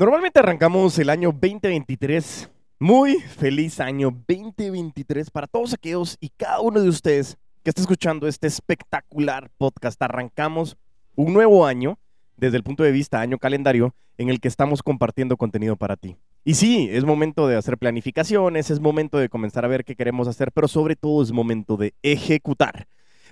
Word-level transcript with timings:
Normalmente 0.00 0.38
arrancamos 0.38 0.98
el 0.98 1.10
año 1.10 1.30
2023. 1.30 2.48
Muy 2.78 3.20
feliz 3.20 3.80
año 3.80 4.10
2023 4.26 5.30
para 5.30 5.46
todos 5.46 5.74
aquellos 5.74 6.16
y 6.22 6.30
cada 6.30 6.60
uno 6.60 6.80
de 6.80 6.88
ustedes 6.88 7.36
que 7.62 7.68
está 7.68 7.82
escuchando 7.82 8.26
este 8.26 8.46
espectacular 8.46 9.50
podcast. 9.58 10.00
Arrancamos 10.00 10.78
un 11.16 11.34
nuevo 11.34 11.66
año 11.66 11.98
desde 12.38 12.56
el 12.56 12.62
punto 12.62 12.82
de 12.82 12.92
vista 12.92 13.20
año 13.20 13.36
calendario 13.36 13.94
en 14.16 14.30
el 14.30 14.40
que 14.40 14.48
estamos 14.48 14.82
compartiendo 14.82 15.36
contenido 15.36 15.76
para 15.76 15.96
ti. 15.96 16.16
Y 16.44 16.54
sí, 16.54 16.88
es 16.90 17.04
momento 17.04 17.46
de 17.46 17.56
hacer 17.56 17.76
planificaciones, 17.76 18.70
es 18.70 18.80
momento 18.80 19.18
de 19.18 19.28
comenzar 19.28 19.66
a 19.66 19.68
ver 19.68 19.84
qué 19.84 19.96
queremos 19.96 20.28
hacer, 20.28 20.50
pero 20.50 20.66
sobre 20.66 20.96
todo 20.96 21.22
es 21.22 21.30
momento 21.30 21.76
de 21.76 21.92
ejecutar. 22.02 22.86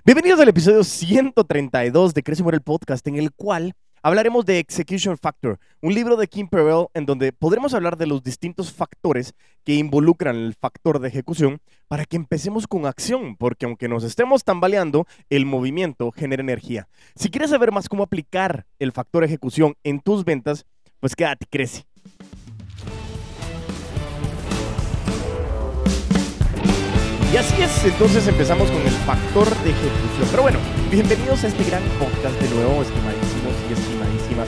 Bienvenidos 0.05 0.39
al 0.39 0.49
episodio 0.49 0.83
132 0.83 2.13
de 2.13 2.21
Crece 2.21 2.43
el 2.47 2.61
Podcast, 2.61 3.07
en 3.07 3.15
el 3.15 3.31
cual 3.31 3.73
hablaremos 4.01 4.45
de 4.45 4.59
Execution 4.59 5.17
Factor, 5.17 5.59
un 5.81 5.93
libro 5.93 6.15
de 6.15 6.27
Kim 6.27 6.47
Perrell 6.47 6.87
en 6.93 7.05
donde 7.05 7.31
podremos 7.31 7.73
hablar 7.73 7.97
de 7.97 8.07
los 8.07 8.23
distintos 8.23 8.71
factores 8.71 9.33
que 9.63 9.75
involucran 9.75 10.35
el 10.35 10.53
factor 10.53 10.99
de 10.99 11.07
ejecución 11.07 11.61
para 11.87 12.05
que 12.05 12.15
empecemos 12.15 12.67
con 12.67 12.85
acción, 12.85 13.35
porque 13.35 13.65
aunque 13.65 13.87
nos 13.87 14.03
estemos 14.03 14.43
tambaleando, 14.43 15.05
el 15.29 15.45
movimiento 15.45 16.11
genera 16.11 16.41
energía. 16.41 16.87
Si 17.15 17.29
quieres 17.29 17.49
saber 17.49 17.71
más 17.71 17.89
cómo 17.89 18.03
aplicar 18.03 18.65
el 18.79 18.91
factor 18.91 19.23
ejecución 19.23 19.75
en 19.83 19.99
tus 19.99 20.25
ventas, 20.25 20.65
pues 20.99 21.15
quédate, 21.15 21.45
crece. 21.49 21.85
Y 27.31 27.37
así 27.37 27.61
es, 27.61 27.85
entonces 27.85 28.27
empezamos 28.27 28.71
con 28.71 28.81
el 28.81 28.93
factor 29.05 29.47
de 29.63 29.69
ejecución. 29.69 30.27
Pero 30.31 30.41
bueno, 30.41 30.59
bienvenidos 30.89 31.43
a 31.43 31.47
este 31.47 31.63
gran 31.63 31.83
podcast 31.99 32.41
de 32.41 32.49
nuevo, 32.55 32.81
estimadísimos 32.81 33.18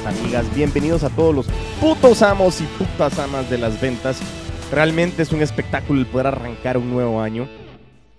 amigas. 0.05 0.55
Bienvenidos 0.55 1.03
a 1.03 1.09
todos 1.09 1.35
los 1.35 1.47
putos 1.79 2.23
amos 2.23 2.59
y 2.59 2.63
putas 2.63 3.19
amas 3.19 3.49
de 3.49 3.57
las 3.59 3.79
ventas. 3.79 4.19
Realmente 4.71 5.21
es 5.21 5.31
un 5.31 5.41
espectáculo 5.41 5.99
el 5.99 6.07
poder 6.07 6.27
arrancar 6.27 6.77
un 6.77 6.89
nuevo 6.89 7.21
año. 7.21 7.47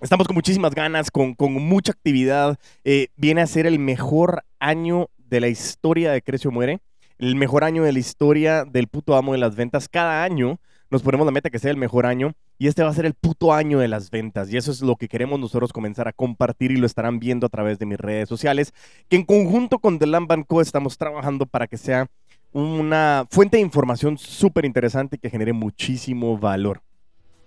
Estamos 0.01 0.27
con 0.27 0.35
muchísimas 0.35 0.73
ganas, 0.73 1.11
con, 1.11 1.33
con 1.33 1.53
mucha 1.53 1.91
actividad. 1.91 2.57
Eh, 2.85 3.07
viene 3.17 3.41
a 3.41 3.47
ser 3.47 3.65
el 3.65 3.79
mejor 3.79 4.43
año 4.59 5.09
de 5.17 5.41
la 5.41 5.49
historia 5.49 6.11
de 6.11 6.21
Crecio 6.21 6.51
Muere. 6.51 6.79
El 7.17 7.35
mejor 7.35 7.65
año 7.65 7.83
de 7.83 7.91
la 7.91 7.99
historia 7.99 8.63
del 8.63 8.87
puto 8.87 9.15
amo 9.15 9.33
de 9.33 9.39
las 9.39 9.55
ventas. 9.55 9.89
Cada 9.89 10.23
año 10.23 10.59
nos 10.93 11.01
ponemos 11.01 11.25
la 11.25 11.31
meta 11.31 11.49
que 11.49 11.57
sea 11.57 11.71
el 11.71 11.77
mejor 11.77 12.05
año 12.05 12.33
y 12.59 12.67
este 12.67 12.83
va 12.83 12.89
a 12.89 12.93
ser 12.93 13.07
el 13.07 13.15
puto 13.15 13.51
año 13.51 13.79
de 13.79 13.87
las 13.87 14.11
ventas 14.11 14.53
y 14.53 14.57
eso 14.57 14.71
es 14.71 14.81
lo 14.81 14.95
que 14.95 15.07
queremos 15.07 15.39
nosotros 15.39 15.73
comenzar 15.73 16.07
a 16.07 16.13
compartir 16.13 16.71
y 16.71 16.77
lo 16.77 16.85
estarán 16.85 17.19
viendo 17.19 17.47
a 17.47 17.49
través 17.49 17.79
de 17.79 17.87
mis 17.87 17.97
redes 17.97 18.29
sociales, 18.29 18.73
que 19.09 19.15
en 19.15 19.23
conjunto 19.23 19.79
con 19.79 19.97
The 19.97 20.05
Lamb 20.05 20.45
Co 20.45 20.61
estamos 20.61 20.99
trabajando 20.99 21.47
para 21.47 21.65
que 21.65 21.77
sea 21.77 22.05
una 22.51 23.25
fuente 23.31 23.57
de 23.57 23.61
información 23.63 24.19
súper 24.19 24.65
interesante 24.65 25.17
que 25.17 25.31
genere 25.31 25.51
muchísimo 25.51 26.37
valor. 26.37 26.81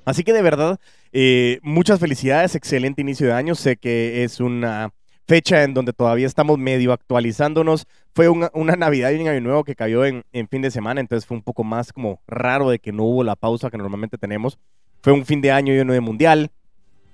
Así 0.04 0.24
que 0.24 0.32
de 0.32 0.42
verdad, 0.42 0.80
eh, 1.12 1.60
muchas 1.62 2.00
felicidades, 2.00 2.56
excelente 2.56 3.00
inicio 3.00 3.28
de 3.28 3.32
año, 3.32 3.54
sé 3.54 3.76
que 3.76 4.24
es 4.24 4.40
una 4.40 4.90
fecha 5.26 5.64
en 5.64 5.74
donde 5.74 5.92
todavía 5.92 6.26
estamos 6.26 6.58
medio 6.58 6.92
actualizándonos. 6.92 7.86
Fue 8.14 8.28
una, 8.28 8.50
Navidad 8.76 9.10
y 9.10 9.20
un 9.20 9.28
Año 9.28 9.40
Nuevo 9.40 9.64
que 9.64 9.74
cayó 9.74 10.04
en, 10.04 10.24
fin 10.48 10.62
de 10.62 10.70
semana, 10.70 11.00
entonces 11.00 11.26
fue 11.26 11.36
un 11.36 11.42
poco 11.42 11.64
más 11.64 11.92
como 11.92 12.20
raro 12.26 12.70
de 12.70 12.78
que 12.78 12.92
no 12.92 13.04
hubo 13.04 13.24
la 13.24 13.36
pausa 13.36 13.70
que 13.70 13.78
normalmente 13.78 14.18
tenemos. 14.18 14.58
Fue 15.02 15.12
un 15.12 15.24
fin 15.26 15.40
de 15.40 15.52
año 15.52 15.74
lleno 15.74 15.92
de 15.92 16.00
mundial, 16.00 16.50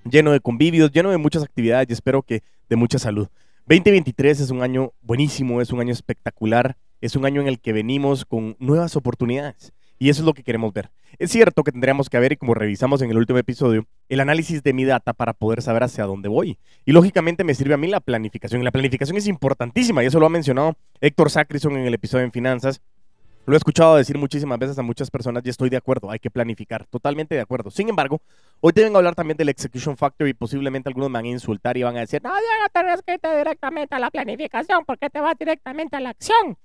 lleno 0.08 0.32
de 0.32 0.40
convivios, 0.40 0.92
lleno 0.92 1.10
de 1.10 1.18
muchas 1.18 1.42
actividades 1.42 1.88
y 1.90 1.92
espero 1.92 2.22
que 2.22 2.42
de 2.68 2.76
mucha 2.76 2.98
salud. 2.98 3.28
2023 3.66 4.40
es 4.40 4.50
un 4.50 4.62
año 4.62 4.92
buenísimo, 5.00 5.60
es 5.60 5.72
un 5.72 5.80
año 5.80 5.92
espectacular, 5.92 6.76
es 7.00 7.16
un 7.16 7.24
año 7.24 7.40
en 7.40 7.48
el 7.48 7.60
que 7.60 7.72
venimos 7.72 8.24
con 8.24 8.56
nuevas 8.58 8.96
oportunidades. 8.96 9.72
Y 10.02 10.08
eso 10.08 10.22
es 10.22 10.26
lo 10.26 10.34
que 10.34 10.42
queremos 10.42 10.72
ver. 10.72 10.90
Es 11.16 11.30
cierto 11.30 11.62
que 11.62 11.70
tendríamos 11.70 12.10
que 12.10 12.18
ver, 12.18 12.32
y 12.32 12.36
como 12.36 12.54
revisamos 12.54 13.02
en 13.02 13.10
el 13.12 13.18
último 13.18 13.38
episodio, 13.38 13.86
el 14.08 14.18
análisis 14.18 14.60
de 14.60 14.72
mi 14.72 14.84
data 14.84 15.12
para 15.12 15.32
poder 15.32 15.62
saber 15.62 15.84
hacia 15.84 16.06
dónde 16.06 16.28
voy. 16.28 16.58
Y 16.84 16.90
lógicamente 16.90 17.44
me 17.44 17.54
sirve 17.54 17.74
a 17.74 17.76
mí 17.76 17.86
la 17.86 18.00
planificación. 18.00 18.60
Y 18.60 18.64
la 18.64 18.72
planificación 18.72 19.16
es 19.16 19.28
importantísima, 19.28 20.02
y 20.02 20.06
eso 20.06 20.18
lo 20.18 20.26
ha 20.26 20.28
mencionado 20.28 20.74
Héctor 21.00 21.30
Sacrison 21.30 21.76
en 21.76 21.86
el 21.86 21.94
episodio 21.94 22.24
en 22.24 22.32
Finanzas. 22.32 22.82
Lo 23.46 23.54
he 23.54 23.56
escuchado 23.56 23.94
decir 23.94 24.18
muchísimas 24.18 24.58
veces 24.58 24.76
a 24.76 24.82
muchas 24.82 25.08
personas 25.08 25.44
y 25.46 25.50
estoy 25.50 25.70
de 25.70 25.76
acuerdo, 25.76 26.10
hay 26.10 26.18
que 26.18 26.32
planificar, 26.32 26.84
totalmente 26.86 27.36
de 27.36 27.40
acuerdo. 27.40 27.70
Sin 27.70 27.88
embargo, 27.88 28.20
hoy 28.60 28.72
a 28.76 28.86
hablar 28.96 29.14
también 29.14 29.36
del 29.36 29.50
Execution 29.50 29.96
Factor 29.96 30.26
y 30.26 30.34
posiblemente 30.34 30.88
algunos 30.88 31.10
me 31.10 31.18
van 31.18 31.26
a 31.26 31.28
insultar 31.28 31.76
y 31.76 31.84
van 31.84 31.96
a 31.96 32.00
decir, 32.00 32.20
no, 32.24 32.30
Diego, 32.30 32.68
tienes 32.72 33.02
que 33.02 33.14
irte 33.14 33.36
directamente 33.36 33.94
a 33.94 34.00
la 34.00 34.10
planificación 34.10 34.84
porque 34.84 35.08
te 35.10 35.20
vas 35.20 35.38
directamente 35.38 35.94
a 35.94 36.00
la 36.00 36.10
acción. 36.10 36.58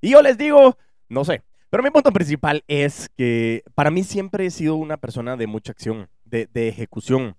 Y 0.00 0.10
yo 0.10 0.22
les 0.22 0.38
digo, 0.38 0.76
no 1.08 1.24
sé, 1.24 1.42
pero 1.74 1.82
mi 1.82 1.90
punto 1.90 2.12
principal 2.12 2.62
es 2.68 3.10
que 3.16 3.64
para 3.74 3.90
mí 3.90 4.04
siempre 4.04 4.46
he 4.46 4.50
sido 4.52 4.76
una 4.76 4.96
persona 4.96 5.36
de 5.36 5.48
mucha 5.48 5.72
acción, 5.72 6.08
de, 6.24 6.48
ejecución. 6.68 7.34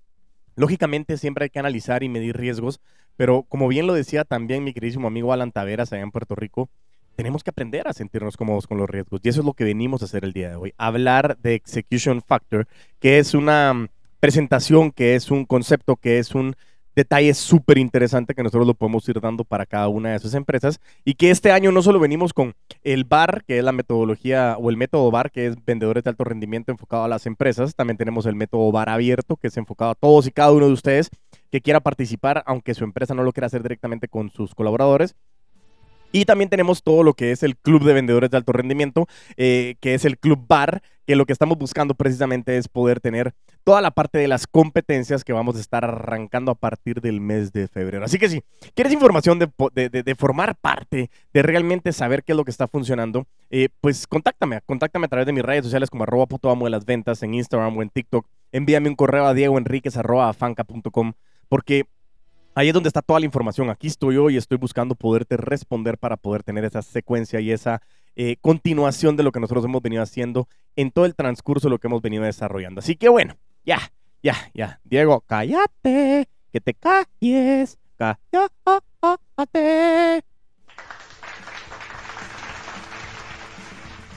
Lógicamente 0.58 1.16
siempre 1.16 1.46
hay 1.46 1.50
que 1.50 1.60
analizar 1.60 2.04
y 2.04 2.10
medir 2.10 2.36
riesgos, 2.36 2.82
pero 3.16 3.44
como 3.44 3.70
bien 3.70 3.88
lo 3.88 3.94
decía 3.94 4.26
también 4.26 4.66
mi 4.66 4.74
queridísimo 4.74 5.08
amigo 5.08 5.32
Alan 5.32 5.54
Taveras 5.54 5.94
allá 5.94 6.02
en 6.02 6.12
Puerto 6.12 6.36
Rico, 6.36 6.70
tenemos 7.16 7.46
que 7.46 7.52
aprender 7.52 7.88
a 7.88 7.94
sentirnos 7.94 8.36
cómodos 8.36 8.68
con 8.68 8.78
los 8.78 8.90
riesgos. 8.90 9.22
Y 9.24 9.30
eso 9.30 9.40
es 9.40 9.46
lo 9.46 9.54
que 9.54 9.64
venimos 9.64 10.02
a 10.02 10.06
hacer 10.06 10.26
el 10.26 10.34
día 10.34 10.50
de 10.50 10.58
hoy. 10.58 10.74
Hablar 10.78 11.38
de 11.38 11.54
Execution 11.54 12.22
Factor, 12.22 12.68
que 13.00 13.20
es 13.20 13.36
una 13.36 13.88
presentación, 14.20 14.92
que 14.92 15.16
es 15.16 15.32
un 15.32 15.46
concepto, 15.46 15.96
que 15.96 16.20
es 16.20 16.36
un 16.36 16.58
detalle 16.96 17.34
súper 17.34 17.78
interesante 17.78 18.34
que 18.34 18.44
nosotros 18.44 18.66
lo 18.66 18.74
podemos 18.74 19.08
ir 19.10 19.20
dando 19.20 19.44
para 19.44 19.66
cada 19.66 19.88
una 19.88 20.12
de 20.12 20.16
esas 20.16 20.34
empresas 20.34 20.80
y 21.04 21.16
que 21.16 21.30
este 21.30 21.52
año 21.52 21.72
no 21.72 21.82
solo 21.82 22.00
venimos 22.00 22.34
con 22.34 22.56
el 22.84 23.04
BAR, 23.04 23.44
que 23.46 23.58
es 23.58 23.64
la 23.64 23.72
metodología 23.72 24.56
o 24.60 24.70
el 24.70 24.78
método 24.78 25.12
BAR, 25.12 25.32
que 25.32 25.48
es 25.48 25.56
vendedores 25.66 26.04
de 26.04 26.10
alto 26.10 26.24
rendimiento 26.24 26.72
enfocado 26.72 27.04
a 27.04 27.08
las 27.08 27.26
empresas, 27.26 27.76
también 27.76 27.98
tenemos 27.98 28.26
el 28.26 28.36
método 28.36 28.72
BAR 28.72 28.90
abierto, 28.90 29.36
que 29.36 29.48
es 29.48 29.58
enfocado 29.58 29.92
a 29.92 29.96
todos 29.96 30.28
y 30.28 30.32
cada 30.32 30.52
uno 30.52 30.68
de 30.68 30.74
ustedes 30.74 31.10
que 31.52 31.62
quiera 31.62 31.80
participar, 31.80 32.44
aunque 32.46 32.74
su 32.74 32.84
empresa 32.84 33.14
no 33.14 33.24
lo 33.24 33.32
quiera 33.32 33.48
hacer 33.48 33.62
directamente 33.62 34.08
con 34.08 34.30
sus 34.30 34.56
colaboradores. 34.56 35.16
Y 36.16 36.24
también 36.24 36.50
tenemos 36.50 36.82
todo 36.82 37.04
lo 37.04 37.14
que 37.14 37.34
es 37.34 37.44
el 37.44 37.58
Club 37.58 37.84
de 37.84 37.92
Vendedores 37.92 38.32
de 38.32 38.38
Alto 38.38 38.54
Rendimiento, 38.54 39.06
eh, 39.36 39.76
que 39.82 39.96
es 39.96 40.06
el 40.06 40.18
Club 40.18 40.46
Bar, 40.48 40.82
que 41.06 41.18
lo 41.18 41.26
que 41.26 41.34
estamos 41.34 41.58
buscando 41.58 41.94
precisamente 41.94 42.56
es 42.56 42.70
poder 42.70 43.02
tener 43.02 43.34
toda 43.66 43.82
la 43.82 43.92
parte 43.92 44.18
de 44.20 44.30
las 44.30 44.48
competencias 44.48 45.26
que 45.26 45.34
vamos 45.34 45.58
a 45.58 45.60
estar 45.60 45.84
arrancando 45.84 46.54
a 46.54 46.56
partir 46.56 47.02
del 47.02 47.20
mes 47.20 47.52
de 47.52 47.68
febrero. 47.68 48.06
Así 48.06 48.18
que 48.18 48.30
si 48.30 48.42
quieres 48.74 48.94
información 48.94 49.40
de, 49.40 50.16
formar 50.18 50.56
parte, 50.56 51.10
de 51.34 51.42
realmente 51.42 51.92
saber 51.92 52.24
qué 52.24 52.32
es 52.32 52.38
lo 52.38 52.46
que 52.46 52.52
está 52.52 52.70
funcionando, 52.70 53.28
eh, 53.50 53.68
pues 53.82 54.08
contáctame, 54.08 54.62
contáctame 54.66 55.08
a 55.08 55.10
través 55.10 55.26
de 55.26 55.34
mis 55.34 55.44
redes 55.44 55.66
sociales 55.66 55.90
como 55.90 56.04
arroba 56.04 56.28
amo 56.44 56.64
de 56.64 56.72
las 56.72 56.86
ventas 56.86 57.22
en 57.24 57.34
Instagram 57.34 57.78
o 57.78 57.82
en 57.82 57.90
TikTok. 57.90 58.26
Envíame 58.54 58.88
un 58.88 58.96
correo 58.96 59.26
a 59.26 59.34
diegoenriquez.com 59.34 61.12
porque 61.50 61.88
Ahí 62.58 62.70
es 62.70 62.74
donde 62.74 62.88
está 62.88 63.02
toda 63.02 63.20
la 63.20 63.26
información. 63.26 63.70
Aquí 63.70 63.88
estoy 63.88 64.16
yo 64.16 64.30
y 64.30 64.38
estoy 64.38 64.58
buscando 64.58 64.96
poderte 64.96 65.36
responder 65.36 65.98
para 65.98 66.16
poder 66.16 66.42
tener 66.42 66.64
esa 66.64 66.82
secuencia 66.82 67.42
y 67.42 67.52
esa 67.52 67.82
eh, 68.16 68.38
continuación 68.40 69.18
de 69.18 69.24
lo 69.24 69.34
que 69.34 69.42
nosotros 69.42 69.66
hemos 69.66 69.82
venido 69.82 70.02
haciendo 70.02 70.48
en 70.78 70.90
todo 70.90 71.04
el 71.06 71.16
transcurso 71.16 71.68
de 71.68 71.72
lo 71.72 71.80
que 71.80 71.88
hemos 71.88 72.02
venido 72.02 72.24
desarrollando. 72.24 72.80
Así 72.80 72.96
que 72.96 73.10
bueno, 73.10 73.36
ya, 73.66 73.92
ya, 74.24 74.36
ya. 74.54 74.80
Diego, 74.86 75.22
cállate, 75.28 76.30
que 76.50 76.62
te 76.62 76.74
calles, 76.74 77.78
cállate. 77.98 78.24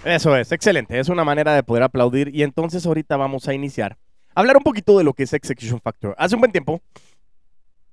Eso 0.04 0.36
es, 0.36 0.52
excelente. 0.52 1.00
Es 1.00 1.08
una 1.08 1.24
manera 1.24 1.56
de 1.56 1.64
poder 1.64 1.82
aplaudir. 1.82 2.32
Y 2.32 2.44
entonces 2.44 2.86
ahorita 2.86 3.16
vamos 3.16 3.48
a 3.48 3.54
iniciar. 3.54 3.98
Hablar 4.32 4.56
un 4.56 4.62
poquito 4.62 4.96
de 4.96 5.02
lo 5.02 5.12
que 5.12 5.24
es 5.24 5.32
Execution 5.32 5.80
Factor. 5.80 6.14
Hace 6.16 6.36
un 6.36 6.40
buen 6.40 6.52
tiempo 6.52 6.80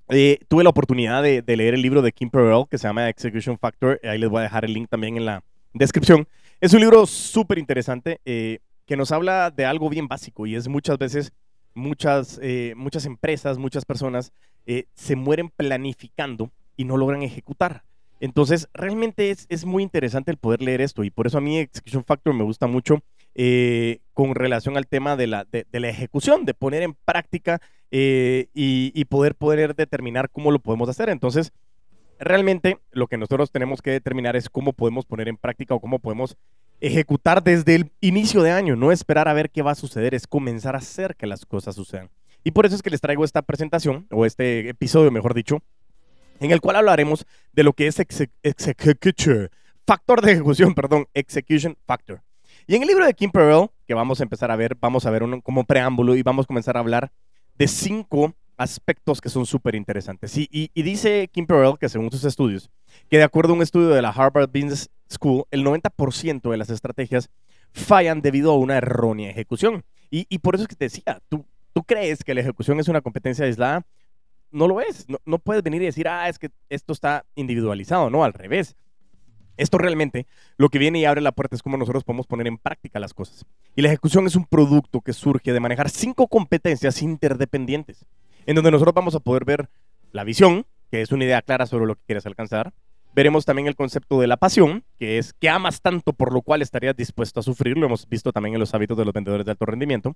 eh, 0.08 0.38
tuve 0.48 0.64
la 0.64 0.70
oportunidad 0.70 1.22
de, 1.22 1.42
leer 1.46 1.74
el 1.74 1.82
libro 1.82 2.02
de 2.02 2.12
Kim 2.12 2.30
Perrell 2.30 2.66
que 2.70 2.78
se 2.78 2.86
llama 2.86 3.08
Execution 3.08 3.58
Factor. 3.58 4.00
Ahí 4.04 4.18
les 4.18 4.28
voy 4.28 4.40
a 4.40 4.42
dejar 4.44 4.64
el 4.64 4.72
link 4.72 4.88
también 4.88 5.16
en 5.16 5.24
la 5.24 5.42
descripción. 5.72 6.26
Es 6.60 6.72
un 6.72 6.80
libro 6.80 7.06
súper 7.06 7.58
interesante 7.58 8.20
eh, 8.24 8.58
que 8.86 8.96
nos 8.96 9.12
habla 9.12 9.50
de 9.50 9.64
algo 9.64 9.90
bien 9.90 10.08
básico 10.08 10.46
y 10.46 10.54
es 10.54 10.68
muchas 10.68 10.98
veces 10.98 11.32
muchas, 11.74 12.38
eh, 12.42 12.74
muchas 12.76 13.04
empresas, 13.04 13.58
muchas 13.58 13.84
personas 13.84 14.32
se 14.94 15.14
mueren 15.14 15.48
planificando 15.48 16.50
y 16.76 16.84
no 16.84 16.96
logran 16.96 17.22
ejecutar. 17.22 17.84
Entonces, 18.18 18.68
realmente 18.74 19.30
es, 19.30 19.46
es, 19.48 19.64
muy 19.64 19.84
interesante 19.84 20.32
el 20.32 20.38
poder 20.38 20.60
leer 20.60 20.80
esto 20.80 21.04
y 21.04 21.10
por 21.10 21.28
eso 21.28 21.38
a 21.38 21.40
mí 21.40 21.58
Execution 21.58 22.04
Factor 22.04 22.34
me 22.34 22.42
gusta 22.42 22.66
mucho 22.66 23.00
eh, 23.38 24.00
con 24.14 24.34
relación 24.34 24.78
al 24.78 24.86
tema 24.86 25.14
de 25.14 25.26
la, 25.26 25.44
de, 25.44 25.66
la, 25.70 25.90
ejecución, 25.90 26.46
de 26.46 26.54
poner 26.54 26.82
en 26.82 26.94
práctica 26.94 27.60
eh, 27.90 28.48
y, 28.54 29.04
poder, 29.06 29.34
poder 29.34 29.74
determinar 29.74 30.30
cómo 30.30 30.50
lo 30.50 30.58
podemos 30.58 30.88
hacer. 30.88 31.08
Entonces, 31.08 31.52
realmente 32.18 32.78
lo 32.90 33.06
que 33.06 33.18
nosotros 33.18 33.50
tenemos 33.50 33.82
que 33.82 33.90
determinar 33.90 34.36
es 34.36 34.48
cómo 34.48 34.72
podemos 34.72 35.04
poner 35.06 35.28
en 35.28 35.36
práctica 35.36 35.74
o 35.74 35.80
cómo 35.80 35.98
podemos 35.98 36.36
ejecutar 36.80 37.42
desde 37.42 37.74
el 37.74 37.92
inicio 38.00 38.42
de 38.42 38.50
año, 38.52 38.76
no 38.76 38.92
esperar 38.92 39.28
a 39.28 39.32
ver 39.32 39.50
qué 39.50 39.62
va 39.62 39.70
a 39.70 39.76
suceder, 39.76 40.14
es 40.14 40.26
comenzar 40.26 40.74
a 40.74 40.78
hacer 40.78 41.16
que 41.16 41.26
las 41.26 41.46
cosas 41.46 41.74
sucedan. 41.74 42.10
Y 42.44 42.50
por 42.50 42.66
eso 42.66 42.76
es 42.76 42.82
que 42.82 42.90
les 42.90 43.00
traigo 43.00 43.24
esta 43.24 43.42
presentación, 43.42 44.06
o 44.10 44.26
este 44.26 44.68
episodio, 44.68 45.10
mejor 45.10 45.34
dicho, 45.34 45.62
en 46.38 46.50
el 46.50 46.60
cual 46.60 46.76
hablaremos 46.76 47.26
de 47.52 47.62
lo 47.62 47.72
que 47.72 47.86
es 47.86 47.96
factor 49.86 50.20
de 50.20 50.32
ejecución, 50.32 50.74
perdón, 50.74 51.06
execution 51.14 51.76
factor. 51.86 52.20
Y 52.66 52.74
en 52.74 52.82
el 52.82 52.88
libro 52.88 53.06
de 53.06 53.14
Kim 53.14 53.30
Pearl, 53.30 53.70
que 53.86 53.94
vamos 53.94 54.20
a 54.20 54.24
empezar 54.24 54.50
a 54.50 54.56
ver, 54.56 54.76
vamos 54.80 55.06
a 55.06 55.10
ver 55.10 55.22
un, 55.22 55.40
como 55.40 55.64
preámbulo 55.64 56.16
y 56.16 56.22
vamos 56.22 56.44
a 56.44 56.46
comenzar 56.48 56.76
a 56.76 56.80
hablar 56.80 57.12
de 57.58 57.68
cinco 57.68 58.34
aspectos 58.56 59.20
que 59.20 59.28
son 59.28 59.46
súper 59.46 59.74
interesantes. 59.74 60.36
Y, 60.36 60.48
y, 60.50 60.82
dice 60.82 61.28
Kim 61.32 61.46
Pearl 61.46 61.78
que 61.78 61.88
según 61.88 62.10
sus 62.10 62.24
estudios, 62.24 62.70
que 63.10 63.18
de 63.18 63.24
acuerdo 63.24 63.52
a 63.52 63.56
un 63.56 63.62
estudio 63.62 63.88
de 63.88 64.02
la 64.02 64.10
Harvard 64.10 64.48
Business 64.48 64.90
School, 65.10 65.44
el 65.50 65.64
90% 65.64 66.50
de 66.50 66.56
las 66.56 66.70
estrategias 66.70 67.28
fallan 67.72 68.22
debido 68.22 68.52
a 68.52 68.58
una 68.58 68.78
errónea 68.78 69.30
ejecución. 69.30 69.84
Y, 70.10 70.26
y, 70.28 70.38
por 70.38 70.54
eso 70.54 70.62
es 70.62 70.68
que 70.68 70.76
te 70.76 70.86
decía, 70.86 71.20
tú, 71.28 71.44
tú 71.72 71.82
crees 71.82 72.24
que 72.24 72.34
la 72.34 72.40
ejecución 72.40 72.80
es 72.80 72.88
una 72.88 73.02
competencia 73.02 73.44
aislada, 73.44 73.84
no 74.50 74.68
lo 74.68 74.80
es. 74.80 75.08
No, 75.08 75.18
no 75.24 75.38
puedes 75.38 75.62
venir 75.62 75.82
y 75.82 75.86
decir, 75.86 76.08
ah, 76.08 76.28
es 76.28 76.38
que 76.38 76.50
esto 76.68 76.92
está 76.92 77.24
individualizado, 77.34 78.08
no, 78.10 78.24
al 78.24 78.32
revés. 78.32 78.76
Esto 79.56 79.78
realmente 79.78 80.26
lo 80.56 80.68
que 80.68 80.78
viene 80.78 80.98
y 80.98 81.04
abre 81.04 81.20
la 81.20 81.32
puerta 81.32 81.56
es 81.56 81.62
cómo 81.62 81.76
nosotros 81.76 82.04
podemos 82.04 82.26
poner 82.26 82.46
en 82.46 82.58
práctica 82.58 83.00
las 83.00 83.14
cosas. 83.14 83.46
Y 83.74 83.82
la 83.82 83.88
ejecución 83.88 84.26
es 84.26 84.36
un 84.36 84.44
producto 84.44 85.00
que 85.00 85.12
surge 85.12 85.52
de 85.52 85.60
manejar 85.60 85.90
cinco 85.90 86.28
competencias 86.28 87.02
interdependientes, 87.02 88.06
en 88.46 88.54
donde 88.54 88.70
nosotros 88.70 88.94
vamos 88.94 89.14
a 89.14 89.20
poder 89.20 89.44
ver 89.44 89.68
la 90.12 90.24
visión, 90.24 90.66
que 90.90 91.02
es 91.02 91.12
una 91.12 91.24
idea 91.24 91.42
clara 91.42 91.66
sobre 91.66 91.86
lo 91.86 91.94
que 91.94 92.02
quieres 92.06 92.26
alcanzar. 92.26 92.72
Veremos 93.14 93.46
también 93.46 93.66
el 93.66 93.76
concepto 93.76 94.20
de 94.20 94.26
la 94.26 94.36
pasión, 94.36 94.84
que 94.98 95.16
es 95.16 95.32
que 95.32 95.48
amas 95.48 95.80
tanto 95.80 96.12
por 96.12 96.32
lo 96.32 96.42
cual 96.42 96.60
estarías 96.60 96.94
dispuesto 96.94 97.40
a 97.40 97.42
sufrir. 97.42 97.78
Lo 97.78 97.86
hemos 97.86 98.06
visto 98.08 98.30
también 98.30 98.54
en 98.54 98.60
los 98.60 98.74
hábitos 98.74 98.98
de 98.98 99.06
los 99.06 99.14
vendedores 99.14 99.46
de 99.46 99.52
alto 99.52 99.64
rendimiento. 99.64 100.14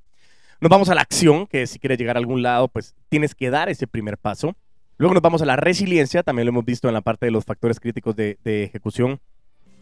Nos 0.60 0.68
vamos 0.68 0.90
a 0.90 0.94
la 0.94 1.00
acción, 1.00 1.46
que 1.46 1.66
si 1.66 1.78
quieres 1.78 1.98
llegar 1.98 2.16
a 2.16 2.18
algún 2.18 2.42
lado, 2.42 2.68
pues 2.68 2.94
tienes 3.08 3.34
que 3.34 3.48
dar 3.48 3.70
ese 3.70 3.86
primer 3.86 4.18
paso. 4.18 4.54
Luego 4.98 5.14
nos 5.14 5.22
vamos 5.22 5.40
a 5.40 5.46
la 5.46 5.56
resiliencia, 5.56 6.22
también 6.22 6.44
lo 6.44 6.50
hemos 6.50 6.66
visto 6.66 6.86
en 6.86 6.92
la 6.92 7.00
parte 7.00 7.24
de 7.24 7.32
los 7.32 7.46
factores 7.46 7.80
críticos 7.80 8.14
de, 8.14 8.36
ejecución, 8.44 9.18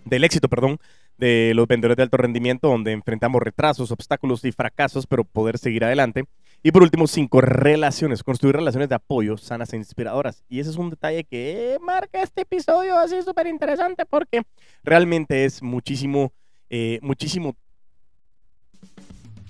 del 0.05 0.25
éxito, 0.25 0.49
perdón, 0.49 0.79
de 1.19 1.53
los 1.55 1.67
vendedores 1.67 1.97
de 1.97 2.05
alto 2.05 2.17
rendimiento, 2.17 2.69
donde 2.69 2.93
enfrentamos 2.93 3.43
retrasos, 3.43 3.91
obstáculos 3.91 4.45
y 4.45 4.53
fracasos, 4.53 5.07
pero 5.07 5.25
poder 5.25 5.59
seguir 5.59 5.85
adelante. 5.85 6.25
Y 6.63 6.73
por 6.73 6.83
último, 6.83 7.07
cinco, 7.07 7.41
relaciones, 7.41 8.23
construir 8.23 8.57
relaciones 8.57 8.89
de 8.89 8.97
apoyo 8.97 9.37
sanas 9.37 9.73
e 9.73 9.77
inspiradoras. 9.77 10.43
Y 10.49 10.61
ese 10.61 10.71
es 10.71 10.77
un 10.77 10.91
detalle 10.91 11.25
que 11.25 11.79
marca 11.81 12.23
este 12.23 12.43
episodio 12.43 12.99
así 12.99 13.23
súper 13.23 13.47
interesante 13.47 14.05
porque 14.07 14.43
realmente 14.83 15.45
es 15.45 15.63
muchísimo, 15.63 16.33
eh, 16.71 16.99
muchísimo... 17.03 17.55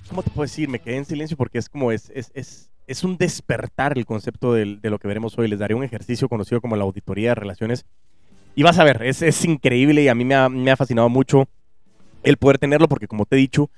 ¿Cómo 0.08 0.22
te 0.22 0.30
puedo 0.30 0.44
decir? 0.44 0.68
Me 0.70 0.78
quedé 0.78 0.96
en 0.96 1.04
silencio 1.04 1.36
porque 1.36 1.58
es 1.58 1.68
como 1.68 1.92
es, 1.92 2.10
es, 2.14 2.30
es 2.34 2.70
es 2.88 3.04
un 3.04 3.18
despertar 3.18 3.96
el 3.96 4.06
concepto 4.06 4.54
de, 4.54 4.78
lo 4.82 4.98
que 4.98 5.06
veremos 5.06 5.38
hoy. 5.38 5.46
Les 5.46 5.58
daré 5.58 5.74
un 5.74 5.84
ejercicio 5.84 6.28
conocido 6.28 6.60
como 6.62 6.74
la 6.74 6.84
auditoría 6.84 7.30
de 7.30 7.34
relaciones. 7.36 7.84
Y 8.54 8.62
vas 8.62 8.78
a 8.78 8.84
ver, 8.84 9.02
es, 9.02 9.22
es 9.22 9.44
increíble 9.44 10.02
y 10.02 10.08
a 10.08 10.14
mí 10.14 10.24
me 10.24 10.34
ha, 10.34 10.48
me 10.48 10.70
ha, 10.70 10.76
fascinado 10.76 11.08
mucho 11.08 11.48
el 12.22 12.36
poder 12.36 12.58
tenerlo 12.58 12.88
porque 12.88 13.06
como 13.06 13.24
te 13.24 13.36
he 13.36 13.38
dicho, 13.38 13.70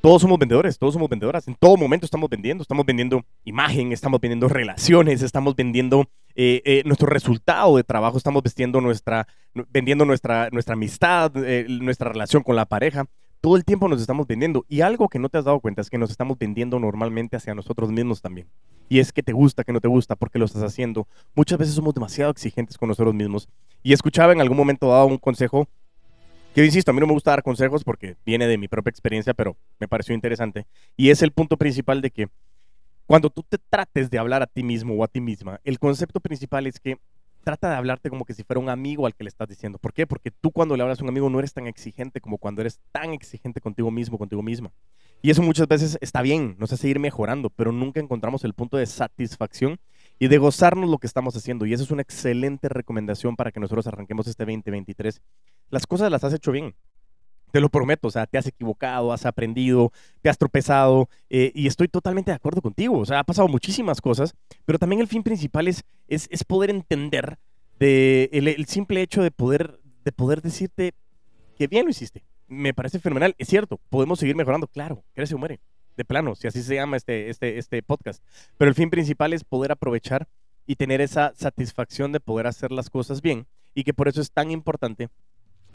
todos 0.00 0.22
somos 0.22 0.38
vendedores, 0.38 0.78
todos 0.78 0.94
somos 0.94 1.08
vendedoras. 1.08 1.48
En 1.48 1.54
todo 1.54 1.76
momento 1.76 2.04
estamos 2.04 2.28
vendiendo, 2.30 2.62
estamos 2.62 2.86
vendiendo 2.86 3.24
imagen, 3.44 3.92
estamos 3.92 4.20
vendiendo 4.20 4.48
relaciones, 4.48 5.22
estamos 5.22 5.56
vendiendo 5.56 6.08
eh, 6.34 6.62
eh, 6.64 6.82
nuestro 6.84 7.08
resultado 7.08 7.76
de 7.76 7.84
trabajo, 7.84 8.16
estamos 8.16 8.42
vendiendo 8.42 8.80
nuestra, 8.80 9.26
vendiendo 9.70 10.04
nuestra, 10.04 10.50
nuestra 10.50 10.74
amistad, 10.74 11.32
eh, 11.36 11.66
nuestra 11.68 12.10
relación 12.10 12.42
con 12.42 12.54
la 12.54 12.66
pareja 12.66 13.06
todo 13.40 13.56
el 13.56 13.64
tiempo 13.64 13.88
nos 13.88 14.00
estamos 14.00 14.26
vendiendo. 14.26 14.64
Y 14.68 14.80
algo 14.80 15.08
que 15.08 15.18
no 15.18 15.28
te 15.28 15.38
has 15.38 15.44
dado 15.44 15.60
cuenta 15.60 15.80
es 15.80 15.90
que 15.90 15.98
nos 15.98 16.10
estamos 16.10 16.38
vendiendo 16.38 16.78
normalmente 16.78 17.36
hacia 17.36 17.54
nosotros 17.54 17.90
mismos 17.90 18.20
también. 18.20 18.48
Y 18.88 19.00
es 19.00 19.12
que 19.12 19.22
te 19.22 19.32
gusta, 19.32 19.64
que 19.64 19.72
no 19.72 19.80
te 19.80 19.88
gusta, 19.88 20.16
porque 20.16 20.38
lo 20.38 20.44
estás 20.44 20.62
haciendo. 20.62 21.06
Muchas 21.34 21.58
veces 21.58 21.74
somos 21.74 21.94
demasiado 21.94 22.30
exigentes 22.30 22.78
con 22.78 22.88
nosotros 22.88 23.14
mismos. 23.14 23.48
Y 23.82 23.92
escuchaba 23.92 24.32
en 24.32 24.40
algún 24.40 24.56
momento 24.56 24.88
dado 24.88 25.06
un 25.06 25.18
consejo, 25.18 25.68
que 26.54 26.62
yo 26.62 26.64
insisto, 26.64 26.90
a 26.90 26.94
mí 26.94 27.00
no 27.00 27.06
me 27.06 27.12
gusta 27.12 27.30
dar 27.30 27.42
consejos 27.42 27.84
porque 27.84 28.16
viene 28.24 28.46
de 28.46 28.58
mi 28.58 28.68
propia 28.68 28.90
experiencia, 28.90 29.34
pero 29.34 29.56
me 29.78 29.86
pareció 29.86 30.14
interesante. 30.14 30.66
Y 30.96 31.10
es 31.10 31.22
el 31.22 31.32
punto 31.32 31.56
principal 31.56 32.00
de 32.00 32.10
que 32.10 32.28
cuando 33.06 33.30
tú 33.30 33.42
te 33.42 33.58
trates 33.58 34.10
de 34.10 34.18
hablar 34.18 34.42
a 34.42 34.46
ti 34.46 34.62
mismo 34.62 34.94
o 34.94 35.04
a 35.04 35.08
ti 35.08 35.20
misma, 35.20 35.60
el 35.64 35.78
concepto 35.78 36.20
principal 36.20 36.66
es 36.66 36.80
que 36.80 36.98
trata 37.42 37.70
de 37.70 37.76
hablarte 37.76 38.10
como 38.10 38.24
que 38.24 38.34
si 38.34 38.42
fuera 38.42 38.60
un 38.60 38.68
amigo 38.68 39.06
al 39.06 39.14
que 39.14 39.24
le 39.24 39.28
estás 39.28 39.48
diciendo. 39.48 39.78
¿Por 39.78 39.92
qué? 39.92 40.06
Porque 40.06 40.30
tú 40.30 40.50
cuando 40.50 40.76
le 40.76 40.82
hablas 40.82 41.00
a 41.00 41.04
un 41.04 41.08
amigo 41.08 41.30
no 41.30 41.38
eres 41.38 41.52
tan 41.52 41.66
exigente 41.66 42.20
como 42.20 42.38
cuando 42.38 42.60
eres 42.60 42.80
tan 42.92 43.12
exigente 43.12 43.60
contigo 43.60 43.90
mismo, 43.90 44.18
contigo 44.18 44.42
misma. 44.42 44.72
Y 45.20 45.30
eso 45.30 45.42
muchas 45.42 45.66
veces 45.66 45.98
está 46.00 46.22
bien, 46.22 46.56
nos 46.58 46.72
hace 46.72 46.88
ir 46.88 47.00
mejorando, 47.00 47.50
pero 47.50 47.72
nunca 47.72 48.00
encontramos 48.00 48.44
el 48.44 48.54
punto 48.54 48.76
de 48.76 48.86
satisfacción 48.86 49.80
y 50.18 50.28
de 50.28 50.38
gozarnos 50.38 50.88
lo 50.88 50.98
que 50.98 51.06
estamos 51.06 51.36
haciendo. 51.36 51.66
Y 51.66 51.72
eso 51.72 51.82
es 51.82 51.90
una 51.90 52.02
excelente 52.02 52.68
recomendación 52.68 53.36
para 53.36 53.50
que 53.50 53.60
nosotros 53.60 53.86
arranquemos 53.86 54.26
este 54.28 54.44
2023. 54.44 55.20
Las 55.70 55.86
cosas 55.86 56.10
las 56.10 56.24
has 56.24 56.34
hecho 56.34 56.52
bien. 56.52 56.74
Te 57.50 57.60
lo 57.60 57.68
prometo, 57.68 58.08
o 58.08 58.10
sea, 58.10 58.26
te 58.26 58.38
has 58.38 58.46
equivocado, 58.46 59.12
has 59.12 59.24
aprendido, 59.26 59.92
te 60.22 60.28
has 60.28 60.38
tropezado 60.38 61.08
eh, 61.30 61.50
y 61.54 61.66
estoy 61.66 61.88
totalmente 61.88 62.30
de 62.30 62.36
acuerdo 62.36 62.60
contigo. 62.60 62.98
O 62.98 63.06
sea, 63.06 63.20
ha 63.20 63.24
pasado 63.24 63.48
muchísimas 63.48 64.00
cosas, 64.00 64.34
pero 64.64 64.78
también 64.78 65.00
el 65.00 65.08
fin 65.08 65.22
principal 65.22 65.68
es, 65.68 65.84
es, 66.08 66.44
poder 66.44 66.70
entender 66.70 67.38
de 67.78 68.28
el, 68.32 68.66
simple 68.66 69.02
hecho 69.02 69.22
de 69.22 69.30
poder, 69.30 69.80
de 70.04 70.12
poder 70.12 70.42
decirte 70.42 70.94
que 71.56 71.66
bien 71.66 71.84
lo 71.84 71.90
hiciste. 71.90 72.24
Me 72.46 72.74
parece 72.74 72.98
fenomenal. 72.98 73.34
Es 73.38 73.48
cierto, 73.48 73.80
podemos 73.90 74.18
seguir 74.18 74.36
mejorando, 74.36 74.66
claro, 74.66 75.04
crece 75.14 75.34
o 75.34 75.38
muere, 75.38 75.60
de 75.96 76.04
plano, 76.04 76.34
si 76.34 76.46
así 76.46 76.62
se 76.62 76.74
llama 76.74 76.96
este, 76.96 77.30
este, 77.30 77.58
este 77.58 77.82
podcast. 77.82 78.22
Pero 78.56 78.68
el 78.68 78.74
fin 78.74 78.90
principal 78.90 79.32
es 79.32 79.44
poder 79.44 79.72
aprovechar 79.72 80.28
y 80.66 80.76
tener 80.76 81.00
esa 81.00 81.32
satisfacción 81.34 82.12
de 82.12 82.20
poder 82.20 82.46
hacer 82.46 82.72
las 82.72 82.90
cosas 82.90 83.22
bien 83.22 83.46
y 83.74 83.84
que 83.84 83.94
por 83.94 84.06
eso 84.06 84.20
es 84.20 84.30
tan 84.30 84.50
importante 84.50 85.08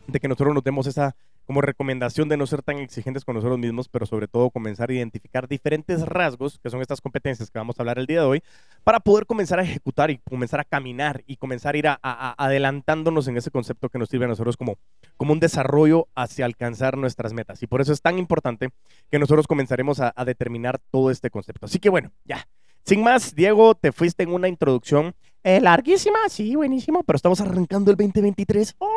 de 0.08 0.20
que 0.20 0.28
nosotros 0.28 0.54
nos 0.54 0.64
demos 0.64 0.88
esa 0.88 1.16
como 1.46 1.62
recomendación 1.62 2.30
de 2.30 2.38
no 2.38 2.48
ser 2.48 2.62
tan 2.62 2.78
exigentes 2.78 3.26
con 3.26 3.36
nosotros 3.36 3.60
mismos, 3.60 3.90
pero 3.90 4.06
sobre 4.06 4.28
todo 4.28 4.50
comenzar 4.50 4.90
a 4.90 4.94
identificar 4.94 5.48
diferentes 5.48 6.02
rasgos, 6.06 6.60
que 6.60 6.70
son 6.70 6.82
estas 6.82 7.02
competencias 7.02 7.50
que 7.50 7.60
vamos 7.60 7.78
a 7.78 7.82
hablar 7.82 8.00
el 8.00 8.06
día 8.06 8.22
de 8.22 8.26
hoy, 8.26 8.44
para 8.84 9.00
poder 9.00 9.26
comenzar 9.26 9.60
a 9.60 9.64
ejecutar 9.64 10.12
y 10.12 10.18
comenzar 10.20 10.60
a 10.60 10.64
caminar 10.64 11.24
y 11.28 11.38
comenzar 11.38 11.76
a 11.76 11.78
ir 11.78 11.88
a, 11.88 12.00
adelantándonos 12.38 13.28
en 13.28 13.38
ese 13.38 13.52
concepto 13.52 13.90
que 13.90 14.00
nos 14.00 14.10
sirve 14.10 14.26
a 14.26 14.30
nosotros 14.30 14.58
como, 14.58 14.78
como 15.18 15.34
un 15.34 15.40
desarrollo 15.40 16.08
hacia 16.16 16.46
alcanzar 16.46 16.98
nuestras 16.98 17.34
metas. 17.34 17.62
Y 17.64 17.68
por 17.68 17.82
eso 17.82 17.94
es 17.94 18.02
tan 18.02 18.18
importante 18.18 18.70
que 19.12 19.20
nosotros 19.20 19.48
comenzaremos 19.48 20.00
a, 20.00 20.14
determinar 20.24 20.80
todo 20.90 21.12
este 21.12 21.30
concepto. 21.30 21.66
Así 21.66 21.80
que 21.80 21.90
bueno, 21.90 22.12
ya. 22.24 22.48
Sin 22.86 23.04
más, 23.04 23.36
Diego, 23.36 23.76
te 23.76 23.92
fuiste 23.92 24.24
en 24.24 24.34
una 24.34 24.48
introducción 24.48 25.14
eh, 25.44 25.60
larguísima, 25.60 26.18
sí, 26.30 26.56
buenísimo, 26.56 27.04
pero 27.04 27.18
estamos 27.18 27.42
arrancando 27.42 27.92
el 27.92 27.98
2023. 27.98 28.76
¡Oh! 28.80 28.88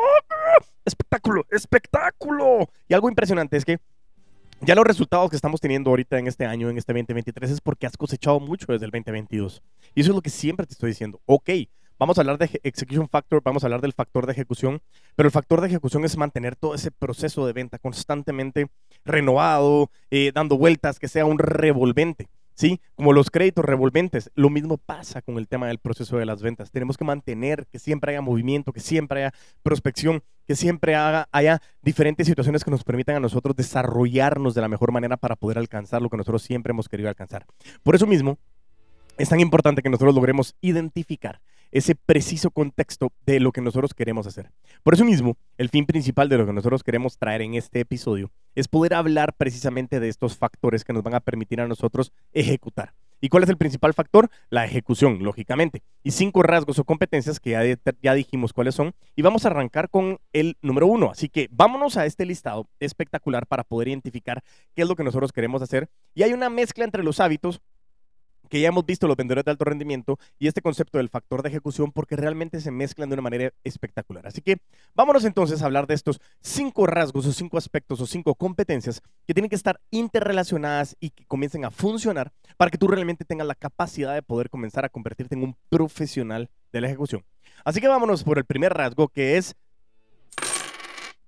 Espectáculo, 0.85 1.45
espectáculo. 1.49 2.69
Y 2.87 2.93
algo 2.93 3.09
impresionante 3.09 3.57
es 3.57 3.65
que 3.65 3.79
ya 4.61 4.75
los 4.75 4.85
resultados 4.85 5.29
que 5.29 5.35
estamos 5.35 5.61
teniendo 5.61 5.89
ahorita 5.91 6.17
en 6.17 6.27
este 6.27 6.45
año, 6.45 6.69
en 6.69 6.77
este 6.77 6.91
2023, 6.91 7.51
es 7.51 7.61
porque 7.61 7.85
has 7.85 7.95
cosechado 7.95 8.39
mucho 8.39 8.65
desde 8.71 8.85
el 8.85 8.91
2022. 8.91 9.61
Y 9.93 10.01
eso 10.01 10.11
es 10.11 10.15
lo 10.15 10.21
que 10.21 10.29
siempre 10.29 10.65
te 10.65 10.73
estoy 10.73 10.89
diciendo. 10.89 11.21
Ok, 11.25 11.49
vamos 11.99 12.17
a 12.17 12.21
hablar 12.21 12.37
de 12.37 12.59
execution 12.63 13.07
factor, 13.07 13.41
vamos 13.43 13.63
a 13.63 13.67
hablar 13.67 13.81
del 13.81 13.93
factor 13.93 14.25
de 14.25 14.33
ejecución, 14.33 14.81
pero 15.15 15.27
el 15.27 15.31
factor 15.31 15.61
de 15.61 15.67
ejecución 15.67 16.05
es 16.05 16.17
mantener 16.17 16.55
todo 16.55 16.73
ese 16.73 16.91
proceso 16.91 17.45
de 17.45 17.53
venta 17.53 17.77
constantemente 17.77 18.67
renovado, 19.05 19.91
eh, 20.09 20.31
dando 20.33 20.57
vueltas, 20.57 20.99
que 20.99 21.07
sea 21.07 21.25
un 21.25 21.37
revolvente. 21.37 22.27
¿Sí? 22.57 22.81
Como 22.95 23.13
los 23.13 23.29
créditos 23.29 23.63
revolventes, 23.63 24.31
lo 24.35 24.49
mismo 24.49 24.77
pasa 24.77 25.21
con 25.21 25.37
el 25.37 25.47
tema 25.47 25.67
del 25.67 25.77
proceso 25.77 26.17
de 26.17 26.25
las 26.25 26.41
ventas. 26.41 26.71
Tenemos 26.71 26.97
que 26.97 27.05
mantener 27.05 27.67
que 27.67 27.79
siempre 27.79 28.11
haya 28.11 28.21
movimiento, 28.21 28.73
que 28.73 28.79
siempre 28.79 29.25
haya 29.25 29.33
prospección, 29.61 30.23
que 30.45 30.55
siempre 30.55 30.95
haya 30.95 31.61
diferentes 31.83 32.25
situaciones 32.25 32.63
que 32.63 32.71
nos 32.71 32.83
permitan 32.83 33.15
a 33.15 33.19
nosotros 33.19 33.55
desarrollarnos 33.55 34.55
de 34.55 34.61
la 34.61 34.67
mejor 34.67 34.91
manera 34.91 35.17
para 35.17 35.35
poder 35.35 35.59
alcanzar 35.59 36.01
lo 36.01 36.09
que 36.09 36.17
nosotros 36.17 36.41
siempre 36.41 36.71
hemos 36.71 36.89
querido 36.89 37.09
alcanzar. 37.09 37.45
Por 37.83 37.95
eso 37.95 38.07
mismo, 38.07 38.39
es 39.17 39.29
tan 39.29 39.39
importante 39.39 39.81
que 39.81 39.89
nosotros 39.89 40.15
logremos 40.15 40.55
identificar 40.61 41.41
ese 41.71 41.95
preciso 41.95 42.49
contexto 42.49 43.11
de 43.25 43.39
lo 43.39 43.51
que 43.51 43.61
nosotros 43.61 43.93
queremos 43.93 44.25
hacer. 44.25 44.51
Por 44.83 44.93
eso 44.93 45.05
mismo, 45.05 45.37
el 45.57 45.69
fin 45.69 45.85
principal 45.85 46.29
de 46.29 46.37
lo 46.37 46.45
que 46.45 46.53
nosotros 46.53 46.83
queremos 46.83 47.17
traer 47.17 47.41
en 47.41 47.55
este 47.55 47.81
episodio 47.81 48.31
es 48.57 48.67
poder 48.67 48.95
hablar 48.95 49.33
precisamente 49.33 49.99
de 49.99 50.09
estos 50.09 50.35
factores 50.35 50.83
que 50.83 50.91
nos 50.91 51.03
van 51.03 51.13
a 51.13 51.19
permitir 51.19 51.61
a 51.61 51.67
nosotros 51.67 52.11
ejecutar. 52.33 52.95
¿Y 53.21 53.29
cuál 53.29 53.43
es 53.43 53.49
el 53.49 53.57
principal 53.57 53.93
factor? 53.93 54.31
La 54.49 54.65
ejecución, 54.65 55.23
lógicamente. 55.23 55.83
Y 56.03 56.09
cinco 56.09 56.41
rasgos 56.41 56.79
o 56.79 56.83
competencias 56.83 57.39
que 57.39 57.51
ya, 57.51 57.93
ya, 58.01 58.13
dijimos 58.15 58.53
cuáles 58.53 58.73
son. 58.73 58.95
Y 59.15 59.21
vamos 59.21 59.45
a 59.45 59.49
arrancar 59.49 59.89
con 59.89 60.17
el 60.33 60.57
número 60.63 60.87
uno. 60.87 61.11
Así 61.11 61.29
que 61.29 61.47
vámonos 61.51 61.97
a 61.97 62.07
este 62.07 62.25
listado 62.25 62.67
espectacular 62.79 63.45
para 63.45 63.63
poder 63.63 63.89
identificar 63.89 64.43
qué 64.75 64.81
es 64.81 64.87
lo 64.87 64.95
que 64.95 65.03
nosotros 65.03 65.31
queremos 65.31 65.61
hacer. 65.61 65.87
Y 66.15 66.23
hay 66.23 66.33
una 66.33 66.49
mezcla 66.49 66.83
entre 66.83 67.03
los 67.03 67.19
hábitos 67.19 67.61
que 68.47 68.59
ya 68.59 68.69
hemos 68.69 68.85
visto 68.85 69.07
los 69.07 69.17
vendedores 69.17 69.45
de 69.45 69.51
alto 69.51 69.65
rendimiento 69.65 70.19
y 70.39 70.47
este 70.47 70.61
concepto 70.61 70.97
del 70.97 71.09
factor 71.09 71.43
de 71.43 71.49
ejecución 71.49 71.91
porque 71.91 72.15
realmente 72.15 72.61
se 72.61 72.71
mezclan 72.71 73.09
de 73.09 73.13
una 73.13 73.21
manera 73.21 73.53
espectacular. 73.63 74.25
Así 74.27 74.41
que 74.41 74.57
vámonos 74.95 75.25
entonces 75.25 75.61
a 75.61 75.65
hablar 75.65 75.87
de 75.87 75.93
estos 75.93 76.21
cinco 76.41 76.87
rasgos 76.87 77.25
o 77.25 77.33
cinco 77.33 77.57
aspectos 77.57 78.01
o 78.01 78.07
cinco 78.07 78.35
competencias 78.35 79.01
que 79.25 79.33
tienen 79.33 79.49
que 79.49 79.55
estar 79.55 79.79
interrelacionadas 79.91 80.95
y 80.99 81.11
que 81.11 81.25
comiencen 81.25 81.65
a 81.65 81.71
funcionar 81.71 82.31
para 82.57 82.71
que 82.71 82.77
tú 82.77 82.87
realmente 82.87 83.25
tengas 83.25 83.47
la 83.47 83.55
capacidad 83.55 84.13
de 84.13 84.21
poder 84.21 84.49
comenzar 84.49 84.85
a 84.85 84.89
convertirte 84.89 85.35
en 85.35 85.43
un 85.43 85.55
profesional 85.69 86.49
de 86.71 86.81
la 86.81 86.87
ejecución. 86.87 87.23
Así 87.63 87.81
que 87.81 87.87
vámonos 87.87 88.23
por 88.23 88.37
el 88.37 88.45
primer 88.45 88.73
rasgo 88.73 89.07
que 89.07 89.37
es 89.37 89.55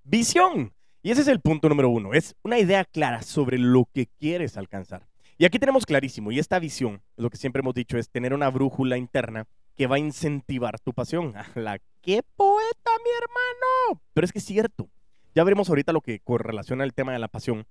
visión. 0.04 0.74
Y 1.02 1.12
ese 1.12 1.22
es 1.22 1.28
el 1.28 1.40
punto 1.40 1.70
número 1.70 1.90
uno, 1.90 2.14
es 2.14 2.36
una 2.44 2.60
idea 2.60 2.84
clara 2.84 3.22
sobre 3.22 3.58
lo 3.58 3.88
que 3.94 4.08
quieres 4.20 4.58
alcanzar. 4.58 5.09
Y 5.42 5.46
aquí 5.46 5.58
tenemos 5.58 5.86
clarísimo, 5.86 6.34
y 6.34 6.40
esta 6.40 6.60
visión, 6.60 7.02
lo 7.16 7.30
que 7.30 7.38
siempre 7.38 7.62
hemos 7.62 7.74
dicho, 7.74 7.98
es 7.98 8.10
tener 8.10 8.34
una 8.34 8.50
brújula 8.50 8.98
interna 8.98 9.48
que 9.78 9.88
va 9.88 9.96
a 9.96 10.00
incentivar 10.00 10.82
tu 10.82 10.92
pasión. 10.92 11.34
la 11.56 11.80
qué 12.02 12.24
poeta, 12.36 12.92
mi 13.02 13.10
hermano! 13.10 14.02
Pero 14.14 14.26
es 14.26 14.34
que 14.34 14.40
es 14.40 14.46
cierto. 14.46 14.90
Ya 15.34 15.46
veremos 15.46 15.70
ahorita 15.70 15.94
lo 15.94 16.02
que 16.02 16.20
correlaciona 16.20 16.84
el 16.84 16.94
tema 16.94 17.14
de 17.14 17.20
la 17.20 17.30
pasión. 17.30 17.66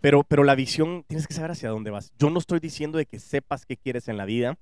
Pero, 0.00 0.24
pero 0.24 0.42
la 0.42 0.56
visión, 0.56 1.04
tienes 1.06 1.28
que 1.28 1.34
saber 1.34 1.52
hacia 1.52 1.68
dónde 1.68 1.92
vas. 1.92 2.12
Yo 2.18 2.30
no 2.30 2.40
estoy 2.40 2.58
diciendo 2.58 2.98
de 2.98 3.06
que 3.06 3.20
sepas 3.20 3.64
qué 3.64 3.76
quieres 3.76 4.08
en 4.08 4.16
la 4.16 4.24
vida. 4.24 4.58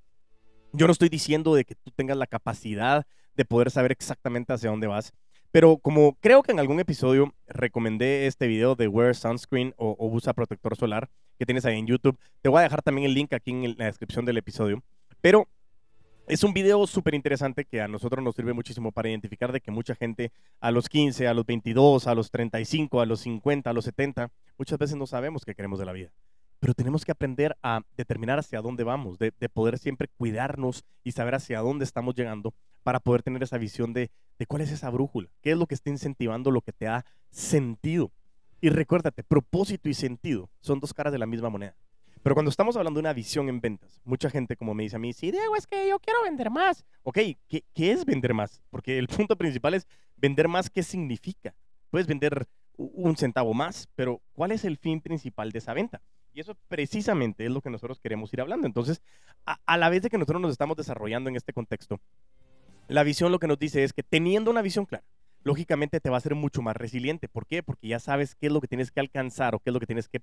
Yo 0.74 0.86
no 0.86 0.92
estoy 0.92 1.08
diciendo 1.08 1.54
de 1.54 1.64
que 1.64 1.74
tú 1.74 1.90
tengas 1.90 2.18
la 2.18 2.26
capacidad 2.26 3.06
de 3.34 3.44
poder 3.46 3.70
saber 3.70 3.92
exactamente 3.92 4.52
hacia 4.52 4.68
dónde 4.68 4.88
vas. 4.88 5.14
Pero 5.52 5.76
como 5.76 6.14
creo 6.14 6.42
que 6.42 6.50
en 6.50 6.58
algún 6.58 6.80
episodio 6.80 7.34
recomendé 7.46 8.26
este 8.26 8.46
video 8.46 8.74
de 8.74 8.88
Wear 8.88 9.14
Sunscreen 9.14 9.74
o, 9.76 9.94
usa 9.98 10.32
protector 10.32 10.76
solar 10.76 11.10
que 11.38 11.44
tienes 11.44 11.66
ahí 11.66 11.78
en 11.78 11.86
YouTube, 11.86 12.18
te 12.40 12.48
voy 12.48 12.60
a 12.60 12.62
dejar 12.62 12.80
también 12.80 13.06
el 13.06 13.12
link 13.12 13.34
aquí 13.34 13.50
en 13.50 13.76
la 13.76 13.84
descripción 13.84 14.24
del 14.24 14.38
episodio. 14.38 14.82
Pero 15.20 15.46
es 16.26 16.42
un 16.42 16.54
video 16.54 16.86
súper 16.86 17.14
interesante 17.14 17.66
que 17.66 17.82
a 17.82 17.88
nosotros 17.88 18.24
nos 18.24 18.34
sirve 18.34 18.54
muchísimo 18.54 18.92
para 18.92 19.10
identificar 19.10 19.52
de 19.52 19.60
que 19.60 19.70
mucha 19.70 19.94
gente 19.94 20.32
a 20.58 20.70
los 20.70 20.88
15, 20.88 21.28
a 21.28 21.34
los 21.34 21.44
22, 21.44 22.06
a 22.06 22.14
los 22.14 22.30
35, 22.30 23.02
a 23.02 23.06
los 23.06 23.20
50, 23.20 23.68
a 23.68 23.72
los 23.74 23.84
70, 23.84 24.30
muchas 24.56 24.78
veces 24.78 24.96
no 24.96 25.06
sabemos 25.06 25.44
qué 25.44 25.54
queremos 25.54 25.78
de 25.78 25.84
la 25.84 25.92
vida. 25.92 26.12
Pero 26.62 26.74
tenemos 26.74 27.04
que 27.04 27.10
aprender 27.10 27.56
a 27.60 27.80
determinar 27.96 28.38
hacia 28.38 28.60
dónde 28.60 28.84
vamos, 28.84 29.18
de, 29.18 29.32
de 29.36 29.48
poder 29.48 29.78
siempre 29.78 30.06
cuidarnos 30.06 30.84
y 31.02 31.10
saber 31.10 31.34
hacia 31.34 31.58
dónde 31.58 31.84
estamos 31.84 32.14
llegando 32.14 32.54
para 32.84 33.00
poder 33.00 33.24
tener 33.24 33.42
esa 33.42 33.58
visión 33.58 33.92
de, 33.92 34.12
de 34.38 34.46
cuál 34.46 34.62
es 34.62 34.70
esa 34.70 34.88
brújula, 34.88 35.28
qué 35.40 35.50
es 35.50 35.58
lo 35.58 35.66
que 35.66 35.74
está 35.74 35.90
incentivando 35.90 36.52
lo 36.52 36.60
que 36.60 36.72
te 36.72 36.84
da 36.84 37.04
sentido. 37.30 38.12
Y 38.60 38.68
recuérdate, 38.68 39.24
propósito 39.24 39.88
y 39.88 39.94
sentido 39.94 40.50
son 40.60 40.78
dos 40.78 40.94
caras 40.94 41.12
de 41.12 41.18
la 41.18 41.26
misma 41.26 41.50
moneda. 41.50 41.74
Pero 42.22 42.36
cuando 42.36 42.50
estamos 42.50 42.76
hablando 42.76 42.98
de 42.98 43.02
una 43.02 43.12
visión 43.12 43.48
en 43.48 43.60
ventas, 43.60 44.00
mucha 44.04 44.30
gente 44.30 44.56
como 44.56 44.72
me 44.72 44.84
dice 44.84 44.94
a 44.94 45.00
mí, 45.00 45.12
sí, 45.12 45.32
Diego, 45.32 45.56
es 45.56 45.66
que 45.66 45.88
yo 45.88 45.98
quiero 45.98 46.22
vender 46.22 46.48
más. 46.48 46.84
Ok, 47.02 47.18
¿qué, 47.48 47.64
¿qué, 47.74 47.90
es 47.90 48.04
vender 48.04 48.34
más? 48.34 48.62
Porque 48.70 49.00
el 49.00 49.08
punto 49.08 49.34
principal 49.34 49.74
es 49.74 49.88
vender 50.16 50.46
más, 50.46 50.70
¿qué 50.70 50.84
significa? 50.84 51.56
Puedes 51.90 52.06
vender 52.06 52.46
un 52.76 53.16
centavo 53.16 53.52
más, 53.52 53.88
pero 53.96 54.22
¿cuál 54.32 54.52
es 54.52 54.64
el 54.64 54.76
fin 54.76 55.00
principal 55.00 55.50
de 55.50 55.58
esa 55.58 55.74
venta? 55.74 56.00
Y 56.34 56.40
eso 56.40 56.56
precisamente 56.68 57.44
es 57.44 57.50
lo 57.50 57.60
que 57.60 57.70
nosotros 57.70 58.00
queremos 58.00 58.32
ir 58.32 58.40
hablando. 58.40 58.66
Entonces, 58.66 59.02
a, 59.44 59.76
la 59.76 59.88
vez 59.88 60.02
de 60.02 60.10
que 60.10 60.18
nosotros 60.18 60.40
nos 60.40 60.52
estamos 60.52 60.76
desarrollando 60.76 61.28
en 61.28 61.36
este 61.36 61.52
contexto, 61.52 62.00
la 62.88 63.02
visión 63.02 63.32
lo 63.32 63.38
que 63.38 63.46
nos 63.46 63.58
dice 63.58 63.84
es 63.84 63.92
que 63.92 64.02
teniendo 64.02 64.50
una 64.50 64.62
visión 64.62 64.86
clara, 64.86 65.04
lógicamente 65.44 66.00
te 66.00 66.08
va 66.08 66.16
a 66.16 66.18
hacer 66.18 66.34
mucho 66.34 66.62
más 66.62 66.76
resiliente. 66.76 67.28
¿Por 67.28 67.46
qué? 67.46 67.62
Porque 67.62 67.88
ya 67.88 67.98
sabes 67.98 68.34
qué 68.34 68.46
es 68.46 68.52
lo 68.52 68.60
que 68.60 68.68
tienes 68.68 68.90
que 68.90 69.00
alcanzar 69.00 69.54
o 69.54 69.58
qué 69.58 69.70
es 69.70 69.74
lo 69.74 69.80
que 69.80 69.86
tienes 69.86 70.08
que 70.08 70.22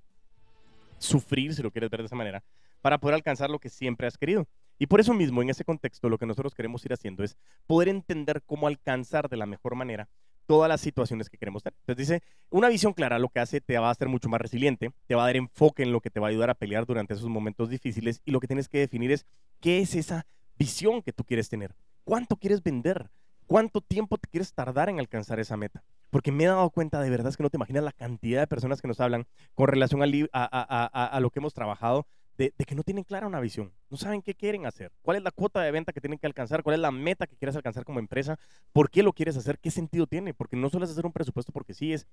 sufrir, 0.98 1.54
si 1.54 1.62
lo 1.62 1.72
quieres 1.72 1.90
ver 1.90 2.02
de 2.02 2.08
esa 2.08 2.16
manera, 2.16 2.44
para 2.82 2.98
poder 2.98 3.16
alcanzar 3.16 3.50
lo 3.50 3.60
que 3.60 3.70
siempre 3.70 4.08
has 4.08 4.18
querido. 4.18 4.48
Y 4.80 4.88
por 4.88 5.00
eso 5.00 5.14
mismo, 5.14 5.42
en 5.42 5.50
ese 5.50 5.66
contexto, 5.66 6.10
lo 6.10 6.18
que 6.18 6.26
nosotros 6.26 6.56
queremos 6.56 6.84
ir 6.86 6.94
haciendo 6.94 7.24
es 7.24 7.38
poder 7.68 7.90
entender 7.90 8.42
cómo 8.46 8.68
alcanzar 8.68 9.30
de 9.30 9.38
la 9.38 9.46
mejor 9.46 9.76
manera 9.76 10.08
todas 10.50 10.68
las 10.68 10.82
situaciones 10.82 11.30
que 11.30 11.38
queremos 11.38 11.62
tener. 11.62 11.76
Entonces 11.82 12.08
dice, 12.08 12.24
una 12.50 12.70
visión 12.70 12.94
clara 12.94 13.20
lo 13.20 13.30
que 13.30 13.40
hace 13.40 13.62
te 13.62 13.78
va 13.78 13.90
a 13.90 13.92
hacer 13.92 14.08
mucho 14.08 14.30
más 14.30 14.42
resiliente, 14.42 14.92
te 15.06 15.14
va 15.14 15.22
a 15.22 15.26
dar 15.28 15.36
enfoque 15.36 15.84
en 15.84 15.92
lo 15.92 16.02
que 16.02 16.10
te 16.10 16.20
va 16.20 16.26
a 16.26 16.32
ayudar 16.32 16.50
a 16.50 16.56
pelear 16.56 16.88
durante 16.88 17.14
esos 17.14 17.30
momentos 17.30 17.70
difíciles 17.70 18.20
y 18.26 18.32
lo 18.32 18.40
que 18.40 18.48
tienes 18.48 18.68
que 18.68 18.80
definir 18.80 19.12
es 19.12 19.28
qué 19.60 19.78
es 19.78 19.94
esa 19.94 20.26
visión 20.58 21.04
que 21.04 21.14
tú 21.14 21.24
quieres 21.24 21.50
tener, 21.50 21.76
cuánto 22.04 22.36
quieres 22.36 22.64
vender, 22.64 23.12
cuánto 23.46 23.80
tiempo 23.80 24.18
te 24.18 24.28
quieres 24.28 24.52
tardar 24.52 24.90
en 24.90 24.98
alcanzar 24.98 25.40
esa 25.40 25.56
meta 25.56 25.84
porque 26.10 26.32
me 26.32 26.46
he 26.46 26.48
dado 26.48 26.70
cuenta 26.70 27.00
de 27.02 27.10
verdad 27.10 27.30
es 27.30 27.38
que 27.38 27.44
no 27.44 27.50
te 27.50 27.58
imaginas 27.58 27.84
la 27.84 27.92
cantidad 27.92 28.42
de 28.42 28.48
personas 28.48 28.82
que 28.82 28.88
nos 28.88 29.00
hablan 29.00 29.28
con 29.54 29.68
relación 29.68 30.02
a, 30.02 31.20
lo 31.22 31.30
que 31.30 31.40
hemos 31.40 31.54
trabajado, 31.54 32.08
de, 32.40 32.66
que 32.66 32.74
no 32.74 32.84
tienen 32.84 33.04
clara 33.04 33.28
una 33.28 33.42
visión, 33.42 33.74
no 33.90 33.98
saben 33.98 34.22
qué 34.22 34.34
quieren 34.34 34.66
hacer, 34.66 34.94
cuál 35.02 35.18
es 35.18 35.24
la 35.24 35.32
cuota 35.32 35.62
de 35.62 35.72
venta 35.72 35.92
que 35.92 36.00
tienen 36.00 36.18
que 36.18 36.26
alcanzar, 36.26 36.64
cuál 36.64 36.76
es 36.76 36.80
la 36.80 36.92
meta 36.92 37.28
que 37.28 37.36
quieres 37.36 37.56
alcanzar 37.58 37.84
como 37.84 38.00
empresa, 38.00 38.40
por 38.72 38.90
qué 38.90 39.04
lo 39.04 39.12
quieres 39.12 39.36
hacer, 39.36 39.60
qué 39.60 39.70
sentido 39.70 40.08
tiene, 40.08 40.34
porque 40.34 40.56
no 40.56 40.70
sueles 40.70 40.90
hacer 40.90 41.06
un 41.06 41.12
presupuesto 41.12 41.52
porque 41.52 41.74
sí 41.74 41.92
es 41.92 42.08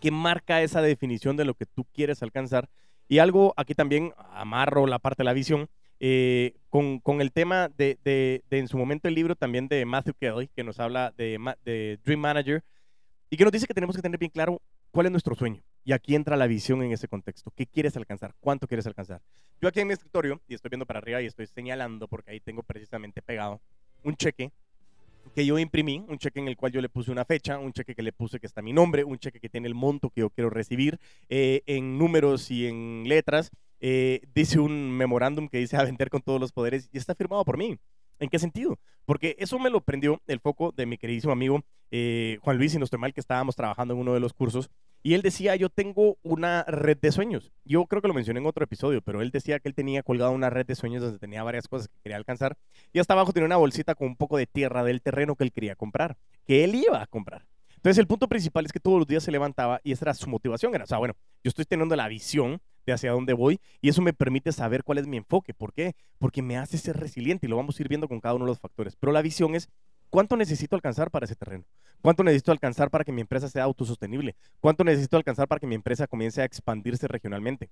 que 0.00 0.10
marca 0.10 0.62
esa 0.62 0.80
definición 0.80 1.36
de 1.36 1.44
lo 1.44 1.54
que 1.54 1.66
tú 1.66 1.84
quieres 1.92 2.22
alcanzar. 2.22 2.70
Y 3.08 3.18
algo 3.18 3.52
aquí 3.56 3.74
también 3.74 4.12
amarro 4.30 4.86
la 4.86 4.98
parte 4.98 5.22
de 5.22 5.24
la 5.24 5.32
visión. 5.32 5.68
Eh, 6.00 6.54
con, 6.70 7.00
con, 7.00 7.20
el 7.20 7.32
tema 7.32 7.68
de, 7.76 7.98
de, 8.04 8.44
en 8.50 8.68
su 8.68 8.78
momento 8.78 9.08
el 9.08 9.14
libro 9.16 9.34
también 9.34 9.66
de 9.66 9.84
Matthew 9.84 10.14
Kelly, 10.14 10.48
que 10.54 10.62
nos 10.62 10.78
habla 10.78 11.12
de, 11.16 11.40
de 11.64 11.98
Dream 12.04 12.20
Manager, 12.20 12.62
y 13.30 13.36
que 13.36 13.42
nos 13.42 13.52
dice 13.52 13.66
que 13.66 13.74
tenemos 13.74 13.96
que 13.96 14.02
tener 14.02 14.16
bien 14.16 14.30
claro 14.30 14.62
cuál 14.92 15.06
es 15.06 15.12
nuestro 15.12 15.34
sueño. 15.34 15.60
Y 15.88 15.92
aquí 15.92 16.14
entra 16.14 16.36
la 16.36 16.46
visión 16.46 16.82
en 16.82 16.92
ese 16.92 17.08
contexto. 17.08 17.50
¿Qué 17.56 17.64
quieres 17.64 17.96
alcanzar? 17.96 18.34
¿Cuánto 18.40 18.68
quieres 18.68 18.86
alcanzar? 18.86 19.22
Yo 19.58 19.70
aquí 19.70 19.80
en 19.80 19.86
mi 19.86 19.94
escritorio, 19.94 20.38
y 20.46 20.52
estoy 20.52 20.68
viendo 20.68 20.84
para 20.84 20.98
arriba 20.98 21.22
y 21.22 21.24
estoy 21.24 21.46
señalando, 21.46 22.08
porque 22.08 22.32
ahí 22.32 22.40
tengo 22.40 22.62
precisamente 22.62 23.22
pegado 23.22 23.62
un 24.02 24.14
cheque 24.14 24.52
que 25.34 25.46
yo 25.46 25.58
imprimí, 25.58 26.04
un 26.06 26.18
cheque 26.18 26.40
en 26.40 26.48
el 26.48 26.58
cual 26.58 26.72
yo 26.72 26.82
le 26.82 26.90
puse 26.90 27.10
una 27.10 27.24
fecha, 27.24 27.58
un 27.58 27.72
cheque 27.72 27.94
que 27.94 28.02
le 28.02 28.12
puse 28.12 28.38
que 28.38 28.46
está 28.46 28.60
mi 28.60 28.74
nombre, 28.74 29.02
un 29.02 29.18
cheque 29.18 29.40
que 29.40 29.48
tiene 29.48 29.66
el 29.66 29.74
monto 29.74 30.10
que 30.10 30.20
yo 30.20 30.28
quiero 30.28 30.50
recibir 30.50 30.98
eh, 31.30 31.62
en 31.64 31.96
números 31.96 32.50
y 32.50 32.66
en 32.66 33.04
letras. 33.06 33.50
Eh, 33.80 34.20
dice 34.34 34.60
un 34.60 34.90
memorándum 34.90 35.48
que 35.48 35.56
dice 35.56 35.78
a 35.78 35.84
vender 35.84 36.10
con 36.10 36.20
todos 36.20 36.38
los 36.38 36.52
poderes 36.52 36.90
y 36.92 36.98
está 36.98 37.14
firmado 37.14 37.46
por 37.46 37.56
mí. 37.56 37.78
¿En 38.18 38.28
qué 38.28 38.38
sentido? 38.38 38.78
Porque 39.06 39.36
eso 39.38 39.58
me 39.58 39.70
lo 39.70 39.80
prendió 39.80 40.20
el 40.26 40.40
foco 40.40 40.70
de 40.70 40.84
mi 40.84 40.98
queridísimo 40.98 41.32
amigo 41.32 41.64
eh, 41.90 42.38
Juan 42.42 42.58
Luis, 42.58 42.74
y 42.74 42.78
no 42.78 42.84
estoy 42.84 42.98
mal, 42.98 43.14
que 43.14 43.20
estábamos 43.20 43.56
trabajando 43.56 43.94
en 43.94 44.00
uno 44.00 44.14
de 44.14 44.20
los 44.20 44.32
cursos. 44.32 44.70
Y 45.02 45.14
él 45.14 45.22
decía, 45.22 45.54
yo 45.56 45.68
tengo 45.68 46.18
una 46.22 46.64
red 46.64 46.98
de 47.00 47.12
sueños. 47.12 47.52
Yo 47.64 47.86
creo 47.86 48.02
que 48.02 48.08
lo 48.08 48.14
mencioné 48.14 48.40
en 48.40 48.46
otro 48.46 48.64
episodio, 48.64 49.00
pero 49.00 49.22
él 49.22 49.30
decía 49.30 49.60
que 49.60 49.68
él 49.68 49.74
tenía 49.74 50.02
colgado 50.02 50.32
una 50.32 50.50
red 50.50 50.66
de 50.66 50.74
sueños 50.74 51.02
donde 51.02 51.18
tenía 51.18 51.42
varias 51.42 51.68
cosas 51.68 51.88
que 51.88 51.98
quería 52.02 52.16
alcanzar. 52.16 52.56
Y 52.92 52.98
hasta 52.98 53.14
abajo 53.14 53.32
tenía 53.32 53.46
una 53.46 53.56
bolsita 53.56 53.94
con 53.94 54.08
un 54.08 54.16
poco 54.16 54.36
de 54.36 54.46
tierra 54.46 54.82
del 54.84 55.00
terreno 55.00 55.36
que 55.36 55.44
él 55.44 55.52
quería 55.52 55.76
comprar, 55.76 56.16
que 56.46 56.64
él 56.64 56.74
iba 56.74 57.00
a 57.00 57.06
comprar. 57.06 57.46
Entonces 57.76 57.98
el 57.98 58.08
punto 58.08 58.28
principal 58.28 58.64
es 58.66 58.72
que 58.72 58.80
todos 58.80 58.98
los 58.98 59.06
días 59.06 59.22
se 59.22 59.30
levantaba 59.30 59.80
y 59.84 59.92
esa 59.92 60.06
era 60.06 60.14
su 60.14 60.28
motivación. 60.28 60.74
Era, 60.74 60.82
o 60.82 60.86
sea, 60.86 60.98
bueno, 60.98 61.14
yo 61.44 61.48
estoy 61.48 61.64
teniendo 61.64 61.94
la 61.94 62.08
visión 62.08 62.60
de 62.84 62.92
hacia 62.92 63.12
dónde 63.12 63.34
voy 63.34 63.60
y 63.80 63.88
eso 63.88 64.02
me 64.02 64.12
permite 64.12 64.50
saber 64.50 64.82
cuál 64.82 64.98
es 64.98 65.06
mi 65.06 65.16
enfoque. 65.16 65.54
¿Por 65.54 65.72
qué? 65.72 65.94
Porque 66.18 66.42
me 66.42 66.56
hace 66.56 66.76
ser 66.76 66.96
resiliente 66.96 67.46
y 67.46 67.50
lo 67.50 67.56
vamos 67.56 67.78
a 67.78 67.82
ir 67.82 67.88
viendo 67.88 68.08
con 68.08 68.20
cada 68.20 68.34
uno 68.34 68.46
de 68.46 68.50
los 68.50 68.58
factores. 68.58 68.96
Pero 68.96 69.12
la 69.12 69.22
visión 69.22 69.54
es 69.54 69.68
cuánto 70.10 70.36
necesito 70.36 70.76
alcanzar 70.76 71.10
para 71.10 71.24
ese 71.24 71.36
terreno, 71.36 71.64
cuánto 72.00 72.24
necesito 72.24 72.52
alcanzar 72.52 72.90
para 72.90 73.04
que 73.04 73.12
mi 73.12 73.20
empresa 73.20 73.48
sea 73.48 73.64
autosostenible, 73.64 74.36
cuánto 74.60 74.84
necesito 74.84 75.16
alcanzar 75.16 75.48
para 75.48 75.58
que 75.60 75.66
mi 75.66 75.74
empresa 75.74 76.06
comience 76.06 76.40
a 76.40 76.44
expandirse 76.44 77.08
regionalmente. 77.08 77.70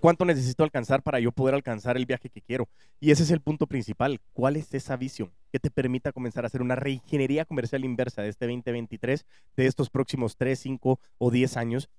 ¿Cuánto 0.00 0.24
necesito 0.24 0.64
alcanzar 0.64 1.02
para 1.02 1.20
yo 1.20 1.30
poder 1.30 1.54
alcanzar 1.54 1.98
el 1.98 2.06
viaje 2.06 2.30
que 2.30 2.40
quiero? 2.40 2.70
Y 3.00 3.10
ese 3.10 3.22
es 3.22 3.30
el 3.30 3.42
punto 3.42 3.66
principal. 3.66 4.18
¿Cuál 4.32 4.56
es 4.56 4.72
esa 4.72 4.96
visión 4.96 5.30
que 5.52 5.58
te 5.58 5.70
permita 5.70 6.10
comenzar 6.10 6.42
a 6.42 6.46
hacer 6.46 6.62
una 6.62 6.74
reingeniería 6.74 7.44
comercial 7.44 7.84
inversa 7.84 8.22
de 8.22 8.30
este 8.30 8.46
2023, 8.46 9.26
de 9.56 9.66
estos 9.66 9.90
próximos 9.90 10.38
3, 10.38 10.58
5 10.58 10.98
o 11.18 11.30
10 11.30 11.56
años? 11.58 11.90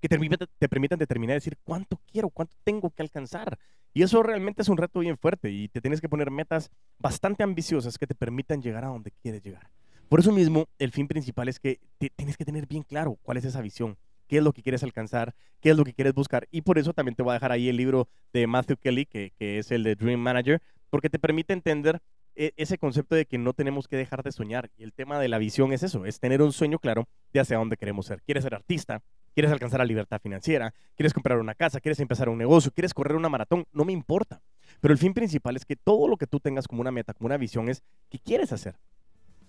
que 0.00 0.08
te, 0.08 0.46
te 0.58 0.68
permitan 0.68 0.98
determinar, 0.98 1.34
decir 1.34 1.56
cuánto 1.64 1.98
quiero, 2.12 2.28
cuánto 2.28 2.54
tengo 2.62 2.90
que 2.90 3.02
alcanzar. 3.02 3.58
Y 3.94 4.02
eso 4.02 4.22
realmente 4.24 4.62
es 4.62 4.68
un 4.68 4.76
reto 4.76 4.98
bien 4.98 5.16
fuerte 5.16 5.50
y 5.50 5.68
te 5.68 5.80
tienes 5.80 6.00
que 6.00 6.08
poner 6.08 6.30
metas 6.30 6.70
bastante 6.98 7.44
ambiciosas 7.44 7.96
que 7.96 8.08
te 8.08 8.14
permitan 8.16 8.60
llegar 8.60 8.84
a 8.84 8.88
donde 8.88 9.12
quieres 9.22 9.40
llegar. 9.40 9.70
Por 10.08 10.18
eso 10.18 10.32
mismo, 10.32 10.68
el 10.78 10.90
fin 10.90 11.06
principal 11.06 11.48
es 11.48 11.60
que 11.60 11.80
tienes 12.16 12.36
que 12.36 12.44
tener 12.44 12.66
bien 12.66 12.82
claro 12.82 13.18
cuál 13.22 13.38
es 13.38 13.44
esa 13.44 13.60
visión, 13.60 13.96
qué 14.26 14.38
es 14.38 14.42
lo 14.42 14.52
que 14.52 14.62
quieres 14.62 14.82
alcanzar, 14.82 15.34
qué 15.60 15.70
es 15.70 15.76
lo 15.76 15.84
que 15.84 15.94
quieres 15.94 16.12
buscar. 16.12 16.48
Y 16.50 16.62
por 16.62 16.76
eso 16.76 16.92
también 16.92 17.14
te 17.14 17.22
voy 17.22 17.30
a 17.30 17.34
dejar 17.34 17.52
ahí 17.52 17.68
el 17.68 17.76
libro 17.76 18.08
de 18.32 18.48
Matthew 18.48 18.78
Kelly, 18.78 19.06
que, 19.06 19.32
que 19.38 19.58
es 19.58 19.70
el 19.70 19.84
de 19.84 19.94
Dream 19.94 20.18
Manager, 20.18 20.60
porque 20.90 21.08
te 21.08 21.20
permite 21.20 21.52
entender 21.52 22.02
e, 22.34 22.52
ese 22.56 22.78
concepto 22.78 23.14
de 23.14 23.26
que 23.26 23.38
no 23.38 23.52
tenemos 23.52 23.86
que 23.86 23.96
dejar 23.96 24.24
de 24.24 24.32
soñar. 24.32 24.70
Y 24.76 24.82
el 24.82 24.92
tema 24.92 25.20
de 25.20 25.28
la 25.28 25.38
visión 25.38 25.72
es 25.72 25.84
eso, 25.84 26.04
es 26.04 26.18
tener 26.18 26.42
un 26.42 26.52
sueño 26.52 26.80
claro 26.80 27.08
de 27.32 27.40
hacia 27.40 27.58
dónde 27.58 27.76
queremos 27.76 28.06
ser. 28.06 28.22
¿Quieres 28.22 28.42
ser 28.42 28.54
artista? 28.54 29.02
¿Quieres 29.34 29.52
alcanzar 29.52 29.80
la 29.80 29.84
libertad 29.84 30.20
financiera? 30.20 30.72
¿Quieres 30.96 31.12
comprar 31.12 31.38
una 31.38 31.54
casa? 31.54 31.80
¿Quieres 31.80 32.00
empezar 32.00 32.28
un 32.28 32.38
negocio? 32.38 32.70
¿Quieres 32.72 32.94
correr 32.94 33.16
una 33.16 33.28
maratón? 33.28 33.66
No 33.72 33.84
me 33.84 33.92
importa. 33.92 34.40
Pero 34.80 34.92
el 34.92 34.98
fin 34.98 35.12
principal 35.12 35.56
es 35.56 35.64
que 35.64 35.76
todo 35.76 36.08
lo 36.08 36.16
que 36.16 36.26
tú 36.26 36.40
tengas 36.40 36.68
como 36.68 36.80
una 36.80 36.90
meta, 36.90 37.14
como 37.14 37.26
una 37.26 37.36
visión, 37.36 37.68
es 37.68 37.82
qué 38.08 38.18
quieres 38.18 38.52
hacer. 38.52 38.76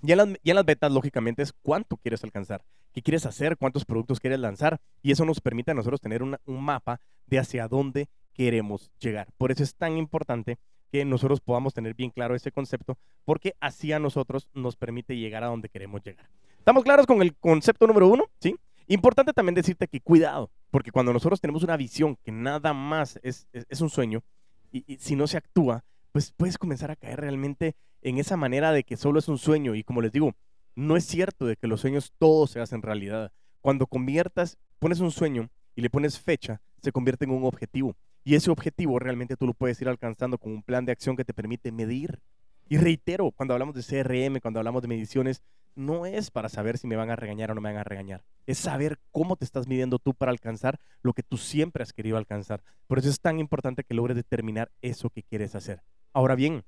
Y 0.01 0.11
en, 0.11 0.17
las, 0.17 0.65
metas, 0.65 0.91
lógicamente, 0.91 1.41
es 1.41 1.53
cuánto 1.53 1.97
quieres 1.97 2.23
alcanzar, 2.23 2.63
qué 2.93 3.01
quieres 3.01 3.25
hacer, 3.25 3.57
cuántos 3.57 3.85
productos 3.85 4.19
quieres 4.19 4.39
lanzar. 4.39 4.79
Y 5.01 5.11
eso 5.11 5.25
nos 5.25 5.39
permite 5.39 5.71
a 5.71 5.73
nosotros 5.73 6.01
tener 6.01 6.21
un 6.21 6.37
mapa 6.45 6.99
de 7.27 7.39
hacia 7.39 7.67
dónde 7.67 8.07
queremos 8.33 8.91
llegar. 8.99 9.27
Por 9.37 9.51
eso 9.51 9.63
es 9.63 9.75
tan 9.75 9.97
importante 9.97 10.57
que 10.91 11.05
nosotros 11.05 11.41
podamos 11.41 11.73
tener 11.73 11.93
bien 11.93 12.11
claro 12.11 12.35
ese 12.35 12.51
concepto, 12.51 12.97
porque 13.23 13.55
así 13.59 13.91
a 13.91 13.99
nosotros 13.99 14.47
nos 14.53 14.75
permite 14.75 15.17
llegar 15.17 15.43
a 15.43 15.47
donde 15.47 15.69
queremos 15.69 16.03
llegar. 16.03 16.29
¿Estamos 16.59 16.83
claros 16.83 17.05
con 17.05 17.21
el 17.21 17.35
concepto 17.35 17.87
número 17.87 18.07
uno? 18.07 18.25
¿Sí? 18.39 18.55
Importante 18.87 19.33
también 19.33 19.55
decirte 19.55 19.87
que 19.87 19.99
cuidado, 19.99 20.51
porque 20.69 20.91
cuando 20.91 21.11
nosotros 21.11 21.41
tenemos 21.41 21.63
una 21.63 21.77
visión 21.77 22.17
que 22.23 22.31
nada 22.31 22.73
más 22.73 23.19
es, 23.23 23.47
es, 23.51 23.81
un 23.81 23.89
sueño, 23.89 24.23
y, 24.71 24.97
si 24.99 25.15
no 25.15 25.25
se 25.25 25.37
actúa, 25.37 25.83
pues 26.11 26.33
puedes 26.35 26.57
comenzar 26.57 26.91
a 26.91 26.95
caer 26.95 27.19
realmente 27.21 27.75
en 28.01 28.19
esa 28.19 28.37
manera 28.37 28.71
de 28.71 28.83
que 28.83 28.97
solo 28.97 29.19
es 29.19 29.27
un 29.27 29.39
sueño. 29.39 29.73
Y 29.73 29.83
como 29.83 30.01
les 30.01 30.11
digo, 30.11 30.35
no 30.75 30.97
es 30.97 31.05
cierto 31.05 31.45
de 31.45 31.55
que 31.55 31.67
los 31.67 31.81
sueños 31.81 32.13
todos 32.19 32.51
se 32.51 32.59
hacen 32.59 32.81
realidad. 32.81 33.31
cuando 33.61 33.87
conviertas, 33.87 34.59
pones 34.77 34.99
un 34.99 35.09
sueño 35.09 35.49
y 35.75 35.81
le 35.81 35.89
pones 35.89 36.19
fecha, 36.19 36.61
se 36.83 36.91
convierte 36.91 37.25
en 37.25 37.31
un 37.31 37.45
objetivo. 37.45 37.95
Y 38.23 38.35
ese 38.35 38.51
objetivo 38.51 38.99
realmente 38.99 39.35
tú 39.35 39.47
lo 39.47 39.55
puedes 39.55 39.81
ir 39.81 39.89
alcanzando 39.89 40.37
con 40.37 40.51
un 40.51 40.61
plan 40.61 40.85
de 40.85 40.91
acción 40.91 41.15
que 41.15 41.25
te 41.25 41.33
permite 41.33 41.71
medir. 41.71 42.21
Y 42.69 42.77
reitero, 42.77 43.31
cuando 43.31 43.53
hablamos 43.53 43.75
de 43.75 43.81
CRM, 43.81 44.39
cuando 44.39 44.59
hablamos 44.59 44.83
de 44.83 44.87
mediciones, 44.87 45.41
no 45.75 46.05
es 46.05 46.31
para 46.31 46.49
saber 46.49 46.77
si 46.77 46.87
me 46.87 46.95
van 46.95 47.09
a 47.09 47.15
regañar 47.15 47.51
o 47.51 47.55
no 47.55 47.61
me 47.61 47.69
van 47.69 47.79
a 47.79 47.83
regañar. 47.83 48.23
Es 48.45 48.57
saber 48.57 48.99
cómo 49.11 49.35
te 49.35 49.45
estás 49.45 49.67
midiendo 49.67 49.99
tú 49.99 50.13
para 50.13 50.31
alcanzar 50.31 50.79
lo 51.01 51.13
que 51.13 51.23
tú 51.23 51.37
siempre 51.37 51.83
has 51.83 51.93
querido 51.93 52.17
alcanzar. 52.17 52.63
Por 52.87 52.99
eso 52.99 53.09
es 53.09 53.19
tan 53.19 53.39
importante 53.39 53.83
que 53.83 53.93
logres 53.93 54.15
determinar 54.15 54.71
eso 54.81 55.09
que 55.09 55.23
quieres 55.23 55.55
hacer. 55.55 55.81
Ahora 56.13 56.35
bien, 56.35 56.63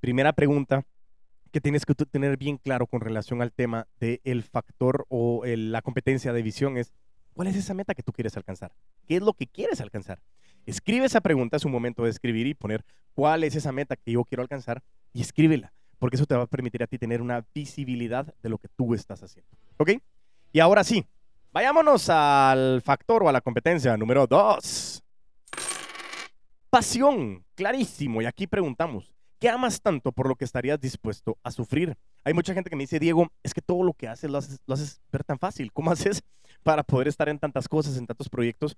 primera 0.00 0.32
pregunta 0.32 0.86
que 1.50 1.60
tienes 1.60 1.86
que 1.86 1.94
tener 1.94 2.36
bien 2.36 2.58
claro 2.58 2.86
con 2.86 3.00
relación 3.00 3.40
al 3.40 3.52
tema 3.52 3.86
del 4.00 4.42
factor 4.42 5.06
o 5.08 5.44
la 5.44 5.82
competencia 5.82 6.32
de 6.32 6.42
visión 6.42 6.76
es, 6.76 6.92
¿cuál 7.32 7.48
es 7.48 7.56
esa 7.56 7.74
meta 7.74 7.94
que 7.94 8.02
tú 8.02 8.12
quieres 8.12 8.36
alcanzar? 8.36 8.72
¿Qué 9.06 9.16
es 9.16 9.22
lo 9.22 9.34
que 9.34 9.46
quieres 9.46 9.80
alcanzar? 9.80 10.20
Escribe 10.66 11.06
esa 11.06 11.20
pregunta, 11.20 11.56
es 11.56 11.64
un 11.64 11.72
momento 11.72 12.04
de 12.04 12.10
escribir 12.10 12.46
y 12.46 12.54
poner 12.54 12.84
cuál 13.12 13.44
es 13.44 13.54
esa 13.54 13.70
meta 13.70 13.96
que 13.96 14.12
yo 14.12 14.24
quiero 14.24 14.42
alcanzar 14.42 14.82
y 15.12 15.20
escríbela, 15.20 15.72
porque 16.04 16.16
eso 16.16 16.26
te 16.26 16.34
va 16.34 16.42
a 16.42 16.46
permitir 16.46 16.82
a 16.82 16.86
ti 16.86 16.98
tener 16.98 17.22
una 17.22 17.42
visibilidad 17.54 18.26
de 18.42 18.50
lo 18.50 18.58
que 18.58 18.68
tú 18.68 18.92
estás 18.92 19.22
haciendo. 19.22 19.50
¿Ok? 19.78 19.92
Y 20.52 20.60
ahora 20.60 20.84
sí, 20.84 21.02
vayámonos 21.50 22.10
al 22.10 22.82
factor 22.82 23.22
o 23.22 23.28
a 23.30 23.32
la 23.32 23.40
competencia 23.40 23.96
número 23.96 24.26
dos. 24.26 25.02
Pasión, 26.68 27.42
clarísimo. 27.54 28.20
Y 28.20 28.26
aquí 28.26 28.46
preguntamos, 28.46 29.14
¿qué 29.38 29.48
amas 29.48 29.80
tanto 29.80 30.12
por 30.12 30.28
lo 30.28 30.36
que 30.36 30.44
estarías 30.44 30.78
dispuesto 30.78 31.38
a 31.42 31.50
sufrir? 31.50 31.96
Hay 32.22 32.34
mucha 32.34 32.52
gente 32.52 32.68
que 32.68 32.76
me 32.76 32.82
dice, 32.82 32.98
Diego, 32.98 33.32
es 33.42 33.54
que 33.54 33.62
todo 33.62 33.82
lo 33.82 33.94
que 33.94 34.06
haces 34.06 34.30
lo 34.30 34.36
haces, 34.36 35.00
ver 35.10 35.24
tan 35.24 35.38
fácil. 35.38 35.72
¿Cómo 35.72 35.90
haces 35.90 36.22
para 36.62 36.82
poder 36.82 37.08
estar 37.08 37.30
en 37.30 37.38
tantas 37.38 37.66
cosas, 37.66 37.96
en 37.96 38.06
tantos 38.06 38.28
proyectos? 38.28 38.76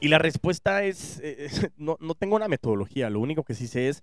Y 0.00 0.08
la 0.08 0.18
respuesta 0.18 0.84
es, 0.84 1.20
eh, 1.22 1.50
no, 1.76 1.98
no, 2.00 2.14
tengo 2.14 2.34
una 2.34 2.48
metodología, 2.48 3.10
lo 3.10 3.20
único 3.20 3.44
que 3.44 3.52
sí 3.52 3.66
sé 3.66 3.90
es 3.90 4.02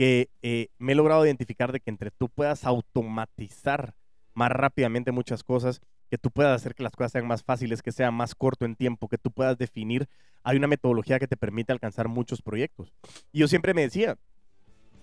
que 0.00 0.30
eh, 0.40 0.68
me 0.78 0.92
he 0.92 0.94
logrado 0.94 1.26
identificar 1.26 1.72
de 1.72 1.80
que 1.80 1.90
entre 1.90 2.10
tú 2.10 2.30
puedas 2.30 2.64
automatizar 2.64 3.94
más 4.32 4.50
rápidamente 4.50 5.12
muchas 5.12 5.44
cosas, 5.44 5.82
que 6.08 6.16
tú 6.16 6.30
puedas 6.30 6.56
hacer 6.56 6.74
que 6.74 6.82
las 6.82 6.96
cosas 6.96 7.12
sean 7.12 7.26
más 7.26 7.42
fáciles, 7.42 7.82
que 7.82 7.92
sea 7.92 8.10
más 8.10 8.34
corto 8.34 8.64
en 8.64 8.76
tiempo, 8.76 9.08
que 9.08 9.18
tú 9.18 9.30
puedas 9.30 9.58
definir, 9.58 10.08
hay 10.42 10.56
una 10.56 10.68
metodología 10.68 11.18
que 11.18 11.26
te 11.26 11.36
permite 11.36 11.72
alcanzar 11.72 12.08
muchos 12.08 12.40
proyectos. 12.40 12.94
Y 13.30 13.40
yo 13.40 13.46
siempre 13.46 13.74
me 13.74 13.82
decía, 13.82 14.16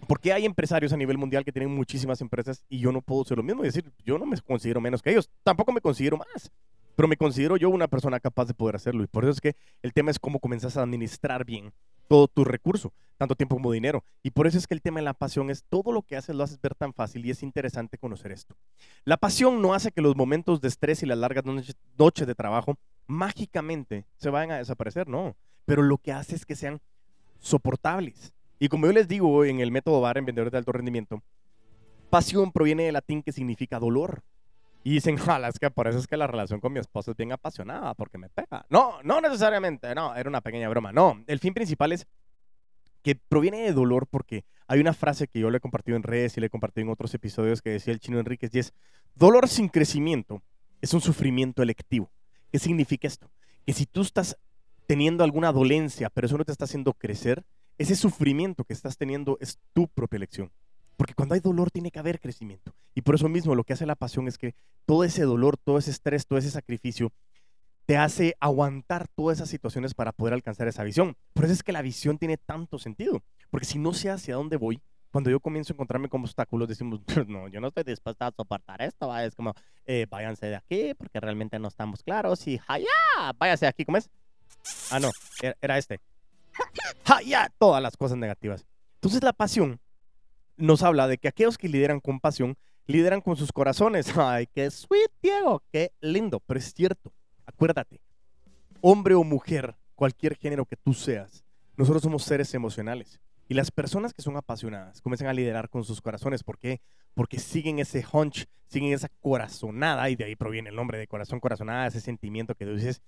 ¿por 0.08 0.20
qué 0.20 0.34
hay 0.34 0.46
empresarios 0.46 0.92
a 0.92 0.98
nivel 0.98 1.20
mundial 1.20 1.46
que 1.46 1.52
tienen 1.52 1.76
muchísimas 1.76 2.20
empresas 2.22 2.66
y 2.68 2.80
yo 2.80 2.92
no 2.92 3.04
puedo 3.04 3.24
ser 3.24 3.38
lo 3.38 3.44
mismo? 3.44 3.62
Y 3.62 3.68
decir, 3.68 3.94
yo 4.04 4.18
no 4.18 4.26
me 4.26 4.42
considero 4.42 4.82
menos 4.82 5.04
que 5.04 5.12
ellos, 5.12 5.30
tampoco 5.44 5.72
me 5.72 5.80
considero 5.80 6.18
más, 6.18 6.52
pero 6.98 7.08
me 7.08 7.16
considero 7.16 7.58
yo 7.58 7.70
una 7.70 7.88
persona 7.88 8.20
capaz 8.20 8.46
de 8.46 8.56
poder 8.56 8.76
hacerlo. 8.76 9.04
Y 9.04 9.08
por 9.08 9.24
eso 9.24 9.32
es 9.34 9.40
que 9.40 9.56
el 9.84 9.94
tema 9.94 10.10
es 10.10 10.18
cómo 10.18 10.40
comenzas 10.40 10.78
a 10.78 10.82
administrar 10.82 11.46
bien 11.46 11.72
todo 12.08 12.28
tu 12.28 12.44
recurso, 12.44 12.92
tanto 13.18 13.36
tiempo 13.36 13.56
como 13.56 13.72
dinero. 13.72 14.04
Y 14.24 14.32
por 14.32 14.48
eso 14.48 14.58
es 14.58 14.66
que 14.66 14.74
el 14.74 14.82
tema 14.82 15.00
de 15.00 15.04
la 15.04 15.14
pasión 15.14 15.52
es 15.52 15.64
todo 15.70 15.92
lo 15.92 16.02
que 16.02 16.18
haces 16.18 16.36
lo 16.36 16.44
haces 16.44 16.60
ver 16.60 16.74
tan 16.74 16.94
fácil 16.94 17.24
y 17.24 17.30
es 17.30 17.44
interesante 17.44 18.00
conocer 18.00 18.32
esto. 18.32 18.56
La 19.06 19.18
pasión 19.18 19.62
no 19.62 19.76
hace 19.76 19.92
que 19.92 20.02
los 20.02 20.16
momentos 20.16 20.60
de 20.60 20.70
estrés 20.70 21.04
y 21.04 21.06
las 21.06 21.20
largas 21.20 21.44
noches 21.46 22.28
de 22.28 22.34
trabajo 22.34 22.80
mágicamente 23.06 24.08
se 24.16 24.32
vayan 24.32 24.50
a 24.54 24.58
desaparecer, 24.58 25.08
no. 25.08 25.36
Pero 25.66 25.84
lo 25.84 26.00
que 26.00 26.14
hace 26.14 26.36
es 26.36 26.48
que 26.48 26.56
sean 26.56 26.82
soportables. 27.38 28.34
Y 28.58 28.70
como 28.70 28.88
yo 28.88 28.94
les 28.94 29.08
digo 29.08 29.46
en 29.46 29.60
el 29.60 29.70
método 29.70 30.02
VAR 30.02 30.18
en 30.18 30.26
Vendedores 30.26 30.52
de 30.52 30.58
Alto 30.58 30.72
Rendimiento, 30.72 31.22
pasión 32.10 32.52
proviene 32.52 32.86
del 32.86 32.94
latín 32.94 33.22
que 33.22 33.32
significa 33.32 33.78
dolor. 33.78 34.24
Y 34.84 34.92
dicen, 34.92 35.18
jala, 35.18 35.50
es 35.50 35.60
que 35.60 35.70
por 35.70 35.88
eso 35.88 36.00
es 36.00 36.08
que 36.08 36.18
la 36.18 36.28
relación 36.28 36.60
con 36.60 36.72
mi 36.72 36.80
esposo 36.80 37.12
es 37.12 37.18
bien 37.18 37.32
apasionada, 37.32 37.94
porque 37.94 38.18
me 38.18 38.30
pega. 38.30 38.66
No, 38.70 39.02
no 39.04 39.20
necesariamente, 39.20 39.94
no, 39.94 40.16
era 40.16 40.30
una 40.30 40.42
pequeña 40.42 40.70
broma. 40.70 40.94
No, 40.94 41.24
el 41.28 41.40
fin 41.40 41.54
principal 41.54 41.92
es 41.92 42.08
que 43.04 43.16
proviene 43.16 43.62
de 43.62 43.74
dolor 43.74 44.08
porque 44.08 44.46
hay 44.68 44.80
una 44.80 44.94
frase 44.94 45.28
que 45.28 45.40
yo 45.40 45.50
le 45.50 45.58
he 45.58 45.62
compartido 45.62 45.96
en 45.98 46.04
redes 46.04 46.38
y 46.38 46.42
le 46.42 46.48
he 46.48 46.50
compartido 46.50 46.86
en 46.86 46.92
otros 46.92 47.14
episodios 47.14 47.62
que 47.62 47.70
decía 47.70 47.94
el 47.94 48.00
chino 48.00 48.20
Enríquez 48.20 48.54
y 48.54 48.60
es, 48.60 48.74
dolor 49.16 49.48
sin 49.48 49.70
crecimiento 49.70 50.42
es 50.82 50.94
un 50.94 51.02
sufrimiento 51.02 51.64
electivo. 51.64 52.12
¿Qué 52.52 52.60
significa 52.60 53.08
esto? 53.08 53.32
Que 53.66 53.74
si 53.74 53.86
tú 53.86 54.02
estás 54.02 54.38
teniendo 54.86 55.24
alguna 55.24 55.52
dolencia, 55.52 56.10
pero 56.10 56.28
eso 56.28 56.38
no 56.38 56.46
te 56.46 56.52
está 56.52 56.66
haciendo 56.66 56.94
crecer, 56.94 57.46
ese 57.78 57.96
sufrimiento 57.96 58.64
que 58.64 58.74
estás 58.74 58.98
teniendo 58.98 59.38
es 59.40 59.60
tu 59.74 59.88
propia 59.88 60.18
elección. 60.18 60.52
Porque 60.98 61.14
cuando 61.14 61.36
hay 61.36 61.40
dolor 61.40 61.72
tiene 61.72 61.92
que 61.92 62.00
haber 62.00 62.20
crecimiento. 62.20 62.74
Y 62.94 63.02
por 63.02 63.16
eso 63.16 63.30
mismo 63.30 63.56
lo 63.56 63.64
que 63.64 63.74
hace 63.74 63.86
la 63.86 63.96
pasión 63.96 64.28
es 64.28 64.38
que 64.38 64.56
todo 64.86 65.04
ese 65.04 65.24
dolor, 65.24 65.56
todo 65.58 65.78
ese 65.78 65.92
estrés, 65.92 66.28
todo 66.28 66.40
ese 66.40 66.52
sacrificio 66.52 67.14
te 67.86 67.96
hace 67.96 68.36
aguantar 68.42 69.08
todas 69.08 69.38
esas 69.38 69.50
situaciones 69.50 69.94
para 69.94 70.12
poder 70.12 70.34
alcanzar 70.34 70.68
esa 70.68 70.84
visión. 70.84 71.16
Por 71.34 71.46
eso 71.46 71.54
es 71.54 71.64
que 71.64 71.72
la 71.72 71.82
visión 71.82 72.18
tiene 72.18 72.36
tanto 72.38 72.80
sentido. 72.80 73.24
Porque 73.50 73.66
si 73.66 73.80
no 73.80 73.94
sé 73.94 74.10
hacia 74.10 74.36
dónde 74.36 74.58
voy, 74.58 74.82
cuando 75.12 75.30
yo 75.30 75.40
comienzo 75.40 75.72
a 75.72 75.76
encontrarme 75.76 76.10
con 76.10 76.22
obstáculos, 76.22 76.68
decimos, 76.68 77.00
no, 77.28 77.48
yo 77.48 77.62
no 77.62 77.70
estoy 77.70 77.84
dispuesta 77.84 78.28
a 78.28 78.32
soportar 78.32 78.82
esto, 78.82 79.16
es 79.18 79.36
como, 79.36 79.54
eh, 79.86 80.06
váyanse 80.10 80.48
de 80.48 80.56
aquí 80.56 80.94
porque 80.96 81.20
realmente 81.20 81.58
no 81.60 81.70
estamos 81.70 82.04
claros 82.04 82.46
y, 82.48 82.58
ya, 82.58 83.34
váyase 83.38 83.66
de 83.66 83.70
aquí, 83.70 83.86
¿cómo 83.86 83.98
es? 83.98 84.10
Ah, 84.92 85.00
no, 85.00 85.10
era, 85.62 85.78
este. 85.78 86.02
ya, 87.26 87.50
todas 87.58 87.82
las 87.82 87.96
cosas 87.96 88.18
negativas. 88.18 88.66
Entonces 88.96 89.24
la 89.24 89.34
pasión 89.34 89.80
nos 90.58 90.84
habla 90.84 91.08
de 91.08 91.18
que 91.18 91.28
aquellos 91.28 91.58
que 91.58 91.70
lideran 91.70 92.00
con 92.00 92.20
pasión, 92.20 92.58
lideran 92.86 93.22
con 93.22 93.36
sus 93.36 93.52
corazones. 93.52 94.08
Ay, 94.18 94.48
qué 94.48 94.70
sweet, 94.70 95.12
Diego, 95.22 95.64
qué 95.72 95.92
lindo, 96.02 96.40
pero 96.40 96.60
es 96.60 96.74
cierto. 96.74 97.14
Acuérdate, 97.46 98.02
hombre 98.82 99.16
o 99.16 99.24
mujer, 99.24 99.76
cualquier 99.96 100.36
género 100.36 100.66
que 100.66 100.76
tú 100.76 100.94
seas, 100.94 101.44
nosotros 101.76 102.04
somos 102.04 102.24
seres 102.24 102.54
emocionales. 102.54 103.20
Y 103.50 103.54
las 103.54 103.72
personas 103.72 104.14
que 104.14 104.22
son 104.22 104.36
apasionadas 104.36 105.02
comienzan 105.02 105.28
a 105.28 105.34
liderar 105.34 105.70
con 105.70 105.86
sus 105.86 106.02
corazones. 106.02 106.44
¿Por 106.44 106.58
qué? 106.58 106.82
Porque 107.14 107.40
siguen 107.40 107.80
ese 107.80 108.06
hunch, 108.12 108.46
siguen 108.68 108.92
esa 108.92 109.08
corazonada, 109.22 110.10
y 110.10 110.18
de 110.18 110.26
ahí 110.26 110.36
proviene 110.36 110.70
el 110.70 110.76
nombre 110.76 110.98
de 110.98 111.08
corazón, 111.08 111.40
corazonada, 111.40 111.88
ese 111.88 112.02
sentimiento 112.02 112.56
que 112.56 112.66
tú 112.66 112.76
dices, 112.76 113.02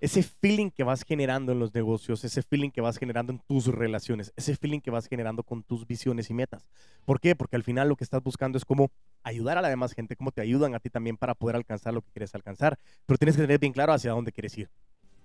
ese 0.00 0.22
feeling 0.22 0.70
que 0.70 0.84
vas 0.84 1.02
generando 1.02 1.52
en 1.52 1.58
los 1.58 1.74
negocios, 1.74 2.24
ese 2.24 2.42
feeling 2.42 2.70
que 2.70 2.80
vas 2.80 2.98
generando 2.98 3.32
en 3.32 3.40
tus 3.40 3.66
relaciones, 3.66 4.32
ese 4.36 4.56
feeling 4.56 4.80
que 4.80 4.90
vas 4.90 5.06
generando 5.06 5.42
con 5.42 5.62
tus 5.62 5.86
visiones 5.86 6.30
y 6.30 6.34
metas. 6.34 6.68
¿Por 7.04 7.20
qué? 7.20 7.34
Porque 7.34 7.56
al 7.56 7.64
final 7.64 7.88
lo 7.88 7.96
que 7.96 8.04
estás 8.04 8.22
buscando 8.22 8.58
es 8.58 8.64
cómo 8.64 8.90
ayudar 9.22 9.58
a 9.58 9.62
la 9.62 9.68
demás 9.68 9.92
gente, 9.92 10.16
cómo 10.16 10.30
te 10.30 10.40
ayudan 10.40 10.74
a 10.74 10.80
ti 10.80 10.90
también 10.90 11.16
para 11.16 11.34
poder 11.34 11.56
alcanzar 11.56 11.94
lo 11.94 12.02
que 12.02 12.10
quieres 12.12 12.34
alcanzar. 12.34 12.78
Pero 13.06 13.18
tienes 13.18 13.36
que 13.36 13.42
tener 13.42 13.58
bien 13.58 13.72
claro 13.72 13.92
hacia 13.92 14.12
dónde 14.12 14.32
quieres 14.32 14.56
ir. 14.56 14.70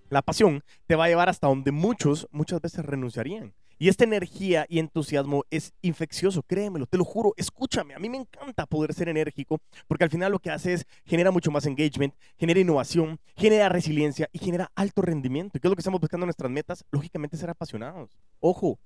La 0.10 0.22
pasión 0.22 0.64
te 0.88 0.96
va 0.96 1.06
a 1.06 1.08
llevar 1.08 1.30
hasta 1.30 1.48
donde 1.48 1.72
muchos 1.72 2.28
muchas 2.32 2.62
veces 2.62 2.86
renunciarían. 2.86 3.54
Y 3.80 3.90
esta 3.90 4.04
energía 4.04 4.66
y 4.70 4.80
entusiasmo 4.80 5.44
es 5.50 5.74
infeccioso, 5.82 6.44
créemelo, 6.44 6.86
te 6.86 6.98
lo 6.98 7.04
juro, 7.04 7.34
escúchame, 7.38 7.96
a 7.96 8.00
mí 8.00 8.10
me 8.10 8.18
encanta 8.18 8.66
poder 8.66 8.94
ser 8.94 9.10
enérgico 9.10 9.60
porque 9.88 10.04
al 10.04 10.10
final 10.10 10.32
lo 10.32 10.40
que 10.40 10.52
hace 10.52 10.74
es 10.74 10.86
genera 11.06 11.32
mucho 11.32 11.52
más 11.52 11.66
engagement, 11.66 12.14
genera 12.38 12.60
innovación, 12.60 13.20
genera 13.36 13.70
resiliencia 13.70 14.30
y 14.32 14.40
genera 14.40 14.72
alto 14.76 15.02
rendimiento. 15.02 15.58
¿Y 15.58 15.62
qué 15.62 15.68
es 15.68 15.70
lo 15.70 15.76
que 15.76 15.82
estamos 15.82 16.00
buscando 16.00 16.26
en 16.26 16.28
nuestras 16.28 16.52
metas? 16.52 16.86
Lógicamente 16.92 17.38
ser 17.38 17.50
apasionados. 17.50 18.18
Ojo, 18.40 18.80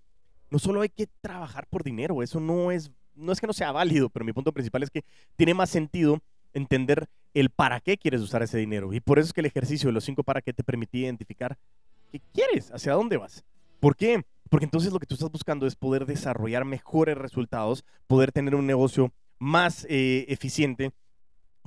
no 0.50 0.60
solo 0.60 0.82
hay 0.82 0.90
que 0.90 1.08
trabajar 1.22 1.68
por 1.68 1.84
dinero, 1.84 2.24
eso 2.24 2.40
no 2.40 2.72
es, 2.72 2.92
no 3.16 3.32
es 3.32 3.42
que 3.42 3.48
no 3.48 3.54
sea 3.54 3.72
válido, 3.72 4.10
pero 4.10 4.26
mi 4.26 4.34
punto 4.34 4.52
principal 4.52 4.84
es 4.84 4.90
que 4.90 5.04
tiene 5.36 5.54
más 5.54 5.70
sentido 5.70 6.20
entender 6.54 7.08
el 7.34 7.50
para 7.50 7.80
qué 7.80 7.98
quieres 7.98 8.22
usar 8.22 8.42
ese 8.44 8.58
dinero. 8.58 8.94
Y 8.94 9.00
por 9.00 9.20
eso 9.20 9.28
es 9.28 9.34
que 9.34 9.42
el 9.42 9.46
ejercicio 9.48 9.88
de 9.88 9.94
los 9.94 10.04
cinco 10.04 10.24
para 10.24 10.42
qué 10.42 10.54
te 10.54 10.64
permitía 10.64 11.06
identificar 11.06 11.58
qué 12.12 12.22
quieres, 12.34 12.72
hacia 12.72 12.94
dónde 12.94 13.18
vas. 13.18 13.44
¿Por 13.80 13.96
qué? 13.96 14.24
Porque 14.50 14.66
entonces 14.66 14.92
lo 14.92 15.00
que 15.00 15.06
tú 15.06 15.16
estás 15.16 15.32
buscando 15.32 15.68
es 15.68 15.76
poder 15.76 16.06
desarrollar 16.06 16.66
mejores 16.66 17.18
resultados, 17.18 17.84
poder 18.08 18.32
tener 18.32 18.56
un 18.56 18.68
negocio 18.68 19.14
más 19.40 19.86
eh, 19.90 20.26
eficiente, 20.30 20.92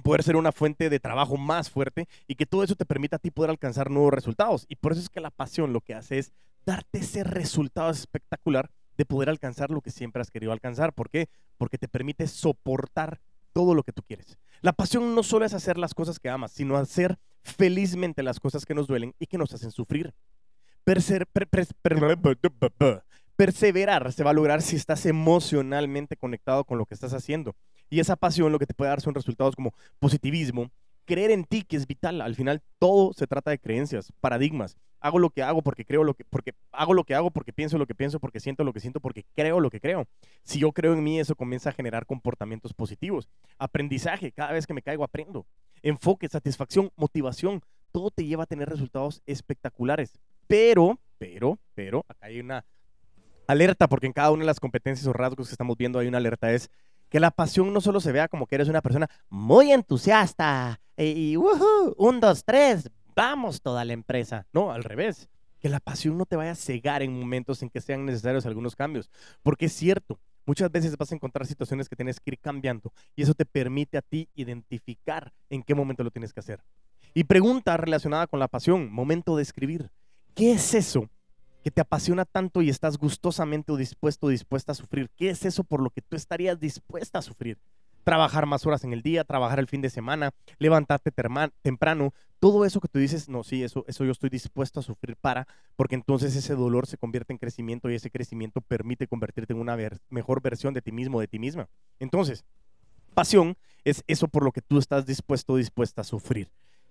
poder 0.02 0.22
ser 0.22 0.36
una 0.36 0.52
fuente 0.52 0.90
de 0.90 1.00
trabajo 1.00 1.36
más 1.36 1.70
fuerte 1.70 2.08
y 2.26 2.34
que 2.34 2.46
todo 2.46 2.64
eso 2.64 2.74
te 2.74 2.86
permita 2.86 3.16
a 3.16 3.18
ti 3.18 3.30
poder 3.30 3.50
alcanzar 3.50 3.90
nuevos 3.90 4.12
resultados. 4.12 4.66
Y 4.68 4.76
por 4.76 4.92
eso 4.92 5.00
es 5.00 5.08
que 5.08 5.20
la 5.20 5.30
pasión 5.30 5.72
lo 5.72 5.80
que 5.80 5.94
hace 5.94 6.18
es 6.18 6.32
darte 6.64 6.98
ese 6.98 7.24
resultado 7.24 7.90
espectacular 7.90 8.70
de 8.96 9.06
poder 9.06 9.30
alcanzar 9.30 9.70
lo 9.70 9.80
que 9.80 9.90
siempre 9.90 10.20
has 10.20 10.30
querido 10.30 10.52
alcanzar. 10.52 10.92
¿Por 10.92 11.10
qué? 11.10 11.28
Porque 11.56 11.78
te 11.78 11.88
permite 11.88 12.26
soportar 12.26 13.20
todo 13.52 13.74
lo 13.74 13.82
que 13.82 13.92
tú 13.92 14.02
quieres. 14.02 14.38
La 14.60 14.72
pasión 14.72 15.14
no 15.14 15.22
solo 15.22 15.44
es 15.44 15.54
hacer 15.54 15.78
las 15.78 15.94
cosas 15.94 16.18
que 16.18 16.28
amas, 16.28 16.52
sino 16.52 16.76
hacer 16.76 17.18
felizmente 17.42 18.22
las 18.22 18.40
cosas 18.40 18.64
que 18.64 18.74
nos 18.74 18.86
duelen 18.86 19.14
y 19.18 19.26
que 19.26 19.38
nos 19.38 19.52
hacen 19.54 19.70
sufrir 19.70 20.14
perseverar 23.40 24.12
se 24.12 24.22
va 24.22 24.30
a 24.30 24.34
lograr 24.34 24.60
si 24.60 24.76
estás 24.76 25.06
emocionalmente 25.06 26.14
conectado 26.14 26.64
con 26.64 26.76
lo 26.76 26.84
que 26.84 26.92
estás 26.92 27.14
haciendo. 27.14 27.56
Y 27.88 28.00
esa 28.00 28.14
pasión 28.14 28.52
lo 28.52 28.58
que 28.58 28.66
te 28.66 28.74
puede 28.74 28.90
dar 28.90 29.00
son 29.00 29.14
resultados 29.14 29.56
como 29.56 29.72
positivismo, 29.98 30.70
creer 31.06 31.30
en 31.30 31.44
ti, 31.44 31.62
que 31.62 31.76
es 31.76 31.86
vital. 31.86 32.20
Al 32.20 32.34
final 32.34 32.62
todo 32.78 33.14
se 33.14 33.26
trata 33.26 33.50
de 33.50 33.58
creencias, 33.58 34.12
paradigmas. 34.20 34.76
Hago 35.00 35.18
lo 35.18 35.30
que 35.30 35.42
hago 35.42 35.62
porque 35.62 35.86
creo 35.86 36.04
lo 36.04 36.12
que, 36.12 36.24
porque 36.24 36.54
hago 36.70 36.92
lo 36.92 37.04
que 37.04 37.14
hago 37.14 37.30
porque 37.30 37.54
pienso 37.54 37.78
lo 37.78 37.86
que 37.86 37.94
pienso, 37.94 38.20
porque 38.20 38.40
siento 38.40 38.62
lo 38.62 38.74
que 38.74 38.80
siento, 38.80 39.00
porque 39.00 39.24
creo 39.34 39.58
lo 39.58 39.70
que 39.70 39.80
creo. 39.80 40.06
Si 40.44 40.58
yo 40.58 40.70
creo 40.72 40.92
en 40.92 41.02
mí, 41.02 41.18
eso 41.18 41.34
comienza 41.34 41.70
a 41.70 41.72
generar 41.72 42.04
comportamientos 42.04 42.74
positivos. 42.74 43.28
Aprendizaje, 43.58 44.32
cada 44.32 44.52
vez 44.52 44.66
que 44.66 44.74
me 44.74 44.82
caigo 44.82 45.02
aprendo. 45.02 45.46
Enfoque, 45.82 46.28
satisfacción, 46.28 46.92
motivación, 46.94 47.62
todo 47.90 48.10
te 48.10 48.26
lleva 48.26 48.42
a 48.44 48.46
tener 48.46 48.68
resultados 48.68 49.22
espectaculares. 49.24 50.12
Pero, 50.50 50.98
pero, 51.16 51.60
pero, 51.74 52.04
acá 52.08 52.26
hay 52.26 52.40
una 52.40 52.64
alerta, 53.46 53.88
porque 53.88 54.08
en 54.08 54.12
cada 54.12 54.32
una 54.32 54.40
de 54.40 54.46
las 54.46 54.58
competencias 54.58 55.06
o 55.06 55.12
rasgos 55.12 55.46
que 55.46 55.52
estamos 55.52 55.76
viendo 55.76 56.00
hay 56.00 56.08
una 56.08 56.18
alerta, 56.18 56.50
es 56.50 56.70
que 57.08 57.20
la 57.20 57.30
pasión 57.30 57.72
no 57.72 57.80
solo 57.80 58.00
se 58.00 58.10
vea 58.10 58.26
como 58.26 58.48
que 58.48 58.56
eres 58.56 58.68
una 58.68 58.82
persona 58.82 59.08
muy 59.28 59.70
entusiasta 59.70 60.80
y, 60.96 61.36
un, 61.36 62.20
dos, 62.20 62.44
tres, 62.44 62.90
vamos 63.14 63.62
toda 63.62 63.84
la 63.84 63.92
empresa. 63.92 64.44
No, 64.52 64.72
al 64.72 64.82
revés. 64.82 65.28
Que 65.60 65.68
la 65.68 65.78
pasión 65.78 66.18
no 66.18 66.26
te 66.26 66.34
vaya 66.34 66.50
a 66.50 66.56
cegar 66.56 67.02
en 67.02 67.16
momentos 67.16 67.62
en 67.62 67.70
que 67.70 67.80
sean 67.80 68.04
necesarios 68.04 68.44
algunos 68.44 68.74
cambios. 68.74 69.08
Porque 69.44 69.66
es 69.66 69.72
cierto, 69.72 70.18
muchas 70.46 70.72
veces 70.72 70.96
vas 70.96 71.12
a 71.12 71.14
encontrar 71.14 71.46
situaciones 71.46 71.88
que 71.88 71.94
tienes 71.94 72.18
que 72.18 72.32
ir 72.32 72.38
cambiando 72.40 72.92
y 73.14 73.22
eso 73.22 73.34
te 73.34 73.46
permite 73.46 73.98
a 73.98 74.02
ti 74.02 74.28
identificar 74.34 75.32
en 75.48 75.62
qué 75.62 75.76
momento 75.76 76.02
lo 76.02 76.10
tienes 76.10 76.32
que 76.32 76.40
hacer. 76.40 76.60
Y 77.14 77.24
pregunta 77.24 77.76
relacionada 77.76 78.26
con 78.26 78.40
la 78.40 78.48
pasión, 78.48 78.90
momento 78.90 79.36
de 79.36 79.42
escribir. 79.42 79.90
¿Qué 80.34 80.52
es 80.52 80.74
eso 80.74 81.08
que 81.62 81.70
te 81.70 81.80
apasiona 81.80 82.24
tanto 82.24 82.62
y 82.62 82.70
estás 82.70 82.96
gustosamente 82.96 83.76
dispuesto 83.76 84.26
o 84.26 84.30
dispuesta 84.30 84.72
a 84.72 84.74
sufrir? 84.74 85.10
¿Qué 85.16 85.30
es 85.30 85.44
eso 85.44 85.64
por 85.64 85.82
lo 85.82 85.90
que 85.90 86.02
tú 86.02 86.16
estarías 86.16 86.58
dispuesta 86.58 87.18
a 87.18 87.22
sufrir? 87.22 87.58
Trabajar 88.04 88.46
más 88.46 88.64
horas 88.64 88.84
en 88.84 88.92
el 88.92 89.02
día, 89.02 89.24
trabajar 89.24 89.58
el 89.58 89.66
fin 89.66 89.82
de 89.82 89.90
semana, 89.90 90.32
levantarte 90.58 91.12
temprano, 91.62 92.14
todo 92.38 92.64
eso 92.64 92.80
que 92.80 92.88
tú 92.88 92.98
dices, 92.98 93.28
no, 93.28 93.44
sí, 93.44 93.62
eso, 93.62 93.84
eso 93.86 94.04
yo 94.06 94.12
estoy 94.12 94.30
dispuesto 94.30 94.80
a 94.80 94.82
sufrir 94.82 95.16
para, 95.16 95.46
porque 95.76 95.96
entonces 95.96 96.34
ese 96.34 96.54
dolor 96.54 96.86
se 96.86 96.96
convierte 96.96 97.34
en 97.34 97.38
crecimiento 97.38 97.90
y 97.90 97.94
ese 97.94 98.10
crecimiento 98.10 98.62
permite 98.62 99.06
convertirte 99.06 99.52
en 99.52 99.60
una 99.60 99.76
mejor 100.08 100.40
versión 100.40 100.72
de 100.72 100.80
ti 100.80 100.92
mismo, 100.92 101.20
de 101.20 101.28
ti 101.28 101.38
misma. 101.38 101.68
Entonces, 101.98 102.44
pasión 103.12 103.58
es 103.84 104.02
eso 104.06 104.28
por 104.28 104.44
lo 104.44 104.52
que 104.52 104.62
tú 104.62 104.78
estás 104.78 105.04
dispuesto 105.04 105.52
o 105.52 105.56
dispuesta 105.56 106.00
a 106.00 106.04
sufrir. 106.04 106.50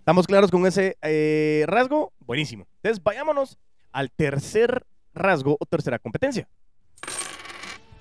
¿Estamos 0.10 0.26
claros 0.26 0.50
con 0.50 0.65
ese 0.65 0.98
eh, 1.04 1.65
rasgo? 1.67 2.13
Buenísimo. 2.17 2.65
Entonces, 2.78 3.04
vayámonos 3.04 3.60
al 3.91 4.10
tercer 4.10 4.88
rasgo 5.13 5.56
o 5.60 5.65
tercera 5.67 6.00
competencia. 6.00 6.50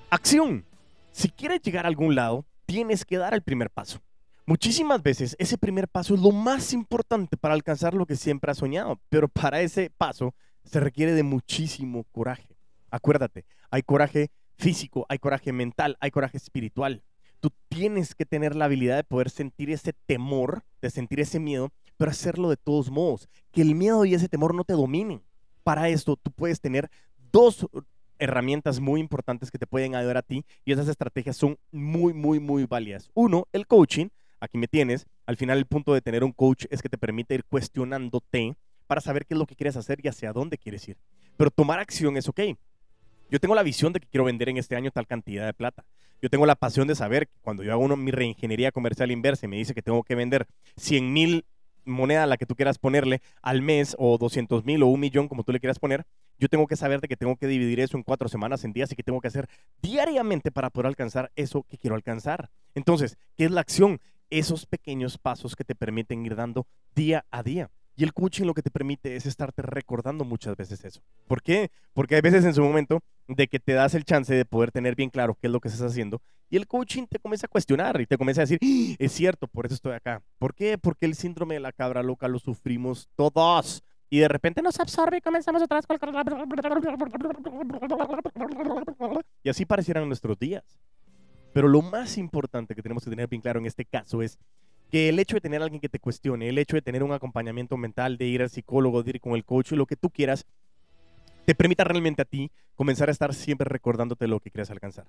Acción. 0.08 0.64
Si 1.12 1.28
quieres 1.28 1.60
llegar 1.60 1.84
a 1.84 1.88
algún 1.88 2.14
lado, 2.14 2.46
tienes 2.64 3.04
que 3.04 3.18
dar 3.18 3.34
el 3.34 3.42
primer 3.42 3.68
paso. 3.68 4.00
Muchísimas 4.46 5.02
veces 5.02 5.36
ese 5.38 5.58
primer 5.58 5.86
paso 5.86 6.14
es 6.14 6.20
lo 6.22 6.30
más 6.30 6.72
importante 6.72 7.36
para 7.36 7.52
alcanzar 7.52 7.92
lo 7.92 8.06
que 8.06 8.16
siempre 8.16 8.52
has 8.52 8.56
soñado, 8.56 8.98
pero 9.10 9.28
para 9.28 9.60
ese 9.60 9.90
paso 9.90 10.34
se 10.64 10.80
requiere 10.80 11.12
de 11.12 11.24
muchísimo 11.24 12.04
coraje. 12.04 12.56
Acuérdate, 12.90 13.44
hay 13.70 13.82
coraje 13.82 14.30
físico, 14.56 15.04
hay 15.10 15.18
coraje 15.18 15.52
mental, 15.52 15.98
hay 16.00 16.10
coraje 16.10 16.38
espiritual. 16.38 17.02
Tú 17.40 17.50
tienes 17.68 18.14
que 18.14 18.24
tener 18.24 18.56
la 18.56 18.64
habilidad 18.64 18.96
de 18.96 19.04
poder 19.04 19.28
sentir 19.28 19.70
ese 19.70 19.92
temor, 19.92 20.64
de 20.80 20.88
sentir 20.88 21.20
ese 21.20 21.38
miedo, 21.38 21.70
pero 21.98 22.10
hacerlo 22.10 22.48
de 22.48 22.56
todos 22.56 22.90
modos. 22.90 23.28
Que 23.52 23.60
el 23.60 23.74
miedo 23.74 24.06
y 24.06 24.14
ese 24.14 24.28
temor 24.28 24.54
no 24.54 24.64
te 24.64 24.72
dominen 24.72 25.22
para 25.68 25.90
esto 25.90 26.16
tú 26.16 26.30
puedes 26.30 26.62
tener 26.62 26.90
dos 27.30 27.66
herramientas 28.18 28.80
muy 28.80 29.00
importantes 29.00 29.50
que 29.50 29.58
te 29.58 29.66
pueden 29.66 29.94
ayudar 29.94 30.16
a 30.16 30.22
ti 30.22 30.46
y 30.64 30.72
esas 30.72 30.88
estrategias 30.88 31.36
son 31.36 31.58
muy, 31.70 32.14
muy, 32.14 32.40
muy 32.40 32.64
válidas. 32.64 33.10
Uno, 33.12 33.46
el 33.52 33.66
coaching. 33.66 34.08
Aquí 34.40 34.56
me 34.56 34.66
tienes. 34.66 35.06
Al 35.26 35.36
final 35.36 35.58
el 35.58 35.66
punto 35.66 35.92
de 35.92 36.00
tener 36.00 36.24
un 36.24 36.32
coach 36.32 36.64
es 36.70 36.80
que 36.80 36.88
te 36.88 36.96
permite 36.96 37.34
ir 37.34 37.44
cuestionándote 37.44 38.56
para 38.86 39.02
saber 39.02 39.26
qué 39.26 39.34
es 39.34 39.38
lo 39.38 39.44
que 39.44 39.56
quieres 39.56 39.76
hacer 39.76 39.98
y 40.02 40.08
hacia 40.08 40.32
dónde 40.32 40.56
quieres 40.56 40.88
ir. 40.88 40.96
Pero 41.36 41.50
tomar 41.50 41.80
acción 41.80 42.16
es 42.16 42.30
ok. 42.30 42.40
Yo 43.30 43.38
tengo 43.38 43.54
la 43.54 43.62
visión 43.62 43.92
de 43.92 44.00
que 44.00 44.08
quiero 44.08 44.24
vender 44.24 44.48
en 44.48 44.56
este 44.56 44.74
año 44.74 44.90
tal 44.90 45.06
cantidad 45.06 45.44
de 45.44 45.52
plata. 45.52 45.84
Yo 46.22 46.30
tengo 46.30 46.46
la 46.46 46.56
pasión 46.56 46.88
de 46.88 46.94
saber 46.94 47.28
cuando 47.42 47.62
yo 47.62 47.72
hago 47.72 47.94
mi 47.94 48.10
reingeniería 48.10 48.72
comercial 48.72 49.10
inversa 49.10 49.44
y 49.44 49.50
me 49.50 49.58
dice 49.58 49.74
que 49.74 49.82
tengo 49.82 50.02
que 50.02 50.14
vender 50.14 50.46
100 50.78 51.12
mil 51.12 51.44
moneda 51.88 52.22
a 52.22 52.26
la 52.26 52.36
que 52.36 52.46
tú 52.46 52.54
quieras 52.54 52.78
ponerle 52.78 53.20
al 53.42 53.62
mes 53.62 53.96
o 53.98 54.18
200 54.18 54.64
mil 54.64 54.82
o 54.82 54.86
un 54.86 55.00
millón, 55.00 55.28
como 55.28 55.42
tú 55.42 55.52
le 55.52 55.60
quieras 55.60 55.78
poner, 55.78 56.06
yo 56.38 56.48
tengo 56.48 56.66
que 56.66 56.76
saber 56.76 57.00
de 57.00 57.08
que 57.08 57.16
tengo 57.16 57.36
que 57.36 57.46
dividir 57.46 57.80
eso 57.80 57.96
en 57.96 58.02
cuatro 58.02 58.28
semanas, 58.28 58.64
en 58.64 58.72
días 58.72 58.92
y 58.92 58.96
que 58.96 59.02
tengo 59.02 59.20
que 59.20 59.28
hacer 59.28 59.48
diariamente 59.82 60.52
para 60.52 60.70
poder 60.70 60.86
alcanzar 60.86 61.32
eso 61.34 61.64
que 61.68 61.78
quiero 61.78 61.96
alcanzar. 61.96 62.50
Entonces, 62.74 63.18
¿qué 63.36 63.44
es 63.46 63.50
la 63.50 63.60
acción? 63.60 64.00
Esos 64.30 64.66
pequeños 64.66 65.18
pasos 65.18 65.56
que 65.56 65.64
te 65.64 65.74
permiten 65.74 66.24
ir 66.24 66.36
dando 66.36 66.66
día 66.94 67.24
a 67.30 67.42
día. 67.42 67.70
Y 67.98 68.04
el 68.04 68.14
coaching 68.14 68.44
lo 68.44 68.54
que 68.54 68.62
te 68.62 68.70
permite 68.70 69.16
es 69.16 69.26
estarte 69.26 69.60
recordando 69.60 70.24
muchas 70.24 70.56
veces 70.56 70.84
eso. 70.84 71.02
¿Por 71.26 71.42
qué? 71.42 71.72
Porque 71.92 72.14
hay 72.14 72.20
veces 72.20 72.44
en 72.44 72.54
su 72.54 72.62
momento 72.62 73.00
de 73.26 73.48
que 73.48 73.58
te 73.58 73.72
das 73.72 73.92
el 73.94 74.04
chance 74.04 74.32
de 74.32 74.44
poder 74.44 74.70
tener 74.70 74.94
bien 74.94 75.10
claro 75.10 75.34
qué 75.34 75.48
es 75.48 75.52
lo 75.52 75.58
que 75.58 75.66
estás 75.66 75.90
haciendo 75.90 76.22
y 76.48 76.56
el 76.56 76.68
coaching 76.68 77.06
te 77.06 77.18
comienza 77.18 77.46
a 77.46 77.50
cuestionar 77.50 78.00
y 78.00 78.06
te 78.06 78.16
comienza 78.16 78.42
a 78.42 78.44
decir, 78.44 78.60
¡Ah! 78.62 78.94
es 79.00 79.10
cierto, 79.10 79.48
por 79.48 79.66
eso 79.66 79.74
estoy 79.74 79.94
acá. 79.94 80.22
¿Por 80.38 80.54
qué? 80.54 80.78
Porque 80.78 81.06
el 81.06 81.16
síndrome 81.16 81.54
de 81.54 81.60
la 81.60 81.72
cabra 81.72 82.04
loca 82.04 82.28
lo 82.28 82.38
sufrimos 82.38 83.08
todos. 83.16 83.82
Y 84.10 84.20
de 84.20 84.28
repente 84.28 84.62
nos 84.62 84.78
absorbe 84.78 85.16
y 85.16 85.20
comenzamos 85.20 85.60
otra 85.60 85.80
vez. 85.80 85.86
Y 89.42 89.48
así 89.48 89.66
parecieran 89.66 90.06
nuestros 90.06 90.38
días. 90.38 90.62
Pero 91.52 91.66
lo 91.66 91.82
más 91.82 92.16
importante 92.16 92.76
que 92.76 92.82
tenemos 92.82 93.02
que 93.02 93.10
tener 93.10 93.26
bien 93.26 93.42
claro 93.42 93.58
en 93.58 93.66
este 93.66 93.84
caso 93.84 94.22
es 94.22 94.38
que 94.90 95.08
el 95.08 95.18
hecho 95.18 95.36
de 95.36 95.40
tener 95.40 95.62
alguien 95.62 95.80
que 95.80 95.88
te 95.88 95.98
cuestione, 95.98 96.48
el 96.48 96.58
hecho 96.58 96.76
de 96.76 96.82
tener 96.82 97.02
un 97.02 97.12
acompañamiento 97.12 97.76
mental, 97.76 98.16
de 98.16 98.26
ir 98.26 98.42
al 98.42 98.50
psicólogo, 98.50 99.02
de 99.02 99.10
ir 99.10 99.20
con 99.20 99.34
el 99.34 99.44
coach, 99.44 99.72
lo 99.72 99.86
que 99.86 99.96
tú 99.96 100.10
quieras, 100.10 100.46
te 101.48 101.54
permita 101.54 101.82
realmente 101.82 102.20
a 102.20 102.26
ti 102.26 102.52
comenzar 102.74 103.08
a 103.08 103.12
estar 103.12 103.32
siempre 103.32 103.64
recordándote 103.66 104.28
lo 104.28 104.38
que 104.38 104.50
quieres 104.50 104.70
alcanzar. 104.70 105.06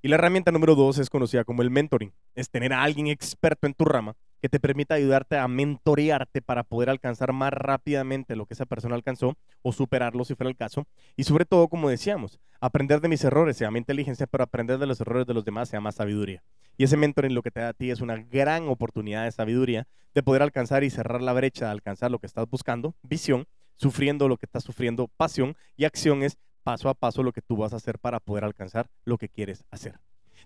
Y 0.00 0.06
la 0.06 0.14
herramienta 0.14 0.52
número 0.52 0.76
dos 0.76 0.98
es 0.98 1.10
conocida 1.10 1.42
como 1.42 1.62
el 1.62 1.70
mentoring. 1.72 2.12
Es 2.36 2.48
tener 2.48 2.72
a 2.72 2.84
alguien 2.84 3.08
experto 3.08 3.66
en 3.66 3.74
tu 3.74 3.84
rama 3.84 4.14
que 4.40 4.48
te 4.48 4.60
permita 4.60 4.94
ayudarte 4.94 5.36
a 5.36 5.48
mentorearte 5.48 6.42
para 6.42 6.62
poder 6.62 6.90
alcanzar 6.90 7.32
más 7.32 7.52
rápidamente 7.52 8.36
lo 8.36 8.46
que 8.46 8.54
esa 8.54 8.66
persona 8.66 8.94
alcanzó 8.94 9.36
o 9.62 9.72
superarlo 9.72 10.24
si 10.24 10.36
fuera 10.36 10.48
el 10.48 10.56
caso. 10.56 10.86
Y 11.16 11.24
sobre 11.24 11.44
todo, 11.44 11.66
como 11.66 11.90
decíamos, 11.90 12.38
aprender 12.60 13.00
de 13.00 13.08
mis 13.08 13.24
errores 13.24 13.56
se 13.56 13.64
llama 13.64 13.78
inteligencia, 13.78 14.28
pero 14.28 14.44
aprender 14.44 14.78
de 14.78 14.86
los 14.86 15.00
errores 15.00 15.26
de 15.26 15.34
los 15.34 15.44
demás 15.44 15.70
se 15.70 15.76
llama 15.76 15.90
sabiduría. 15.90 16.44
Y 16.78 16.84
ese 16.84 16.96
mentoring 16.96 17.34
lo 17.34 17.42
que 17.42 17.50
te 17.50 17.58
da 17.58 17.70
a 17.70 17.74
ti 17.74 17.90
es 17.90 18.00
una 18.00 18.16
gran 18.16 18.68
oportunidad 18.68 19.24
de 19.24 19.32
sabiduría 19.32 19.88
de 20.14 20.22
poder 20.22 20.42
alcanzar 20.42 20.84
y 20.84 20.90
cerrar 20.90 21.20
la 21.20 21.32
brecha 21.32 21.64
de 21.64 21.72
alcanzar 21.72 22.12
lo 22.12 22.20
que 22.20 22.28
estás 22.28 22.48
buscando, 22.48 22.94
visión, 23.02 23.48
sufriendo 23.80 24.28
lo 24.28 24.36
que 24.36 24.46
estás 24.46 24.62
sufriendo, 24.62 25.08
pasión 25.16 25.56
y 25.76 25.84
acción 25.84 26.22
es 26.22 26.36
paso 26.62 26.88
a 26.88 26.94
paso 26.94 27.22
lo 27.22 27.32
que 27.32 27.40
tú 27.40 27.56
vas 27.56 27.72
a 27.72 27.76
hacer 27.76 27.98
para 27.98 28.20
poder 28.20 28.44
alcanzar 28.44 28.90
lo 29.04 29.16
que 29.16 29.28
quieres 29.28 29.64
hacer. 29.70 29.98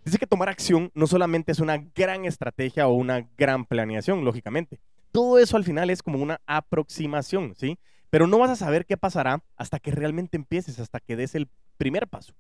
Dice 0.05 0.19
que 0.19 0.27
tomar 0.27 0.49
acción 0.49 0.91
no 0.95 1.07
solamente 1.07 1.51
es 1.51 1.59
una 1.59 1.79
gran 1.95 2.25
estrategia 2.25 2.87
o 2.87 2.93
una 2.93 3.29
gran 3.37 3.65
planeación, 3.65 4.25
lógicamente. 4.25 4.79
Todo 5.11 5.39
eso 5.39 5.57
al 5.57 5.65
final 5.65 5.91
es 5.91 6.03
como 6.03 6.19
una 6.19 6.41
aproximación, 6.47 7.55
¿sí? 7.57 7.79
Pero 8.11 8.27
no 8.27 8.39
vas 8.39 8.51
a 8.51 8.57
saber 8.57 8.87
qué 8.87 8.97
pasará 8.97 9.43
hasta 9.57 9.81
que 9.81 9.91
realmente 9.91 10.37
empieces, 10.37 10.79
hasta 10.79 11.01
que 11.01 11.17
des 11.17 11.35
el 11.35 11.49
primer 11.77 12.07
paso 12.07 12.35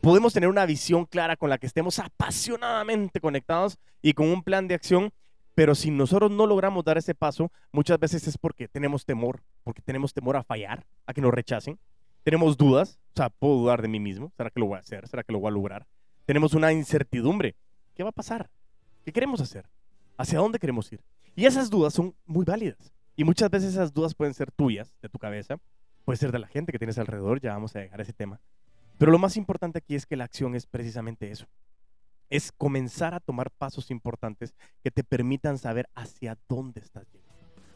podemos 0.00 0.32
tener 0.32 0.48
una 0.48 0.66
visión 0.66 1.04
clara 1.04 1.36
con 1.36 1.50
la 1.50 1.58
que 1.58 1.66
estemos 1.66 1.98
apasionadamente 1.98 3.20
conectados 3.20 3.78
y 4.02 4.14
con 4.14 4.28
un 4.28 4.42
plan 4.42 4.66
de 4.66 4.74
acción, 4.74 5.12
pero 5.54 5.74
si 5.74 5.90
nosotros 5.90 6.30
no 6.30 6.46
logramos 6.46 6.84
dar 6.84 6.98
ese 6.98 7.14
paso, 7.14 7.50
muchas 7.72 7.98
veces 7.98 8.26
es 8.26 8.38
porque 8.38 8.68
tenemos 8.68 9.04
temor, 9.04 9.42
porque 9.64 9.82
tenemos 9.82 10.12
temor 10.12 10.36
a 10.36 10.42
fallar, 10.42 10.86
a 11.06 11.12
que 11.12 11.20
nos 11.20 11.32
rechacen. 11.32 11.78
Tenemos 12.22 12.56
dudas, 12.56 12.98
o 13.14 13.16
sea, 13.16 13.30
puedo 13.30 13.56
dudar 13.56 13.82
de 13.82 13.88
mí 13.88 13.98
mismo, 13.98 14.32
¿será 14.36 14.50
que 14.50 14.60
lo 14.60 14.66
voy 14.66 14.76
a 14.76 14.80
hacer? 14.80 15.08
¿Será 15.08 15.22
que 15.22 15.32
lo 15.32 15.40
voy 15.40 15.48
a 15.48 15.52
lograr? 15.52 15.86
Tenemos 16.26 16.54
una 16.54 16.72
incertidumbre. 16.72 17.56
¿Qué 17.94 18.02
va 18.02 18.10
a 18.10 18.12
pasar? 18.12 18.50
¿Qué 19.04 19.12
queremos 19.12 19.40
hacer? 19.40 19.66
¿Hacia 20.16 20.38
dónde 20.38 20.58
queremos 20.58 20.92
ir? 20.92 21.00
Y 21.34 21.46
esas 21.46 21.70
dudas 21.70 21.94
son 21.94 22.14
muy 22.26 22.44
válidas. 22.44 22.92
Y 23.16 23.24
muchas 23.24 23.50
veces 23.50 23.70
esas 23.72 23.92
dudas 23.92 24.14
pueden 24.14 24.34
ser 24.34 24.50
tuyas, 24.50 24.94
de 25.02 25.08
tu 25.08 25.18
cabeza, 25.18 25.56
puede 26.04 26.18
ser 26.18 26.32
de 26.32 26.38
la 26.38 26.46
gente 26.46 26.72
que 26.72 26.78
tienes 26.78 26.98
alrededor, 26.98 27.40
ya 27.40 27.52
vamos 27.52 27.74
a 27.76 27.80
dejar 27.80 28.00
ese 28.00 28.12
tema. 28.12 28.40
Pero 28.98 29.12
lo 29.12 29.18
más 29.18 29.36
importante 29.36 29.78
aquí 29.78 29.94
es 29.94 30.06
que 30.06 30.16
la 30.16 30.24
acción 30.24 30.54
es 30.54 30.66
precisamente 30.66 31.30
eso. 31.30 31.46
Es 32.30 32.52
comenzar 32.52 33.12
a 33.12 33.20
tomar 33.20 33.50
pasos 33.50 33.90
importantes 33.90 34.54
que 34.82 34.90
te 34.90 35.04
permitan 35.04 35.58
saber 35.58 35.88
hacia 35.94 36.38
dónde 36.48 36.80
estás 36.80 37.10
yendo. 37.10 37.28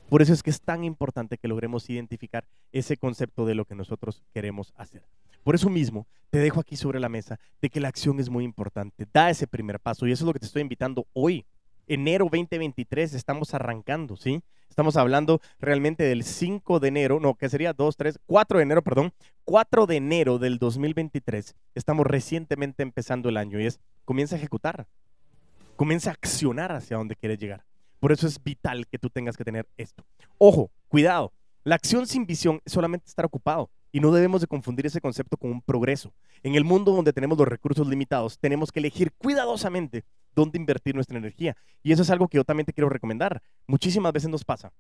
Por 0.09 0.23
eso 0.23 0.33
es 0.33 0.43
que 0.43 0.51
es 0.51 0.61
tan 0.61 0.85
importante 0.85 1.39
que 1.39 1.49
logremos 1.49 1.91
identificar 1.91 2.47
ese 2.73 2.97
concepto 2.97 3.47
de 3.47 3.55
lo 3.55 3.65
que 3.65 3.75
nosotros 3.75 4.23
queremos 4.33 4.73
hacer. 4.77 5.03
Por 5.43 5.55
eso 5.55 5.69
mismo, 5.69 6.07
te 6.31 6.39
dejo 6.39 6.61
aquí 6.61 6.77
sobre 6.77 7.01
la 7.01 7.09
mesa 7.09 7.39
de 7.61 7.69
que 7.69 7.81
la 7.81 7.89
acción 7.89 8.19
es 8.19 8.31
muy 8.31 8.45
importante. 8.45 9.07
Da 9.13 9.31
ese 9.31 9.47
primer 9.47 9.79
paso 9.79 10.07
y 10.07 10.13
eso 10.13 10.25
es 10.25 10.27
lo 10.27 10.33
que 10.33 10.41
te 10.41 10.47
estoy 10.47 10.63
invitando 10.63 11.07
hoy. 11.13 11.45
Enero 11.87 12.25
2023 12.31 13.15
estamos 13.15 13.55
arrancando, 13.55 14.17
¿sí? 14.17 14.43
Estamos 14.69 14.97
hablando 14.97 15.41
realmente 15.61 16.03
del 16.03 16.25
5 16.25 16.81
de 16.81 16.89
enero, 16.89 17.21
no, 17.21 17.35
que 17.35 17.49
sería 17.49 17.73
2, 17.73 17.97
3, 17.97 18.19
4 18.27 18.59
de 18.59 18.63
enero, 18.65 18.83
perdón, 18.83 19.13
4 19.45 19.87
de 19.87 19.97
enero 19.97 20.39
del 20.39 20.59
2023. 20.59 21.55
Estamos 21.75 22.07
recientemente 22.07 22.83
empezando 22.83 23.29
el 23.29 23.37
año 23.37 23.61
y 23.61 23.67
es, 23.67 23.79
comienza 24.05 24.35
a 24.35 24.39
ejecutar, 24.39 24.87
comienza 25.77 26.11
a 26.11 26.15
accionar 26.15 26.73
hacia 26.73 26.97
donde 26.97 27.15
quieres 27.15 27.39
llegar. 27.39 27.65
Por 28.01 28.13
eso 28.13 28.27
es 28.27 28.43
vital 28.43 28.87
que 28.87 28.99
tú 28.99 29.11
tengas 29.11 29.37
que 29.37 29.45
tener 29.45 29.69
esto. 29.77 30.05
Ojo, 30.39 30.71
cuidado. 30.89 31.33
La 31.63 31.77
acción 31.77 32.07
sin 32.07 32.27
visión 32.27 32.61
es 32.65 32.73
solamente 32.73 33.07
estar 33.09 33.25
ocupado. 33.25 33.71
Y 33.95 34.01
no 34.01 34.11
debemos 34.11 34.41
de 34.41 34.49
confundir 34.49 34.87
ese 34.87 35.01
concepto 35.01 35.37
con 35.37 35.53
un 35.53 35.63
progreso. 35.63 36.13
En 36.43 36.57
el 36.57 36.65
mundo 36.65 36.91
donde 36.91 37.13
tenemos 37.13 37.39
los 37.39 37.47
recursos 37.47 37.87
limitados, 37.87 38.41
tenemos 38.41 38.73
que 38.73 38.81
elegir 38.81 39.13
cuidadosamente 39.13 40.03
dónde 40.35 40.59
invertir 40.59 40.97
nuestra 40.97 41.17
energía. 41.17 41.57
Y 41.81 41.93
eso 41.93 42.03
es 42.03 42.11
algo 42.11 42.27
que 42.27 42.39
yo 42.39 42.43
también 42.43 42.67
te 42.67 42.73
quiero 42.73 42.89
recomendar. 42.89 43.41
Muchísimas 43.69 44.13
veces 44.13 44.29
nos 44.29 44.45
pasa 44.45 44.73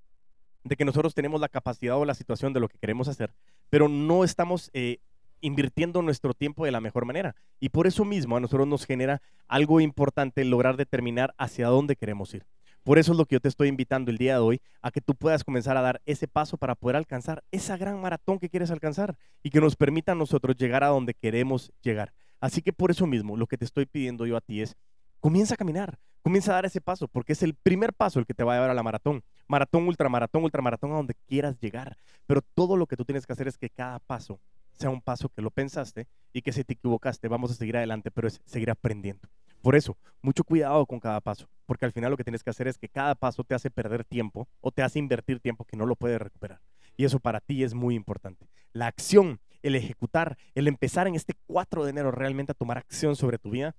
de 0.64 0.74
que 0.74 0.84
nosotros 0.84 1.14
tenemos 1.14 1.40
la 1.40 1.48
capacidad 1.48 1.96
o 1.96 2.04
la 2.04 2.16
situación 2.16 2.52
de 2.52 2.58
lo 2.58 2.68
que 2.68 2.76
queremos 2.76 3.06
hacer, 3.06 3.32
pero 3.70 3.88
no 3.88 4.24
estamos 4.24 4.68
eh, 4.72 4.98
invirtiendo 5.40 6.02
nuestro 6.02 6.34
tiempo 6.34 6.64
de 6.64 6.72
la 6.72 6.80
mejor 6.80 7.04
manera. 7.04 7.36
Y 7.60 7.68
por 7.68 7.86
eso 7.86 8.04
mismo 8.04 8.36
a 8.36 8.40
nosotros 8.40 8.66
nos 8.66 8.84
genera 8.84 9.22
algo 9.46 9.80
importante 9.80 10.44
lograr 10.44 10.76
determinar 10.76 11.36
hacia 11.38 11.68
dónde 11.68 11.94
queremos 11.94 12.34
ir. 12.34 12.44
Por 12.84 12.98
eso 12.98 13.12
es 13.12 13.18
lo 13.18 13.24
que 13.24 13.36
yo 13.36 13.40
te 13.40 13.48
estoy 13.48 13.68
invitando 13.68 14.10
el 14.10 14.18
día 14.18 14.34
de 14.34 14.40
hoy, 14.40 14.60
a 14.82 14.90
que 14.90 15.00
tú 15.00 15.14
puedas 15.14 15.42
comenzar 15.42 15.76
a 15.78 15.80
dar 15.80 16.02
ese 16.04 16.28
paso 16.28 16.58
para 16.58 16.74
poder 16.74 16.96
alcanzar 16.96 17.42
esa 17.50 17.78
gran 17.78 17.98
maratón 17.98 18.38
que 18.38 18.50
quieres 18.50 18.70
alcanzar 18.70 19.16
y 19.42 19.48
que 19.48 19.60
nos 19.60 19.74
permita 19.74 20.12
a 20.12 20.14
nosotros 20.14 20.54
llegar 20.54 20.84
a 20.84 20.88
donde 20.88 21.14
queremos 21.14 21.72
llegar. 21.80 22.12
Así 22.40 22.60
que 22.60 22.74
por 22.74 22.90
eso 22.90 23.06
mismo, 23.06 23.38
lo 23.38 23.46
que 23.46 23.56
te 23.56 23.64
estoy 23.64 23.86
pidiendo 23.86 24.26
yo 24.26 24.36
a 24.36 24.42
ti 24.42 24.60
es, 24.60 24.76
comienza 25.18 25.54
a 25.54 25.56
caminar, 25.56 25.98
comienza 26.20 26.52
a 26.52 26.56
dar 26.56 26.66
ese 26.66 26.82
paso, 26.82 27.08
porque 27.08 27.32
es 27.32 27.42
el 27.42 27.54
primer 27.54 27.94
paso 27.94 28.18
el 28.18 28.26
que 28.26 28.34
te 28.34 28.44
va 28.44 28.52
a 28.52 28.56
llevar 28.56 28.70
a 28.70 28.74
la 28.74 28.82
maratón. 28.82 29.24
Maratón, 29.48 29.88
ultramaratón, 29.88 30.44
ultramaratón, 30.44 30.92
a 30.92 30.96
donde 30.96 31.14
quieras 31.26 31.58
llegar. 31.58 31.96
Pero 32.26 32.42
todo 32.54 32.76
lo 32.76 32.86
que 32.86 32.96
tú 32.96 33.06
tienes 33.06 33.26
que 33.26 33.32
hacer 33.32 33.48
es 33.48 33.56
que 33.56 33.70
cada 33.70 33.98
paso 33.98 34.40
sea 34.74 34.90
un 34.90 35.00
paso 35.00 35.28
que 35.28 35.42
lo 35.42 35.50
pensaste 35.50 36.06
y 36.32 36.42
que 36.42 36.52
si 36.52 36.64
te 36.64 36.74
equivocaste, 36.74 37.28
vamos 37.28 37.50
a 37.50 37.54
seguir 37.54 37.76
adelante, 37.76 38.10
pero 38.10 38.28
es 38.28 38.40
seguir 38.44 38.70
aprendiendo. 38.70 39.28
Por 39.62 39.76
eso, 39.76 39.96
mucho 40.20 40.44
cuidado 40.44 40.84
con 40.84 41.00
cada 41.00 41.20
paso, 41.20 41.48
porque 41.64 41.86
al 41.86 41.92
final 41.92 42.10
lo 42.10 42.16
que 42.16 42.24
tienes 42.24 42.42
que 42.42 42.50
hacer 42.50 42.68
es 42.68 42.76
que 42.76 42.88
cada 42.88 43.14
paso 43.14 43.44
te 43.44 43.54
hace 43.54 43.70
perder 43.70 44.04
tiempo 44.04 44.46
o 44.60 44.70
te 44.70 44.82
hace 44.82 44.98
invertir 44.98 45.40
tiempo 45.40 45.64
que 45.64 45.76
no 45.76 45.86
lo 45.86 45.96
puedes 45.96 46.20
recuperar. 46.20 46.60
Y 46.96 47.04
eso 47.04 47.18
para 47.18 47.40
ti 47.40 47.64
es 47.64 47.72
muy 47.72 47.94
importante. 47.94 48.46
La 48.72 48.86
acción, 48.86 49.40
el 49.62 49.74
ejecutar, 49.74 50.36
el 50.54 50.68
empezar 50.68 51.06
en 51.06 51.14
este 51.14 51.34
4 51.46 51.84
de 51.84 51.90
enero 51.90 52.10
realmente 52.10 52.52
a 52.52 52.54
tomar 52.54 52.76
acción 52.76 53.16
sobre 53.16 53.38
tu 53.38 53.50
vida, 53.50 53.74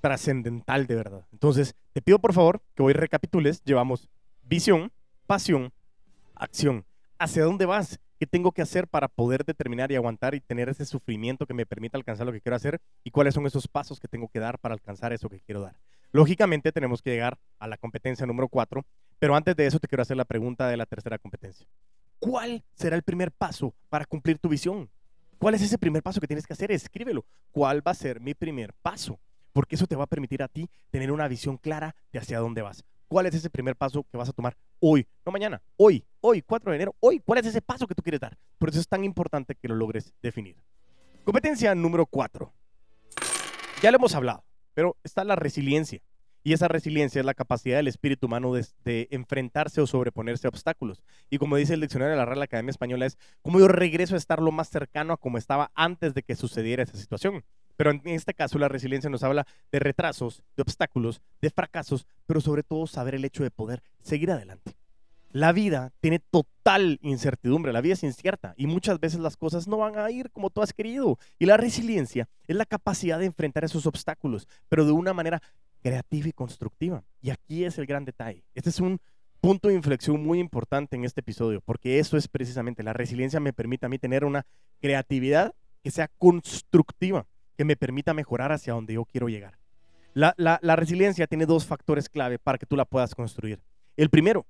trascendental 0.00 0.86
de 0.86 0.94
verdad. 0.94 1.26
Entonces, 1.32 1.74
te 1.92 2.02
pido 2.02 2.18
por 2.18 2.32
favor 2.34 2.60
que 2.74 2.82
hoy 2.82 2.92
recapitules. 2.92 3.62
Llevamos 3.64 4.08
visión, 4.42 4.92
pasión, 5.26 5.72
acción. 6.34 6.84
¿Hacia 7.18 7.44
dónde 7.44 7.66
vas? 7.66 7.98
¿Qué 8.18 8.26
tengo 8.26 8.50
que 8.50 8.62
hacer 8.62 8.88
para 8.88 9.06
poder 9.06 9.44
determinar 9.44 9.92
y 9.92 9.94
aguantar 9.94 10.34
y 10.34 10.40
tener 10.40 10.68
ese 10.68 10.84
sufrimiento 10.84 11.46
que 11.46 11.54
me 11.54 11.66
permita 11.66 11.96
alcanzar 11.96 12.26
lo 12.26 12.32
que 12.32 12.40
quiero 12.40 12.56
hacer? 12.56 12.80
¿Y 13.04 13.12
cuáles 13.12 13.32
son 13.32 13.46
esos 13.46 13.68
pasos 13.68 14.00
que 14.00 14.08
tengo 14.08 14.26
que 14.26 14.40
dar 14.40 14.58
para 14.58 14.74
alcanzar 14.74 15.12
eso 15.12 15.28
que 15.28 15.38
quiero 15.38 15.60
dar? 15.60 15.76
Lógicamente 16.10 16.72
tenemos 16.72 17.00
que 17.00 17.10
llegar 17.10 17.38
a 17.60 17.68
la 17.68 17.76
competencia 17.76 18.26
número 18.26 18.48
cuatro, 18.48 18.84
pero 19.20 19.36
antes 19.36 19.54
de 19.54 19.66
eso 19.66 19.78
te 19.78 19.86
quiero 19.86 20.02
hacer 20.02 20.16
la 20.16 20.24
pregunta 20.24 20.66
de 20.66 20.76
la 20.76 20.86
tercera 20.86 21.16
competencia. 21.18 21.68
¿Cuál 22.18 22.64
será 22.74 22.96
el 22.96 23.04
primer 23.04 23.30
paso 23.30 23.72
para 23.88 24.04
cumplir 24.04 24.40
tu 24.40 24.48
visión? 24.48 24.90
¿Cuál 25.38 25.54
es 25.54 25.62
ese 25.62 25.78
primer 25.78 26.02
paso 26.02 26.20
que 26.20 26.26
tienes 26.26 26.44
que 26.44 26.54
hacer? 26.54 26.72
Escríbelo. 26.72 27.24
¿Cuál 27.52 27.86
va 27.86 27.92
a 27.92 27.94
ser 27.94 28.18
mi 28.20 28.34
primer 28.34 28.74
paso? 28.82 29.20
Porque 29.52 29.76
eso 29.76 29.86
te 29.86 29.94
va 29.94 30.04
a 30.04 30.08
permitir 30.08 30.42
a 30.42 30.48
ti 30.48 30.68
tener 30.90 31.12
una 31.12 31.28
visión 31.28 31.56
clara 31.56 31.94
de 32.12 32.18
hacia 32.18 32.40
dónde 32.40 32.62
vas. 32.62 32.84
¿Cuál 33.08 33.26
es 33.26 33.34
ese 33.34 33.48
primer 33.48 33.74
paso 33.74 34.04
que 34.10 34.18
vas 34.18 34.28
a 34.28 34.32
tomar 34.32 34.56
hoy? 34.80 35.06
No 35.24 35.32
mañana, 35.32 35.62
hoy, 35.76 36.04
hoy, 36.20 36.42
4 36.42 36.70
de 36.70 36.76
enero, 36.76 36.94
hoy. 37.00 37.20
¿Cuál 37.20 37.40
es 37.40 37.46
ese 37.46 37.62
paso 37.62 37.86
que 37.86 37.94
tú 37.94 38.02
quieres 38.02 38.20
dar? 38.20 38.36
Por 38.58 38.68
eso 38.68 38.78
es 38.78 38.86
tan 38.86 39.02
importante 39.02 39.54
que 39.54 39.68
lo 39.68 39.74
logres 39.74 40.12
definir. 40.22 40.56
Competencia 41.24 41.74
número 41.74 42.04
4. 42.04 42.52
Ya 43.82 43.90
lo 43.90 43.96
hemos 43.96 44.14
hablado, 44.14 44.44
pero 44.74 44.96
está 45.02 45.24
la 45.24 45.36
resiliencia. 45.36 46.00
Y 46.44 46.52
esa 46.52 46.68
resiliencia 46.68 47.20
es 47.20 47.26
la 47.26 47.34
capacidad 47.34 47.76
del 47.76 47.88
espíritu 47.88 48.26
humano 48.26 48.52
de, 48.52 49.08
enfrentarse 49.10 49.80
o 49.80 49.86
sobreponerse 49.86 50.46
a 50.46 50.50
obstáculos. 50.50 51.02
Y 51.30 51.38
como 51.38 51.56
dice 51.56 51.74
el 51.74 51.80
diccionario 51.80 52.12
de 52.12 52.18
la 52.18 52.24
Real 52.26 52.42
Academia 52.42 52.70
Española, 52.70 53.06
es 53.06 53.18
como 53.42 53.58
yo 53.58 53.68
regreso 53.68 54.14
a 54.14 54.18
estar 54.18 54.40
lo 54.40 54.52
más 54.52 54.68
cercano 54.68 55.12
a 55.12 55.16
como 55.16 55.38
estaba 55.38 55.70
antes 55.74 56.14
de 56.14 56.22
que 56.22 56.36
sucediera 56.36 56.82
esa 56.82 56.96
situación. 56.96 57.44
Pero 57.78 57.92
en 57.92 58.02
este 58.06 58.34
caso 58.34 58.58
la 58.58 58.66
resiliencia 58.66 59.08
nos 59.08 59.22
habla 59.22 59.46
de 59.70 59.78
retrasos, 59.78 60.42
de 60.56 60.62
obstáculos, 60.62 61.22
de 61.40 61.50
fracasos, 61.50 62.08
pero 62.26 62.40
sobre 62.40 62.64
todo 62.64 62.88
saber 62.88 63.14
el 63.14 63.24
hecho 63.24 63.44
de 63.44 63.52
poder 63.52 63.84
seguir 64.02 64.32
adelante. 64.32 64.74
La 65.30 65.52
vida 65.52 65.92
tiene 66.00 66.18
total 66.18 66.98
incertidumbre, 67.02 67.72
la 67.72 67.80
vida 67.80 67.94
es 67.94 68.02
incierta 68.02 68.52
y 68.56 68.66
muchas 68.66 68.98
veces 68.98 69.20
las 69.20 69.36
cosas 69.36 69.68
no 69.68 69.76
van 69.76 69.96
a 69.96 70.10
ir 70.10 70.32
como 70.32 70.50
tú 70.50 70.60
has 70.60 70.72
querido. 70.72 71.20
Y 71.38 71.46
la 71.46 71.56
resiliencia 71.56 72.28
es 72.48 72.56
la 72.56 72.66
capacidad 72.66 73.20
de 73.20 73.26
enfrentar 73.26 73.62
esos 73.62 73.86
obstáculos, 73.86 74.48
pero 74.68 74.84
de 74.84 74.90
una 74.90 75.14
manera 75.14 75.40
creativa 75.80 76.28
y 76.28 76.32
constructiva. 76.32 77.04
Y 77.22 77.30
aquí 77.30 77.64
es 77.64 77.78
el 77.78 77.86
gran 77.86 78.04
detalle. 78.04 78.42
Este 78.56 78.70
es 78.70 78.80
un 78.80 78.98
punto 79.40 79.68
de 79.68 79.74
inflexión 79.74 80.20
muy 80.20 80.40
importante 80.40 80.96
en 80.96 81.04
este 81.04 81.20
episodio, 81.20 81.60
porque 81.60 82.00
eso 82.00 82.16
es 82.16 82.26
precisamente, 82.26 82.82
la 82.82 82.92
resiliencia 82.92 83.38
me 83.38 83.52
permite 83.52 83.86
a 83.86 83.88
mí 83.88 84.00
tener 84.00 84.24
una 84.24 84.46
creatividad 84.80 85.54
que 85.84 85.92
sea 85.92 86.08
constructiva 86.18 87.24
que 87.58 87.64
me 87.64 87.76
permita 87.76 88.14
mejorar 88.14 88.52
hacia 88.52 88.72
donde 88.72 88.94
yo 88.94 89.04
quiero 89.04 89.28
llegar. 89.28 89.58
La, 90.14 90.76
resiliencia 90.76 91.26
tiene 91.26 91.44
dos 91.44 91.66
factores 91.66 92.08
clave 92.08 92.38
para 92.38 92.56
que 92.56 92.66
tú 92.66 92.76
la 92.76 92.84
puedas 92.84 93.16
construir. 93.16 93.60
El 93.96 94.10
primero, 94.10 94.46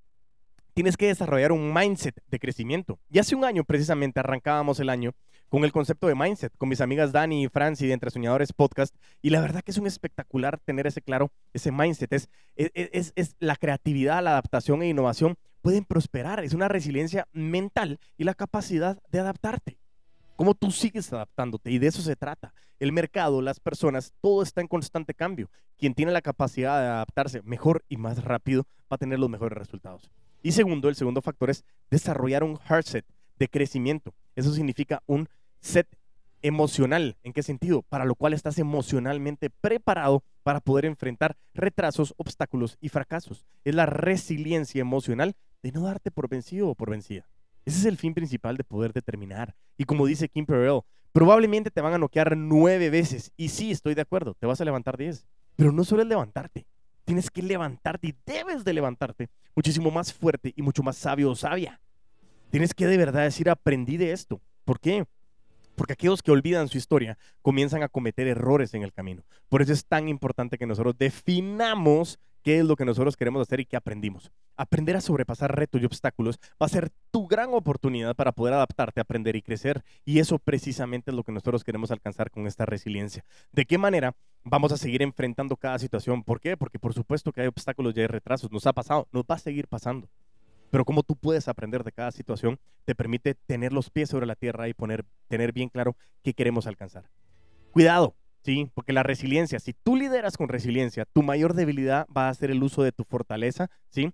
tienes 0.74 0.98
que 0.98 1.06
desarrollar 1.06 1.50
un 1.50 1.72
mindset 1.72 2.22
de 2.26 2.38
crecimiento. 2.38 2.98
Y 3.10 3.18
hace 3.18 3.34
un 3.34 3.46
año 3.46 3.64
precisamente 3.64 4.20
arrancábamos 4.20 4.78
el 4.78 4.90
año 4.90 5.12
con 5.48 5.64
el 5.64 5.72
concepto 5.72 6.06
de 6.06 6.14
mindset, 6.14 6.54
con 6.58 6.68
mis 6.68 6.82
amigas 6.82 7.10
Dani 7.10 7.44
y 7.44 7.48
Franci 7.48 7.86
de 7.86 7.94
Entre 7.94 8.10
Soñadores 8.10 8.52
Podcast. 8.52 8.94
Y 9.22 9.30
la 9.30 9.40
verdad 9.40 9.62
que 9.62 9.70
es 9.70 9.78
un 9.78 9.86
espectacular 9.86 10.58
tener 10.58 10.86
ese 10.86 11.00
claro, 11.00 11.32
ese 11.54 11.72
mindset. 11.72 12.12
Es, 12.12 12.28
es, 12.56 13.14
es, 13.16 13.36
la 13.38 13.56
creatividad, 13.56 14.22
la 14.22 14.32
adaptación 14.32 14.82
e 14.82 14.88
innovación 14.88 15.36
pueden 15.62 15.86
prosperar. 15.86 16.44
Es 16.44 16.52
una 16.52 16.68
resiliencia 16.68 17.26
mental 17.32 18.00
y 18.18 18.24
la 18.24 18.34
capacidad 18.34 18.98
de 19.10 19.20
adaptarte. 19.20 19.78
Cómo 20.36 20.54
tú 20.54 20.70
sigues 20.70 21.10
adaptándote 21.10 21.70
y 21.70 21.78
de 21.78 21.86
eso 21.86 22.02
se 22.02 22.14
trata 22.14 22.52
el 22.78 22.92
mercado, 22.92 23.42
las 23.42 23.60
personas, 23.60 24.12
todo 24.20 24.42
está 24.42 24.60
en 24.60 24.68
constante 24.68 25.14
cambio. 25.14 25.50
Quien 25.76 25.94
tiene 25.94 26.12
la 26.12 26.22
capacidad 26.22 26.80
de 26.80 26.88
adaptarse 26.88 27.42
mejor 27.42 27.84
y 27.88 27.96
más 27.96 28.24
rápido 28.24 28.66
va 28.90 28.96
a 28.96 28.98
tener 28.98 29.18
los 29.18 29.30
mejores 29.30 29.58
resultados. 29.58 30.10
Y 30.42 30.52
segundo, 30.52 30.88
el 30.88 30.94
segundo 30.94 31.22
factor 31.22 31.50
es 31.50 31.64
desarrollar 31.90 32.44
un 32.44 32.58
hard 32.68 32.84
set 32.84 33.04
de 33.38 33.48
crecimiento. 33.48 34.14
Eso 34.36 34.52
significa 34.52 35.02
un 35.06 35.28
set 35.60 35.88
emocional. 36.42 37.16
¿En 37.22 37.32
qué 37.32 37.42
sentido? 37.42 37.82
Para 37.82 38.04
lo 38.04 38.14
cual 38.14 38.32
estás 38.32 38.58
emocionalmente 38.58 39.50
preparado 39.50 40.22
para 40.42 40.60
poder 40.60 40.84
enfrentar 40.84 41.36
retrasos, 41.54 42.14
obstáculos 42.16 42.78
y 42.80 42.88
fracasos. 42.88 43.44
Es 43.64 43.74
la 43.74 43.86
resiliencia 43.86 44.80
emocional 44.80 45.34
de 45.62 45.72
no 45.72 45.82
darte 45.82 46.10
por 46.10 46.28
vencido 46.28 46.68
o 46.68 46.74
por 46.74 46.90
vencida. 46.90 47.28
Ese 47.64 47.80
es 47.80 47.84
el 47.84 47.96
fin 47.96 48.14
principal 48.14 48.56
de 48.56 48.64
poder 48.64 48.92
determinar. 48.92 49.54
Y 49.76 49.84
como 49.84 50.06
dice 50.06 50.28
Kim 50.28 50.46
Perrell, 50.46 50.80
Probablemente 51.12 51.70
te 51.70 51.80
van 51.80 51.94
a 51.94 51.98
noquear 51.98 52.36
nueve 52.36 52.90
veces. 52.90 53.32
Y 53.36 53.48
sí, 53.48 53.70
estoy 53.70 53.94
de 53.94 54.02
acuerdo, 54.02 54.34
te 54.34 54.46
vas 54.46 54.60
a 54.60 54.64
levantar 54.64 54.96
diez. 54.96 55.26
Pero 55.56 55.72
no 55.72 55.84
solo 55.84 56.02
es 56.02 56.08
levantarte. 56.08 56.66
Tienes 57.04 57.30
que 57.30 57.42
levantarte 57.42 58.08
y 58.08 58.14
debes 58.26 58.64
de 58.64 58.72
levantarte 58.72 59.30
muchísimo 59.56 59.90
más 59.90 60.12
fuerte 60.12 60.52
y 60.54 60.62
mucho 60.62 60.82
más 60.82 60.96
sabio 60.96 61.30
o 61.30 61.34
sabia. 61.34 61.80
Tienes 62.50 62.74
que 62.74 62.86
de 62.86 62.96
verdad 62.96 63.22
decir, 63.22 63.50
aprendí 63.50 63.96
de 63.96 64.12
esto. 64.12 64.40
¿Por 64.64 64.78
qué? 64.78 65.06
Porque 65.74 65.94
aquellos 65.94 66.22
que 66.22 66.32
olvidan 66.32 66.68
su 66.68 66.76
historia 66.76 67.16
comienzan 67.40 67.82
a 67.82 67.88
cometer 67.88 68.26
errores 68.26 68.74
en 68.74 68.82
el 68.82 68.92
camino. 68.92 69.22
Por 69.48 69.62
eso 69.62 69.72
es 69.72 69.86
tan 69.86 70.08
importante 70.08 70.58
que 70.58 70.66
nosotros 70.66 70.98
definamos 70.98 72.18
qué 72.42 72.58
es 72.58 72.64
lo 72.64 72.76
que 72.76 72.84
nosotros 72.84 73.16
queremos 73.16 73.42
hacer 73.42 73.60
y 73.60 73.66
qué 73.66 73.76
aprendimos. 73.76 74.30
Aprender 74.56 74.96
a 74.96 75.00
sobrepasar 75.00 75.54
retos 75.54 75.80
y 75.80 75.84
obstáculos 75.84 76.38
va 76.60 76.66
a 76.66 76.68
ser 76.68 76.90
tu 77.10 77.26
gran 77.26 77.54
oportunidad 77.54 78.16
para 78.16 78.32
poder 78.32 78.54
adaptarte, 78.54 79.00
aprender 79.00 79.36
y 79.36 79.42
crecer. 79.42 79.84
Y 80.04 80.18
eso 80.18 80.38
precisamente 80.38 81.10
es 81.10 81.16
lo 81.16 81.22
que 81.22 81.32
nosotros 81.32 81.64
queremos 81.64 81.90
alcanzar 81.90 82.30
con 82.30 82.46
esta 82.46 82.66
resiliencia. 82.66 83.24
¿De 83.52 83.66
qué 83.66 83.78
manera 83.78 84.14
vamos 84.44 84.72
a 84.72 84.76
seguir 84.76 85.02
enfrentando 85.02 85.56
cada 85.56 85.78
situación? 85.78 86.24
¿Por 86.24 86.40
qué? 86.40 86.56
Porque 86.56 86.78
por 86.78 86.94
supuesto 86.94 87.32
que 87.32 87.42
hay 87.42 87.46
obstáculos 87.46 87.96
y 87.96 88.00
hay 88.00 88.06
retrasos. 88.06 88.50
Nos 88.50 88.66
ha 88.66 88.72
pasado, 88.72 89.06
nos 89.12 89.24
va 89.24 89.36
a 89.36 89.38
seguir 89.38 89.68
pasando. 89.68 90.08
Pero 90.70 90.84
cómo 90.84 91.02
tú 91.02 91.16
puedes 91.16 91.48
aprender 91.48 91.82
de 91.82 91.92
cada 91.92 92.10
situación 92.10 92.58
te 92.84 92.94
permite 92.94 93.34
tener 93.34 93.72
los 93.72 93.90
pies 93.90 94.10
sobre 94.10 94.26
la 94.26 94.34
tierra 94.34 94.68
y 94.68 94.74
poner, 94.74 95.04
tener 95.28 95.52
bien 95.52 95.68
claro 95.68 95.96
qué 96.22 96.34
queremos 96.34 96.66
alcanzar. 96.66 97.10
Cuidado, 97.70 98.14
¿sí? 98.48 98.70
Porque 98.72 98.94
la 98.94 99.02
resiliencia, 99.02 99.58
si 99.58 99.74
tú 99.74 99.94
lideras 99.94 100.38
con 100.38 100.48
resiliencia, 100.48 101.04
tu 101.04 101.22
mayor 101.22 101.52
debilidad 101.52 102.06
va 102.16 102.30
a 102.30 102.34
ser 102.34 102.50
el 102.50 102.62
uso 102.62 102.82
de 102.82 102.92
tu 102.92 103.04
fortaleza, 103.04 103.68
¿sí? 103.90 104.10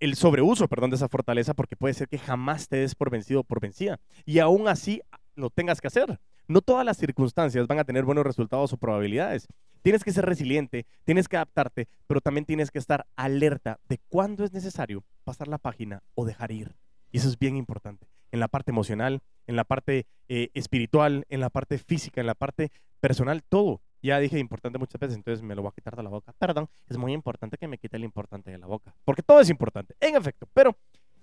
El 0.00 0.16
sobreuso, 0.16 0.66
perdón, 0.66 0.90
de 0.90 0.96
esa 0.96 1.08
fortaleza, 1.08 1.54
porque 1.54 1.76
puede 1.76 1.94
ser 1.94 2.08
que 2.08 2.18
jamás 2.18 2.66
te 2.66 2.78
des 2.78 2.96
por 2.96 3.10
vencido 3.10 3.40
o 3.40 3.44
por 3.44 3.60
vencida. 3.60 4.00
Y 4.24 4.40
aún 4.40 4.66
así 4.66 5.02
lo 5.36 5.50
tengas 5.50 5.80
que 5.80 5.86
hacer. 5.86 6.18
No 6.48 6.62
todas 6.62 6.84
las 6.84 6.96
circunstancias 6.96 7.68
van 7.68 7.78
a 7.78 7.84
tener 7.84 8.04
buenos 8.04 8.26
resultados 8.26 8.72
o 8.72 8.76
probabilidades. 8.76 9.46
Tienes 9.82 10.02
que 10.02 10.10
ser 10.10 10.26
resiliente, 10.26 10.84
tienes 11.04 11.28
que 11.28 11.36
adaptarte, 11.36 11.86
pero 12.08 12.20
también 12.20 12.44
tienes 12.44 12.72
que 12.72 12.80
estar 12.80 13.06
alerta 13.14 13.78
de 13.88 14.00
cuándo 14.08 14.42
es 14.42 14.52
necesario 14.52 15.04
pasar 15.22 15.46
la 15.46 15.58
página 15.58 16.02
o 16.16 16.24
dejar 16.24 16.50
ir. 16.50 16.74
Y 17.12 17.18
eso 17.18 17.28
es 17.28 17.38
bien 17.38 17.56
importante. 17.56 18.08
En 18.32 18.40
la 18.40 18.48
parte 18.48 18.72
emocional, 18.72 19.20
en 19.46 19.54
la 19.54 19.62
parte 19.62 20.06
eh, 20.28 20.48
espiritual, 20.54 21.24
en 21.28 21.38
la 21.38 21.50
parte 21.50 21.78
física, 21.78 22.20
en 22.20 22.26
la 22.26 22.34
parte 22.34 22.72
personal, 23.00 23.42
todo. 23.42 23.80
Ya 24.02 24.18
dije 24.18 24.38
importante 24.38 24.78
muchas 24.78 25.00
veces, 25.00 25.16
entonces 25.16 25.42
me 25.42 25.54
lo 25.54 25.62
voy 25.62 25.70
a 25.70 25.74
quitar 25.74 25.96
de 25.96 26.02
la 26.02 26.10
boca. 26.10 26.32
Perdón, 26.38 26.68
es 26.88 26.96
muy 26.96 27.12
importante 27.12 27.56
que 27.56 27.66
me 27.66 27.78
quite 27.78 27.96
el 27.96 28.04
importante 28.04 28.50
de 28.50 28.58
la 28.58 28.66
boca, 28.66 28.94
porque 29.04 29.22
todo 29.22 29.40
es 29.40 29.50
importante, 29.50 29.96
en 30.00 30.16
efecto, 30.16 30.46
pero 30.54 30.76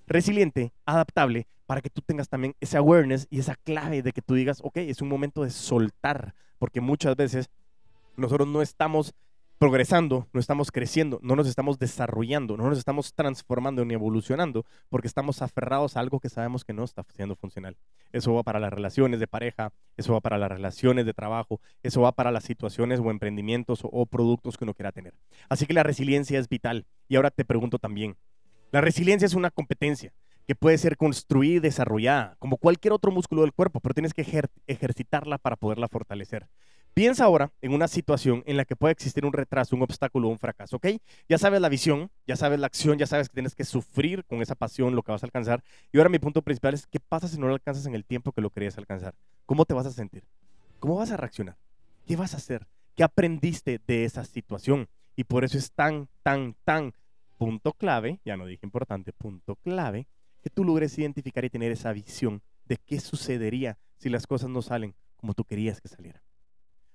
resiliente, 0.07 0.73
adaptable, 0.85 1.47
para 1.65 1.81
que 1.81 1.89
tú 1.89 2.01
tengas 2.01 2.27
también 2.27 2.55
ese 2.59 2.77
awareness 2.77 3.27
y 3.29 3.39
esa 3.39 3.55
clave 3.55 4.01
de 4.01 4.11
que 4.11 4.21
tú 4.21 4.33
digas, 4.33 4.59
ok, 4.63 4.77
es 4.77 5.01
un 5.01 5.07
momento 5.07 5.43
de 5.43 5.49
soltar, 5.49 6.35
porque 6.59 6.81
muchas 6.81 7.15
veces 7.15 7.49
nosotros 8.17 8.47
no 8.47 8.61
estamos 8.61 9.13
progresando, 9.63 10.27
no 10.33 10.41
estamos 10.41 10.73
creciendo, 10.73 11.21
no 11.23 11.37
nos 11.37 11.47
estamos 11.47 11.79
desarrollando, 11.79 12.57
no 12.57 12.67
nos 12.67 12.77
estamos 12.77 13.13
transformando 13.13 13.85
ni 13.85 13.93
evolucionando 13.93 14.65
porque 14.89 15.07
estamos 15.07 15.41
aferrados 15.41 15.95
a 15.95 16.01
algo 16.01 16.19
que 16.19 16.27
sabemos 16.27 16.65
que 16.65 16.73
no 16.73 16.83
está 16.83 17.05
siendo 17.15 17.37
funcional. 17.37 17.77
Eso 18.11 18.33
va 18.33 18.43
para 18.43 18.59
las 18.59 18.73
relaciones 18.73 19.21
de 19.21 19.27
pareja, 19.27 19.71
eso 19.95 20.11
va 20.11 20.19
para 20.19 20.37
las 20.37 20.51
relaciones 20.51 21.05
de 21.05 21.13
trabajo, 21.13 21.61
eso 21.81 22.01
va 22.01 22.11
para 22.11 22.29
las 22.29 22.43
situaciones 22.43 22.99
o 22.99 23.09
emprendimientos 23.09 23.79
o, 23.83 24.05
productos 24.05 24.57
que 24.57 24.65
uno 24.65 24.73
quiera 24.73 24.91
tener. 24.91 25.13
Así 25.47 25.65
que 25.65 25.73
la 25.73 25.83
resiliencia 25.83 26.39
es 26.39 26.49
vital. 26.49 26.85
Y 27.07 27.15
ahora 27.15 27.31
te 27.31 27.45
pregunto 27.45 27.79
también, 27.79 28.17
la 28.73 28.81
resiliencia 28.81 29.25
es 29.25 29.33
una 29.33 29.49
competencia 29.49 30.11
que 30.45 30.55
puede 30.55 30.77
ser 30.77 30.97
construida 30.97 31.55
y 31.55 31.59
desarrollada 31.61 32.35
como 32.39 32.57
cualquier 32.57 32.91
otro 32.91 33.11
músculo 33.11 33.43
del 33.43 33.53
cuerpo, 33.53 33.79
pero 33.79 33.93
tienes 33.93 34.13
que 34.13 34.27
ejercitarla 34.67 35.37
para 35.37 35.55
poderla 35.55 35.87
fortalecer. 35.87 36.49
Piensa 36.93 37.25
ahora 37.25 37.51
en 37.61 37.73
una 37.73 37.87
situación 37.87 38.43
en 38.45 38.55
la 38.55 38.65
que 38.65 38.75
puede 38.75 38.91
existir 38.91 39.25
un 39.25 39.33
retraso, 39.33 39.75
un 39.75 39.81
obstáculo 39.81 40.27
un 40.27 40.37
fracaso, 40.37 40.75
¿ok? 40.75 40.87
Ya 41.27 41.39
sabes 41.39 41.59
la 41.59 41.67
visión, 41.67 42.11
ya 42.27 42.35
sabes 42.35 42.59
la 42.59 42.67
acción, 42.67 42.99
ya 42.99 43.07
sabes 43.07 43.29
que 43.29 43.33
tienes 43.33 43.55
que 43.55 43.63
sufrir 43.63 44.23
con 44.25 44.43
esa 44.43 44.53
pasión 44.53 44.95
lo 44.95 45.01
que 45.01 45.11
vas 45.11 45.23
a 45.23 45.25
alcanzar. 45.25 45.63
Y 45.91 45.97
ahora 45.97 46.11
mi 46.11 46.19
punto 46.19 46.43
principal 46.43 46.75
es, 46.75 46.85
¿qué 46.85 46.99
pasa 46.99 47.27
si 47.27 47.39
no 47.39 47.47
lo 47.47 47.55
alcanzas 47.55 47.87
en 47.87 47.95
el 47.95 48.05
tiempo 48.05 48.31
que 48.31 48.41
lo 48.41 48.51
querías 48.51 48.77
alcanzar? 48.77 49.15
¿Cómo 49.47 49.65
te 49.65 49.73
vas 49.73 49.87
a 49.87 49.91
sentir? 49.91 50.23
¿Cómo 50.79 50.97
vas 50.97 51.09
a 51.09 51.17
reaccionar? 51.17 51.57
¿Qué 52.05 52.15
vas 52.15 52.35
a 52.35 52.37
hacer? 52.37 52.67
¿Qué 52.95 53.03
aprendiste 53.03 53.81
de 53.87 54.05
esa 54.05 54.23
situación? 54.23 54.87
Y 55.15 55.23
por 55.23 55.43
eso 55.43 55.57
es 55.57 55.71
tan, 55.71 56.09
tan, 56.21 56.55
tan 56.63 56.93
punto 57.39 57.73
clave, 57.73 58.19
ya 58.23 58.37
no 58.37 58.45
dije 58.45 58.67
importante, 58.67 59.13
punto 59.13 59.55
clave, 59.55 60.05
que 60.43 60.51
tú 60.51 60.63
logres 60.63 60.95
identificar 60.99 61.43
y 61.43 61.49
tener 61.49 61.71
esa 61.71 61.91
visión 61.91 62.43
de 62.65 62.77
qué 62.77 62.99
sucedería 62.99 63.79
si 63.97 64.09
las 64.09 64.27
cosas 64.27 64.49
no 64.49 64.61
salen 64.61 64.93
como 65.17 65.33
tú 65.33 65.43
querías 65.43 65.81
que 65.81 65.87
salieran. 65.87 66.22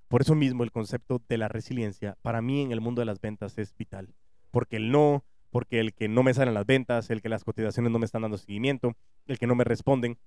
Por 0.09 0.23
eso 0.23 0.35
mismo 0.35 0.65
el 0.65 0.73
concepto 0.73 1.23
de 1.29 1.39
la 1.39 1.49
resiliencia 1.49 2.17
para 2.23 2.43
mí 2.43 2.63
en 2.63 2.73
el 2.73 2.81
mundo 2.81 3.01
de 3.01 3.07
las 3.07 3.21
ventas 3.21 3.59
es 3.59 3.75
vital. 3.77 4.15
Porque 4.51 4.77
el 4.77 4.91
no, 4.91 5.25
porque 5.51 5.81
el 5.81 5.93
que 5.95 6.09
no 6.09 6.23
me 6.23 6.35
salen 6.35 6.55
las 6.55 6.67
ventas, 6.67 7.11
el 7.11 7.23
que 7.23 7.29
las 7.29 7.45
cotizaciones 7.45 7.93
no 7.93 7.99
me 7.99 8.07
están 8.07 8.23
dando 8.23 8.39
seguimiento, 8.39 8.97
el 9.27 9.39
que 9.39 9.47
no 9.47 9.55
me 9.55 9.65
responden, 9.65 10.19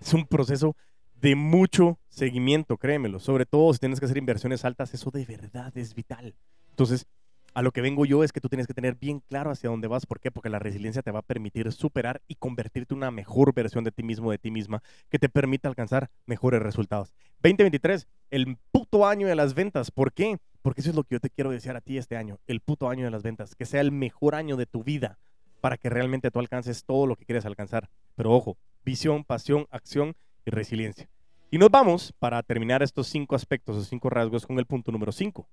es 0.00 0.14
un 0.14 0.26
proceso 0.26 0.76
de 1.20 1.36
mucho 1.36 1.98
seguimiento, 2.08 2.78
créemelo. 2.78 3.20
Sobre 3.20 3.46
todo 3.46 3.72
si 3.72 3.78
tienes 3.78 4.00
que 4.00 4.06
hacer 4.06 4.18
inversiones 4.18 4.64
altas, 4.64 4.92
eso 4.94 5.10
de 5.10 5.24
verdad 5.24 5.76
es 5.76 5.94
vital. 5.94 6.34
Entonces, 6.70 7.06
a 7.54 7.62
lo 7.62 7.72
que 7.72 7.80
vengo 7.80 8.04
yo 8.04 8.24
es 8.24 8.32
que 8.32 8.40
tú 8.40 8.48
tienes 8.48 8.66
que 8.66 8.74
tener 8.74 8.94
bien 8.94 9.20
claro 9.20 9.50
hacia 9.50 9.70
dónde 9.70 9.88
vas. 9.88 10.06
¿Por 10.06 10.20
qué? 10.20 10.30
Porque 10.30 10.48
la 10.48 10.58
resiliencia 10.58 11.02
te 11.02 11.10
va 11.10 11.20
a 11.20 11.22
permitir 11.22 11.70
superar 11.72 12.22
y 12.28 12.36
convertirte 12.36 12.94
en 12.94 12.98
una 12.98 13.10
mejor 13.10 13.54
versión 13.54 13.84
de 13.84 13.92
ti 13.92 14.02
mismo, 14.02 14.30
de 14.30 14.38
ti 14.38 14.50
misma, 14.50 14.82
que 15.08 15.18
te 15.18 15.28
permita 15.28 15.68
alcanzar 15.68 16.10
mejores 16.26 16.62
resultados. 16.62 17.12
2023, 17.42 18.06
el 18.30 18.56
puto 18.70 19.06
año 19.06 19.26
de 19.26 19.34
las 19.34 19.54
ventas. 19.54 19.90
¿Por 19.90 20.12
qué? 20.12 20.38
Porque 20.62 20.80
eso 20.80 20.90
es 20.90 20.96
lo 20.96 21.04
que 21.04 21.16
yo 21.16 21.20
te 21.20 21.30
quiero 21.30 21.50
desear 21.50 21.76
a 21.76 21.80
ti 21.80 21.98
este 21.98 22.16
año, 22.16 22.38
el 22.46 22.60
puto 22.60 22.88
año 22.88 23.04
de 23.04 23.10
las 23.10 23.22
ventas, 23.22 23.54
que 23.54 23.66
sea 23.66 23.80
el 23.80 23.92
mejor 23.92 24.34
año 24.34 24.56
de 24.56 24.66
tu 24.66 24.82
vida 24.84 25.18
para 25.60 25.76
que 25.76 25.90
realmente 25.90 26.30
tú 26.30 26.40
alcances 26.40 26.84
todo 26.84 27.06
lo 27.06 27.16
que 27.16 27.24
quieres 27.24 27.46
alcanzar. 27.46 27.88
Pero 28.16 28.32
ojo, 28.32 28.56
visión, 28.84 29.24
pasión, 29.24 29.66
acción 29.70 30.14
y 30.44 30.50
resiliencia. 30.50 31.08
Y 31.50 31.58
nos 31.58 31.70
vamos 31.70 32.14
para 32.18 32.42
terminar 32.42 32.82
estos 32.82 33.08
cinco 33.08 33.36
aspectos 33.36 33.76
o 33.76 33.84
cinco 33.84 34.08
rasgos 34.08 34.46
con 34.46 34.58
el 34.58 34.66
punto 34.66 34.90
número 34.90 35.12
cinco. 35.12 35.48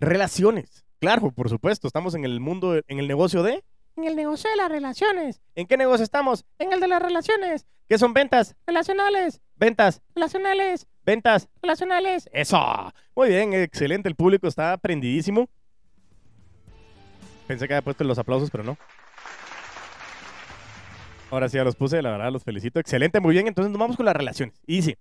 Relaciones. 0.00 0.86
Claro, 0.98 1.30
por 1.30 1.50
supuesto, 1.50 1.86
estamos 1.86 2.14
en 2.14 2.24
el 2.24 2.40
mundo, 2.40 2.74
en 2.74 2.98
el 2.98 3.06
negocio 3.06 3.42
de... 3.42 3.62
En 3.96 4.04
el 4.04 4.16
negocio 4.16 4.48
de 4.48 4.56
las 4.56 4.70
relaciones. 4.70 5.42
¿En 5.54 5.66
qué 5.66 5.76
negocio 5.76 6.04
estamos? 6.04 6.46
En 6.58 6.72
el 6.72 6.80
de 6.80 6.88
las 6.88 7.02
relaciones. 7.02 7.66
¿Qué 7.86 7.98
son 7.98 8.14
ventas? 8.14 8.56
Relacionales. 8.66 9.42
Ventas. 9.56 10.00
Relacionales. 10.14 10.86
Ventas. 11.04 11.48
Relacionales. 11.60 12.30
Eso. 12.32 12.92
Muy 13.14 13.28
bien, 13.28 13.52
excelente. 13.52 14.08
El 14.08 14.14
público 14.14 14.48
está 14.48 14.72
aprendidísimo. 14.72 15.48
Pensé 17.46 17.68
que 17.68 17.74
había 17.74 17.82
puesto 17.82 18.04
los 18.04 18.18
aplausos, 18.18 18.50
pero 18.50 18.64
no. 18.64 18.78
Ahora 21.30 21.48
sí 21.48 21.56
ya 21.58 21.64
los 21.64 21.76
puse, 21.76 22.00
la 22.00 22.12
verdad 22.12 22.32
los 22.32 22.42
felicito. 22.42 22.80
Excelente, 22.80 23.20
muy 23.20 23.34
bien. 23.34 23.48
Entonces 23.48 23.70
nos 23.70 23.78
vamos 23.78 23.96
con 23.96 24.06
las 24.06 24.16
relaciones. 24.16 24.54
Y 24.66 24.76
dice, 24.76 24.98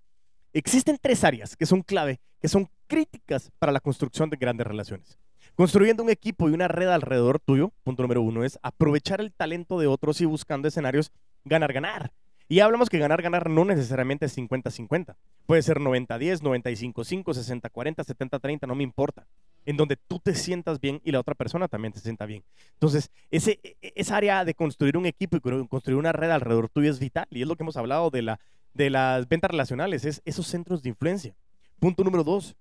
existen 0.54 0.98
tres 1.02 1.24
áreas 1.24 1.56
que 1.56 1.66
son 1.66 1.82
clave, 1.82 2.20
que 2.42 2.48
son 2.48 2.70
críticas 2.88 3.52
para 3.60 3.72
la 3.72 3.80
construcción 3.80 4.30
de 4.30 4.38
grandes 4.38 4.68
relaciones. 4.68 5.18
Construyendo 5.56 6.04
un 6.04 6.10
equipo 6.10 6.50
y 6.50 6.54
una 6.54 6.68
red 6.68 6.88
alrededor 6.88 7.40
tuyo, 7.40 7.74
punto 7.84 8.02
número 8.02 8.22
uno, 8.22 8.44
es 8.44 8.58
aprovechar 8.62 9.20
el 9.20 9.34
talento 9.34 9.80
de 9.80 9.88
otros 9.88 10.22
y 10.22 10.26
buscando 10.26 10.68
escenarios 10.68 11.12
ganar-ganar. 11.44 12.12
Y 12.48 12.62
hablamos 12.62 12.90
que 12.90 12.98
ganar-ganar 12.98 13.50
no 13.50 13.64
necesariamente 13.64 14.26
es 14.26 14.36
50-50. 14.36 15.16
Puede 15.46 15.62
ser 15.62 15.78
90-10, 15.78 16.42
95-5, 16.42 17.24
60-40, 17.24 17.96
70-30, 17.98 18.68
no 18.68 18.74
me 18.74 18.84
importa. 18.84 19.28
En 19.66 19.78
donde 19.78 19.98
tú 19.98 20.20
te 20.20 20.34
sientas 20.34 20.80
bien 20.80 21.00
y 21.04 21.12
la 21.12 21.20
otra 21.20 21.36
persona 21.36 21.68
también 21.68 21.94
te 21.94 22.00
sienta 22.00 22.26
bien. 22.26 22.44
Entonces, 22.74 23.12
ese, 23.30 23.60
e, 23.62 23.78
e, 23.82 23.94
esa 23.96 24.18
área 24.18 24.46
de 24.46 24.56
construir 24.56 24.98
un 24.98 25.06
equipo 25.06 25.38
y 25.38 25.68
construir 25.68 26.00
una 26.00 26.12
red 26.12 26.32
alrededor 26.32 26.70
tuyo 26.70 26.90
es 26.90 27.00
vital. 27.00 27.28
Y 27.30 27.44
es 27.44 27.48
lo 27.48 27.56
que 27.56 27.64
hemos 27.64 27.78
hablado 27.78 28.10
de, 28.10 28.24
la, 28.24 28.40
de 28.80 28.90
las 28.90 29.28
ventas 29.28 29.52
relacionales, 29.52 30.06
es 30.06 30.22
esos 30.24 30.48
centros 30.48 30.82
de 30.82 30.90
influencia. 30.90 31.36
Punto 31.80 32.02
número 32.06 32.24
dos, 32.24 32.56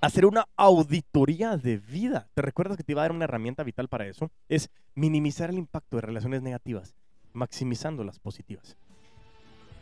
hacer 0.00 0.24
una 0.24 0.46
auditoría 0.56 1.56
de 1.56 1.76
vida. 1.76 2.28
¿Te 2.34 2.42
recuerdas 2.42 2.76
que 2.76 2.84
te 2.84 2.92
iba 2.92 3.02
a 3.02 3.04
dar 3.04 3.12
una 3.12 3.24
herramienta 3.24 3.64
vital 3.64 3.88
para 3.88 4.06
eso? 4.06 4.30
Es 4.48 4.70
minimizar 4.94 5.50
el 5.50 5.58
impacto 5.58 5.96
de 5.96 6.02
relaciones 6.02 6.42
negativas, 6.42 6.94
maximizando 7.32 8.04
las 8.04 8.20
positivas. 8.20 8.76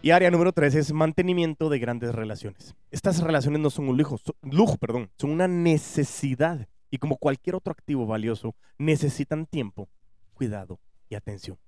Y 0.00 0.12
área 0.12 0.30
número 0.30 0.52
tres 0.52 0.74
es 0.74 0.90
mantenimiento 0.90 1.68
de 1.68 1.78
grandes 1.78 2.14
relaciones. 2.14 2.74
Estas 2.90 3.20
relaciones 3.20 3.60
no 3.60 3.68
son 3.68 3.90
un 3.90 3.98
lujo, 3.98 4.18
lujo, 4.40 4.78
perdón, 4.78 5.10
son 5.18 5.30
una 5.32 5.48
necesidad. 5.48 6.66
Y 6.90 6.96
como 6.96 7.18
cualquier 7.18 7.56
otro 7.56 7.72
activo 7.72 8.06
valioso, 8.06 8.54
necesitan 8.78 9.44
tiempo, 9.44 9.90
cuidado 10.32 10.80
y 11.10 11.14
atención. 11.14 11.58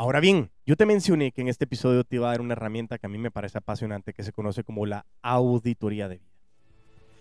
Ahora 0.00 0.20
bien, 0.20 0.52
yo 0.64 0.76
te 0.76 0.86
mencioné 0.86 1.32
que 1.32 1.40
en 1.40 1.48
este 1.48 1.64
episodio 1.64 2.04
te 2.04 2.14
iba 2.14 2.28
a 2.28 2.30
dar 2.30 2.40
una 2.40 2.52
herramienta 2.52 2.98
que 2.98 3.06
a 3.06 3.08
mí 3.08 3.18
me 3.18 3.32
parece 3.32 3.58
apasionante, 3.58 4.12
que 4.12 4.22
se 4.22 4.30
conoce 4.30 4.62
como 4.62 4.86
la 4.86 5.06
auditoría 5.22 6.06
de 6.06 6.18
vida. 6.18 6.30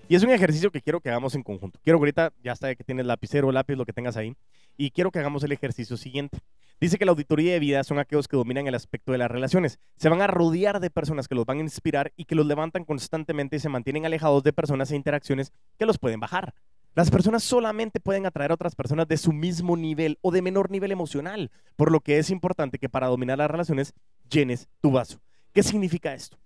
Y 0.08 0.14
es 0.14 0.22
un 0.22 0.30
ejercicio 0.30 0.70
que 0.70 0.84
quiero 0.84 1.02
que 1.02 1.10
hagamos 1.10 1.34
en 1.34 1.42
conjunto. 1.42 1.80
Quiero 1.84 1.98
ahorita, 1.98 2.34
ya 2.44 2.52
está 2.52 2.76
que 2.76 2.84
tienes 2.84 3.08
lapicero, 3.08 3.52
lápiz, 3.52 3.76
lo 3.76 3.84
que 3.84 3.94
tengas 3.94 4.16
ahí, 4.16 4.38
y 4.78 4.92
quiero 4.92 5.10
que 5.10 5.18
hagamos 5.18 5.44
el 5.44 5.54
ejercicio 5.54 5.98
siguiente. 5.98 6.38
Dice 6.80 7.00
que 7.00 7.06
la 7.06 7.14
auditoría 7.14 7.54
de 7.54 7.60
vida 7.60 7.84
son 7.84 7.98
aquellos 7.98 8.28
que 8.28 8.38
dominan 8.38 8.68
el 8.68 8.76
aspecto 8.76 9.12
de 9.12 9.18
las 9.18 9.32
relaciones. 9.32 9.80
Se 9.96 10.10
van 10.10 10.22
a 10.22 10.28
rodear 10.28 10.80
de 10.80 10.92
personas 10.92 11.28
que 11.28 11.34
los 11.34 11.48
van 11.48 11.58
a 11.58 11.62
inspirar 11.62 12.14
y 12.16 12.26
que 12.26 12.36
los 12.36 12.46
levantan 12.46 12.86
constantemente 12.86 13.56
y 13.56 13.60
se 13.60 13.70
mantienen 13.70 14.06
alejados 14.06 14.44
de 14.44 14.54
personas 14.54 14.92
e 14.92 14.96
interacciones 14.96 15.52
que 15.80 15.88
los 15.88 15.98
pueden 15.98 16.20
bajar. 16.20 16.54
Las 16.98 17.12
personas 17.12 17.44
solamente 17.44 18.00
pueden 18.00 18.26
atraer 18.26 18.50
a 18.50 18.56
otras 18.56 18.74
personas 18.74 19.08
de 19.08 19.18
su 19.18 19.32
mismo 19.32 19.78
nivel 19.78 20.18
o 20.24 20.32
de 20.32 20.42
menor 20.42 20.72
nivel 20.72 20.92
emocional, 20.92 21.52
por 21.76 21.92
lo 21.92 22.00
que 22.00 22.18
es 22.18 22.32
importante 22.32 22.80
que 22.80 22.90
para 22.90 23.06
dominar 23.06 23.38
las 23.38 23.52
relaciones 23.52 23.94
llenes 24.28 24.68
tu 24.82 24.90
vaso. 24.90 25.20
¿Qué 25.54 25.62
significa 25.62 26.16
esto? 26.16 26.40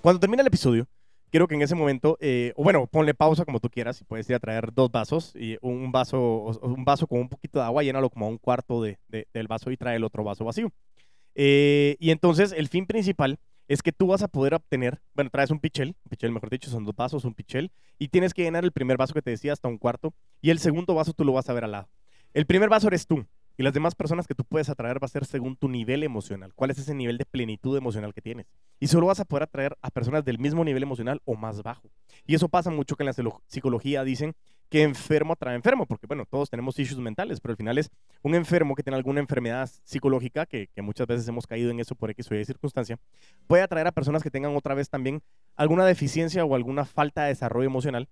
Cuando 0.00 0.20
termine 0.20 0.40
el 0.40 0.46
episodio, 0.46 0.88
quiero 1.30 1.46
que 1.46 1.54
en 1.54 1.60
ese 1.60 1.74
momento, 1.74 2.16
eh, 2.18 2.54
o 2.56 2.62
bueno, 2.64 2.86
ponle 2.86 3.12
pausa 3.12 3.44
como 3.44 3.60
tú 3.60 3.68
quieras, 3.68 4.00
y 4.00 4.04
puedes 4.04 4.26
ir 4.30 4.36
a 4.36 4.40
traer 4.40 4.72
dos 4.72 4.90
vasos, 4.90 5.34
y 5.36 5.58
un 5.60 5.92
vaso, 5.92 6.58
un 6.62 6.86
vaso 6.86 7.06
con 7.06 7.20
un 7.20 7.28
poquito 7.28 7.58
de 7.58 7.66
agua, 7.66 7.82
llénalo 7.82 8.08
como 8.08 8.24
a 8.24 8.30
un 8.30 8.38
cuarto 8.38 8.82
de, 8.82 8.98
del 9.10 9.48
vaso 9.48 9.70
y 9.70 9.76
trae 9.76 9.96
el 9.96 10.04
otro 10.04 10.24
vaso 10.24 10.46
vacío. 10.46 10.72
Eh, 11.34 11.98
y 12.00 12.10
entonces 12.10 12.52
el 12.56 12.68
fin 12.68 12.86
principal 12.86 13.38
es 13.68 13.82
que 13.82 13.92
tú 13.92 14.08
vas 14.08 14.22
a 14.22 14.28
poder 14.28 14.54
obtener, 14.54 15.00
bueno, 15.14 15.30
traes 15.30 15.50
un 15.50 15.60
pichel, 15.60 15.88
un 15.88 16.10
pichel 16.10 16.32
mejor 16.32 16.50
dicho, 16.50 16.70
son 16.70 16.84
dos 16.84 16.96
vasos, 16.96 17.24
un 17.24 17.34
pichel, 17.34 17.70
y 17.98 18.08
tienes 18.08 18.34
que 18.34 18.42
llenar 18.42 18.64
el 18.64 18.72
primer 18.72 18.96
vaso 18.96 19.14
que 19.14 19.22
te 19.22 19.30
decía 19.30 19.52
hasta 19.52 19.68
un 19.68 19.78
cuarto, 19.78 20.14
y 20.40 20.50
el 20.50 20.58
segundo 20.58 20.94
vaso 20.94 21.12
tú 21.12 21.24
lo 21.24 21.34
vas 21.34 21.48
a 21.48 21.52
ver 21.52 21.64
al 21.64 21.72
lado. 21.72 21.88
El 22.32 22.46
primer 22.46 22.68
vaso 22.68 22.88
eres 22.88 23.06
tú, 23.06 23.26
y 23.58 23.64
las 23.64 23.74
demás 23.74 23.94
personas 23.94 24.26
que 24.26 24.34
tú 24.34 24.44
puedes 24.44 24.68
atraer 24.68 25.02
va 25.02 25.06
a 25.06 25.08
ser 25.08 25.24
según 25.24 25.56
tu 25.56 25.68
nivel 25.68 26.04
emocional. 26.04 26.54
¿Cuál 26.54 26.70
es 26.70 26.78
ese 26.78 26.94
nivel 26.94 27.18
de 27.18 27.24
plenitud 27.24 27.76
emocional 27.76 28.14
que 28.14 28.22
tienes? 28.22 28.46
Y 28.78 28.86
solo 28.86 29.06
vas 29.06 29.18
a 29.18 29.24
poder 29.24 29.42
atraer 29.42 29.76
a 29.82 29.90
personas 29.90 30.24
del 30.24 30.38
mismo 30.38 30.64
nivel 30.64 30.84
emocional 30.84 31.20
o 31.24 31.34
más 31.34 31.62
bajo. 31.62 31.90
Y 32.24 32.36
eso 32.36 32.48
pasa 32.48 32.70
mucho 32.70 32.94
que 32.94 33.02
en 33.02 33.08
la 33.08 33.40
psicología 33.48 34.04
dicen 34.04 34.36
que 34.68 34.82
enfermo 34.82 35.32
atrae 35.32 35.54
enfermo, 35.54 35.86
porque 35.86 36.06
bueno, 36.06 36.24
todos 36.26 36.50
tenemos 36.50 36.78
issues 36.78 37.00
mentales, 37.00 37.40
pero 37.40 37.52
al 37.52 37.56
final 37.56 37.78
es 37.78 37.90
un 38.22 38.34
enfermo 38.34 38.74
que 38.74 38.82
tiene 38.82 38.96
alguna 38.96 39.20
enfermedad 39.20 39.68
psicológica, 39.84 40.46
que, 40.46 40.68
muchas 40.76 41.06
veces 41.06 41.28
hemos 41.28 41.46
caído 41.46 41.70
en 41.70 41.80
eso 41.80 41.94
por 41.94 42.10
X 42.10 42.30
o 42.30 42.34
Y 42.34 42.44
circunstancia, 42.44 42.98
puede 43.46 43.62
atraer 43.62 43.86
a 43.86 43.92
personas 43.92 44.22
que 44.22 44.30
tengan 44.30 44.54
otra 44.56 44.74
vez 44.74 44.88
también 44.90 45.22
alguna 45.56 45.84
deficiencia 45.86 46.44
o 46.44 46.54
alguna 46.54 46.84
falta 46.84 47.22
de 47.22 47.28
desarrollo 47.28 47.66
emocional. 47.66 48.08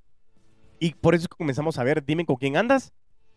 Y 0.78 0.94
por 0.94 1.14
eso 1.14 1.24
es 1.24 1.28
que 1.28 1.36
comenzamos 1.36 1.78
a 1.78 1.84
ver, 1.84 2.04
dime 2.04 2.26
con 2.26 2.36
quién 2.36 2.56
andas 2.56 2.92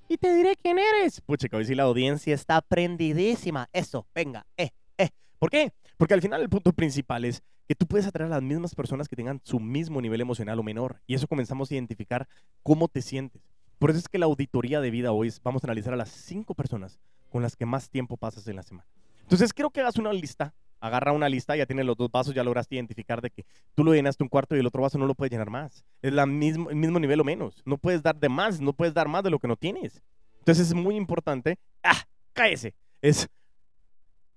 y 0.07 0.17
te 0.17 0.33
diré 0.33 0.55
quién 0.55 0.79
eres. 0.79 1.21
Pucha, 1.21 1.47
que 1.47 1.55
hoy 1.55 1.65
sí 1.65 1.75
la 1.75 1.83
audiencia 1.83 2.33
está 2.33 2.61
prendidísima. 2.61 3.69
Eso, 3.71 4.07
venga, 4.13 4.45
eh, 4.57 4.71
eh. 4.97 5.09
¿Por 5.37 5.51
qué? 5.51 5.71
Porque 5.99 6.13
al 6.13 6.21
final 6.21 6.41
el 6.41 6.47
punto 6.47 6.71
principal 6.71 7.25
es 7.25 7.43
que 7.67 7.75
tú 7.75 7.85
puedes 7.85 8.07
atraer 8.07 8.31
a 8.31 8.35
las 8.35 8.41
mismas 8.41 8.73
personas 8.73 9.09
que 9.09 9.17
tengan 9.17 9.41
su 9.43 9.59
mismo 9.59 9.99
nivel 9.99 10.21
emocional 10.21 10.57
o 10.57 10.63
menor. 10.63 11.01
Y 11.05 11.13
eso 11.13 11.27
comenzamos 11.27 11.69
a 11.69 11.73
identificar 11.73 12.29
cómo 12.63 12.87
te 12.87 13.01
sientes. 13.01 13.41
Por 13.77 13.89
eso 13.89 13.99
es 13.99 14.07
que 14.07 14.17
la 14.17 14.25
auditoría 14.25 14.79
de 14.79 14.91
vida 14.91 15.11
hoy 15.11 15.27
es, 15.27 15.43
vamos 15.43 15.61
a 15.61 15.67
analizar 15.67 15.93
a 15.93 15.97
las 15.97 16.07
cinco 16.07 16.55
personas 16.55 17.01
con 17.29 17.41
las 17.41 17.57
que 17.57 17.65
más 17.65 17.89
tiempo 17.89 18.15
pasas 18.15 18.47
en 18.47 18.55
la 18.55 18.63
semana. 18.63 18.87
Entonces 19.23 19.51
quiero 19.51 19.71
que 19.71 19.81
hagas 19.81 19.97
una 19.97 20.13
lista, 20.13 20.53
agarra 20.79 21.11
una 21.11 21.27
lista, 21.27 21.57
ya 21.57 21.65
tienes 21.65 21.85
los 21.85 21.97
dos 21.97 22.09
vasos, 22.09 22.33
ya 22.33 22.45
lograste 22.45 22.75
identificar 22.75 23.19
de 23.19 23.31
que 23.31 23.45
tú 23.75 23.83
lo 23.83 23.93
llenaste 23.93 24.23
un 24.23 24.29
cuarto 24.29 24.55
y 24.55 24.59
el 24.59 24.67
otro 24.67 24.81
vaso 24.81 24.97
no 24.97 25.05
lo 25.05 25.15
puedes 25.15 25.31
llenar 25.31 25.49
más. 25.49 25.83
Es 26.01 26.13
la 26.13 26.25
mismo, 26.25 26.69
el 26.69 26.77
mismo 26.77 26.97
nivel 27.01 27.19
o 27.19 27.25
menos. 27.25 27.61
No 27.65 27.77
puedes 27.77 28.01
dar 28.01 28.15
de 28.15 28.29
más, 28.29 28.61
no 28.61 28.71
puedes 28.71 28.93
dar 28.93 29.09
más 29.09 29.21
de 29.21 29.31
lo 29.31 29.39
que 29.39 29.49
no 29.49 29.57
tienes. 29.57 30.01
Entonces 30.37 30.67
es 30.67 30.73
muy 30.73 30.95
importante, 30.95 31.59
ah, 31.83 32.05
cállese, 32.31 32.73
es 33.01 33.27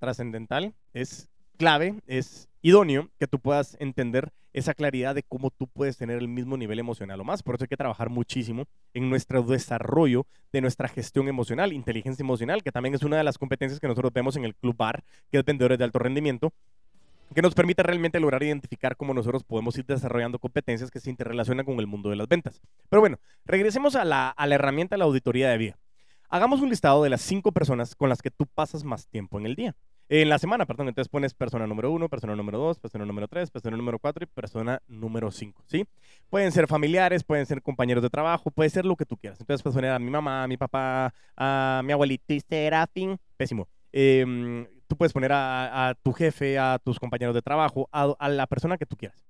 trascendental, 0.00 0.74
es 0.92 1.30
clave, 1.56 2.00
es 2.06 2.48
idóneo 2.62 3.10
que 3.18 3.26
tú 3.26 3.38
puedas 3.38 3.76
entender 3.80 4.32
esa 4.52 4.74
claridad 4.74 5.14
de 5.14 5.22
cómo 5.22 5.50
tú 5.50 5.66
puedes 5.66 5.96
tener 5.96 6.18
el 6.18 6.28
mismo 6.28 6.56
nivel 6.56 6.78
emocional 6.78 7.20
o 7.20 7.24
más. 7.24 7.42
Por 7.42 7.54
eso 7.54 7.64
hay 7.64 7.68
que 7.68 7.76
trabajar 7.76 8.10
muchísimo 8.10 8.66
en 8.92 9.08
nuestro 9.08 9.42
desarrollo 9.42 10.26
de 10.52 10.60
nuestra 10.60 10.88
gestión 10.88 11.28
emocional, 11.28 11.72
inteligencia 11.72 12.22
emocional, 12.22 12.62
que 12.62 12.72
también 12.72 12.94
es 12.94 13.02
una 13.02 13.16
de 13.16 13.24
las 13.24 13.38
competencias 13.38 13.80
que 13.80 13.88
nosotros 13.88 14.12
vemos 14.12 14.36
en 14.36 14.44
el 14.44 14.54
Club 14.54 14.76
BAR, 14.76 15.02
que 15.30 15.38
es 15.38 15.44
Vendedores 15.44 15.78
de 15.78 15.84
Alto 15.84 15.98
Rendimiento, 15.98 16.52
que 17.34 17.40
nos 17.40 17.54
permite 17.54 17.82
realmente 17.82 18.20
lograr 18.20 18.42
identificar 18.42 18.94
cómo 18.94 19.14
nosotros 19.14 19.42
podemos 19.42 19.76
ir 19.78 19.86
desarrollando 19.86 20.38
competencias 20.38 20.90
que 20.90 21.00
se 21.00 21.08
interrelacionan 21.08 21.64
con 21.64 21.80
el 21.80 21.86
mundo 21.86 22.10
de 22.10 22.16
las 22.16 22.28
ventas. 22.28 22.60
Pero 22.90 23.00
bueno, 23.00 23.18
regresemos 23.46 23.96
a 23.96 24.04
la, 24.04 24.28
a 24.28 24.46
la 24.46 24.54
herramienta 24.56 24.96
de 24.96 24.98
la 24.98 25.06
auditoría 25.06 25.48
de 25.48 25.56
vida. 25.56 25.78
Hagamos 26.28 26.60
un 26.60 26.68
listado 26.68 27.02
de 27.02 27.10
las 27.10 27.22
cinco 27.22 27.52
personas 27.52 27.94
con 27.94 28.10
las 28.10 28.20
que 28.20 28.30
tú 28.30 28.46
pasas 28.46 28.84
más 28.84 29.06
tiempo 29.06 29.38
en 29.38 29.46
el 29.46 29.54
día. 29.54 29.74
En 30.14 30.28
la 30.28 30.38
semana, 30.38 30.66
perdón, 30.66 30.88
entonces 30.88 31.08
pones 31.08 31.32
persona 31.32 31.66
número 31.66 31.90
uno, 31.90 32.06
persona 32.06 32.36
número 32.36 32.58
dos, 32.58 32.78
persona 32.78 33.06
número 33.06 33.28
tres, 33.28 33.50
persona 33.50 33.78
número 33.78 33.98
cuatro 33.98 34.22
y 34.24 34.26
persona 34.26 34.82
número 34.86 35.30
cinco, 35.30 35.62
¿sí? 35.66 35.86
Pueden 36.28 36.52
ser 36.52 36.66
familiares, 36.66 37.24
pueden 37.24 37.46
ser 37.46 37.62
compañeros 37.62 38.02
de 38.02 38.10
trabajo, 38.10 38.50
puede 38.50 38.68
ser 38.68 38.84
lo 38.84 38.94
que 38.94 39.06
tú 39.06 39.16
quieras. 39.16 39.40
Entonces 39.40 39.62
puedes 39.62 39.74
poner 39.74 39.90
a 39.90 39.98
mi 39.98 40.10
mamá, 40.10 40.44
a 40.44 40.48
mi 40.48 40.58
papá, 40.58 41.14
a 41.34 41.80
mi 41.82 41.94
abuelita, 41.94 42.34
Serafín, 42.46 43.18
pésimo. 43.38 43.66
Em, 43.90 44.66
tú 44.86 44.98
puedes 44.98 45.14
poner 45.14 45.32
a, 45.32 45.88
a, 45.88 45.94
tu 45.94 46.12
jefe, 46.12 46.58
a 46.58 46.78
tus 46.78 47.00
compañeros 47.00 47.34
de 47.34 47.40
trabajo, 47.40 47.88
a, 47.90 48.14
a 48.18 48.28
la 48.28 48.46
persona 48.46 48.76
que 48.76 48.84
tú 48.84 48.98
quieras. 48.98 49.24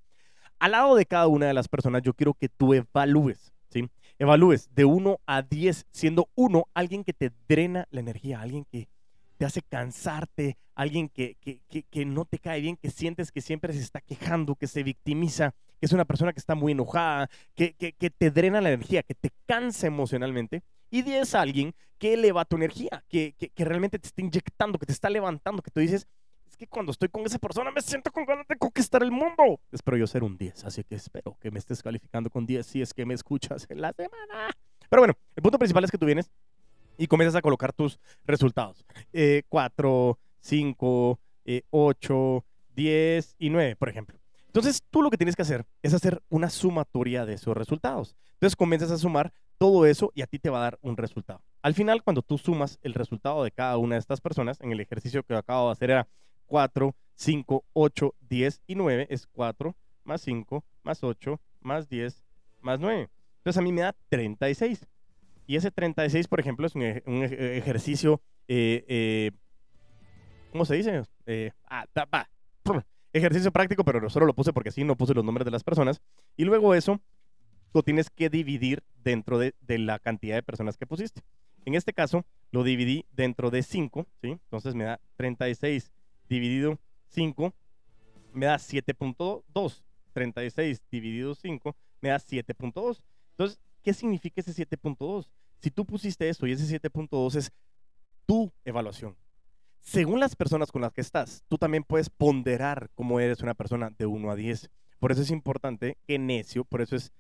Al 0.58 0.72
lado 0.72 0.96
de 0.96 1.06
cada 1.06 1.28
una 1.28 1.46
de 1.46 1.54
las 1.54 1.68
personas, 1.68 2.02
yo 2.02 2.12
quiero 2.12 2.34
que 2.34 2.48
tú 2.48 2.74
evalúes, 2.74 3.52
¿sí? 3.68 3.88
Evalúes 4.18 4.68
de 4.74 4.84
1 4.84 5.20
a 5.26 5.42
10, 5.42 5.86
siendo 5.92 6.28
1 6.34 6.64
alguien 6.74 7.04
que 7.04 7.12
te 7.12 7.30
drena 7.48 7.86
la 7.92 8.00
energía, 8.00 8.40
alguien 8.40 8.64
que 8.64 8.88
te 9.42 9.46
hace 9.46 9.62
cansarte, 9.62 10.56
alguien 10.76 11.08
que, 11.08 11.34
que, 11.40 11.62
que, 11.68 11.82
que, 11.82 12.04
no 12.04 12.24
te 12.24 12.38
cae 12.38 12.60
bien, 12.60 12.76
que 12.76 12.90
sientes 12.90 13.32
que 13.32 13.40
siempre 13.40 13.72
se 13.72 13.80
está 13.80 14.00
quejando, 14.00 14.54
que 14.54 14.68
se 14.68 14.84
victimiza, 14.84 15.52
que 15.80 15.86
es 15.86 15.92
una 15.92 16.04
persona 16.04 16.32
que 16.32 16.38
está 16.38 16.54
muy 16.54 16.70
enojada, 16.70 17.28
que, 17.56 17.74
que, 17.74 18.10
te 18.10 18.30
drena 18.30 18.60
la 18.60 18.68
energía, 18.68 19.02
que 19.02 19.16
te 19.16 19.30
cansa 19.44 19.88
emocionalmente. 19.88 20.62
Y 20.90 21.02
10 21.02 21.34
alguien 21.34 21.74
que 21.98 22.14
eleva 22.14 22.44
tu 22.44 22.54
energía, 22.54 23.02
que, 23.08 23.34
realmente 23.56 23.98
te 23.98 24.06
está 24.06 24.22
inyectando, 24.22 24.78
que 24.78 24.86
te 24.86 24.92
está 24.92 25.10
levantando, 25.10 25.60
que 25.60 25.72
tú 25.72 25.80
dices, 25.80 26.06
es 26.46 26.56
que 26.56 26.68
cuando 26.68 26.92
estoy 26.92 27.08
con 27.08 27.26
esa 27.26 27.40
persona 27.40 27.72
me 27.72 27.80
siento 27.80 28.12
con 28.12 28.24
ganas 28.24 28.46
de 28.46 28.54
conquistar 28.54 29.02
el 29.02 29.10
mundo. 29.10 29.58
Espero 29.72 29.96
yo 29.96 30.06
ser 30.06 30.22
un 30.22 30.38
10, 30.38 30.66
así 30.66 30.84
que 30.84 30.94
espero 30.94 31.36
que 31.40 31.50
me 31.50 31.58
estés 31.58 31.82
calificando 31.82 32.30
con 32.30 32.46
10 32.46 32.64
si 32.64 32.80
es 32.80 32.94
que 32.94 33.04
me 33.04 33.14
escuchas 33.14 33.66
en 33.68 33.80
la 33.80 33.92
semana. 33.92 34.52
Pero 34.88 35.00
bueno, 35.00 35.14
el 35.34 35.42
punto 35.42 35.58
principal 35.58 35.82
es 35.82 35.90
que 35.90 35.98
tú 35.98 36.06
vienes 36.06 36.30
y 37.02 37.08
comienzas 37.08 37.36
a 37.36 37.42
colocar 37.42 37.72
tus 37.72 37.98
resultados. 38.24 38.84
4, 39.48 40.18
5, 40.38 41.20
8, 41.70 42.44
10 42.76 43.36
y 43.40 43.50
9, 43.50 43.76
por 43.76 43.88
ejemplo. 43.88 44.18
Entonces, 44.46 44.84
tú 44.88 45.02
lo 45.02 45.10
que 45.10 45.16
tienes 45.16 45.34
que 45.34 45.42
hacer 45.42 45.66
es 45.82 45.94
hacer 45.94 46.22
una 46.28 46.48
sumatoria 46.48 47.26
de 47.26 47.34
esos 47.34 47.56
resultados. 47.56 48.14
Entonces, 48.34 48.54
comienzas 48.54 48.92
a 48.92 48.98
sumar 48.98 49.32
todo 49.58 49.84
eso 49.84 50.12
y 50.14 50.22
a 50.22 50.28
ti 50.28 50.38
te 50.38 50.48
va 50.48 50.58
a 50.58 50.62
dar 50.62 50.78
un 50.80 50.96
resultado. 50.96 51.42
Al 51.60 51.74
final, 51.74 52.04
cuando 52.04 52.22
tú 52.22 52.38
sumas 52.38 52.78
el 52.82 52.94
resultado 52.94 53.42
de 53.42 53.50
cada 53.50 53.78
una 53.78 53.96
de 53.96 54.00
estas 54.00 54.20
personas, 54.20 54.60
en 54.60 54.70
el 54.70 54.78
ejercicio 54.78 55.24
que 55.24 55.34
acabo 55.34 55.66
de 55.66 55.72
hacer 55.72 55.90
era 55.90 56.08
4, 56.46 56.94
5, 57.16 57.64
8, 57.72 58.14
10 58.28 58.62
y 58.68 58.74
9, 58.76 59.08
es 59.10 59.26
4 59.26 59.74
más 60.04 60.20
5 60.20 60.64
más 60.84 61.02
8 61.02 61.40
más 61.62 61.88
10 61.88 62.22
más 62.60 62.78
9. 62.78 63.08
Entonces, 63.38 63.58
a 63.58 63.62
mí 63.62 63.72
me 63.72 63.80
da 63.80 63.96
36. 64.08 64.86
Y 65.46 65.56
ese 65.56 65.70
36, 65.70 66.28
por 66.28 66.40
ejemplo, 66.40 66.66
es 66.66 66.74
un, 66.74 66.82
ejercicio, 66.82 68.20
eh, 68.48 68.84
eh, 68.88 69.30
¿cómo 70.50 70.64
se 70.64 70.76
dice? 70.76 71.02
Eh, 71.26 71.50
ah, 71.68 71.86
ejercicio 73.12 73.52
práctico, 73.52 73.84
pero 73.84 74.08
solo 74.08 74.26
lo 74.26 74.34
puse 74.34 74.52
porque 74.52 74.70
sí, 74.70 74.84
no 74.84 74.96
puse 74.96 75.14
los 75.14 75.24
nombres 75.24 75.44
de 75.44 75.50
las 75.50 75.64
personas. 75.64 76.00
Y 76.36 76.44
luego 76.44 76.74
eso 76.74 77.00
lo 77.74 77.82
tienes 77.82 78.10
que 78.10 78.28
dividir 78.30 78.82
dentro 79.02 79.38
de, 79.38 79.54
de 79.60 79.78
la 79.78 79.98
cantidad 79.98 80.36
de 80.36 80.42
personas 80.42 80.76
que 80.76 80.86
pusiste. 80.86 81.22
En 81.64 81.74
este 81.74 81.92
caso, 81.92 82.24
lo 82.50 82.64
dividí 82.64 83.06
dentro 83.12 83.50
de 83.50 83.62
5, 83.62 84.06
¿sí? 84.20 84.30
Entonces 84.30 84.74
me 84.74 84.84
da 84.84 85.00
36 85.16 85.92
dividido 86.28 86.78
5, 87.08 87.54
me 88.32 88.46
da 88.46 88.56
7.2. 88.56 89.82
36 90.12 90.82
dividido 90.90 91.34
5 91.34 91.76
me 92.02 92.10
da 92.10 92.16
7.2. 92.16 93.02
Entonces, 93.30 93.60
¿Qué 93.82 93.92
significa 93.92 94.40
ese 94.40 94.52
7.2? 94.52 95.28
Si 95.58 95.70
tú 95.70 95.84
pusiste 95.84 96.28
eso 96.28 96.46
y 96.46 96.52
ese 96.52 96.80
7.2 96.80 97.36
es 97.36 97.52
tu 98.26 98.52
evaluación. 98.64 99.16
Según 99.80 100.20
las 100.20 100.36
personas 100.36 100.70
con 100.70 100.82
las 100.82 100.92
que 100.92 101.00
estás, 101.00 101.44
tú 101.48 101.58
también 101.58 101.82
puedes 101.82 102.08
ponderar 102.08 102.90
cómo 102.94 103.18
eres 103.18 103.42
una 103.42 103.54
persona 103.54 103.90
de 103.90 104.06
1 104.06 104.30
a 104.30 104.36
10. 104.36 104.70
Por 105.00 105.10
eso 105.10 105.22
es 105.22 105.30
importante 105.30 105.98
que 106.06 106.18
necio, 106.18 106.64
por 106.64 106.82
eso 106.82 106.94
es 106.94 107.12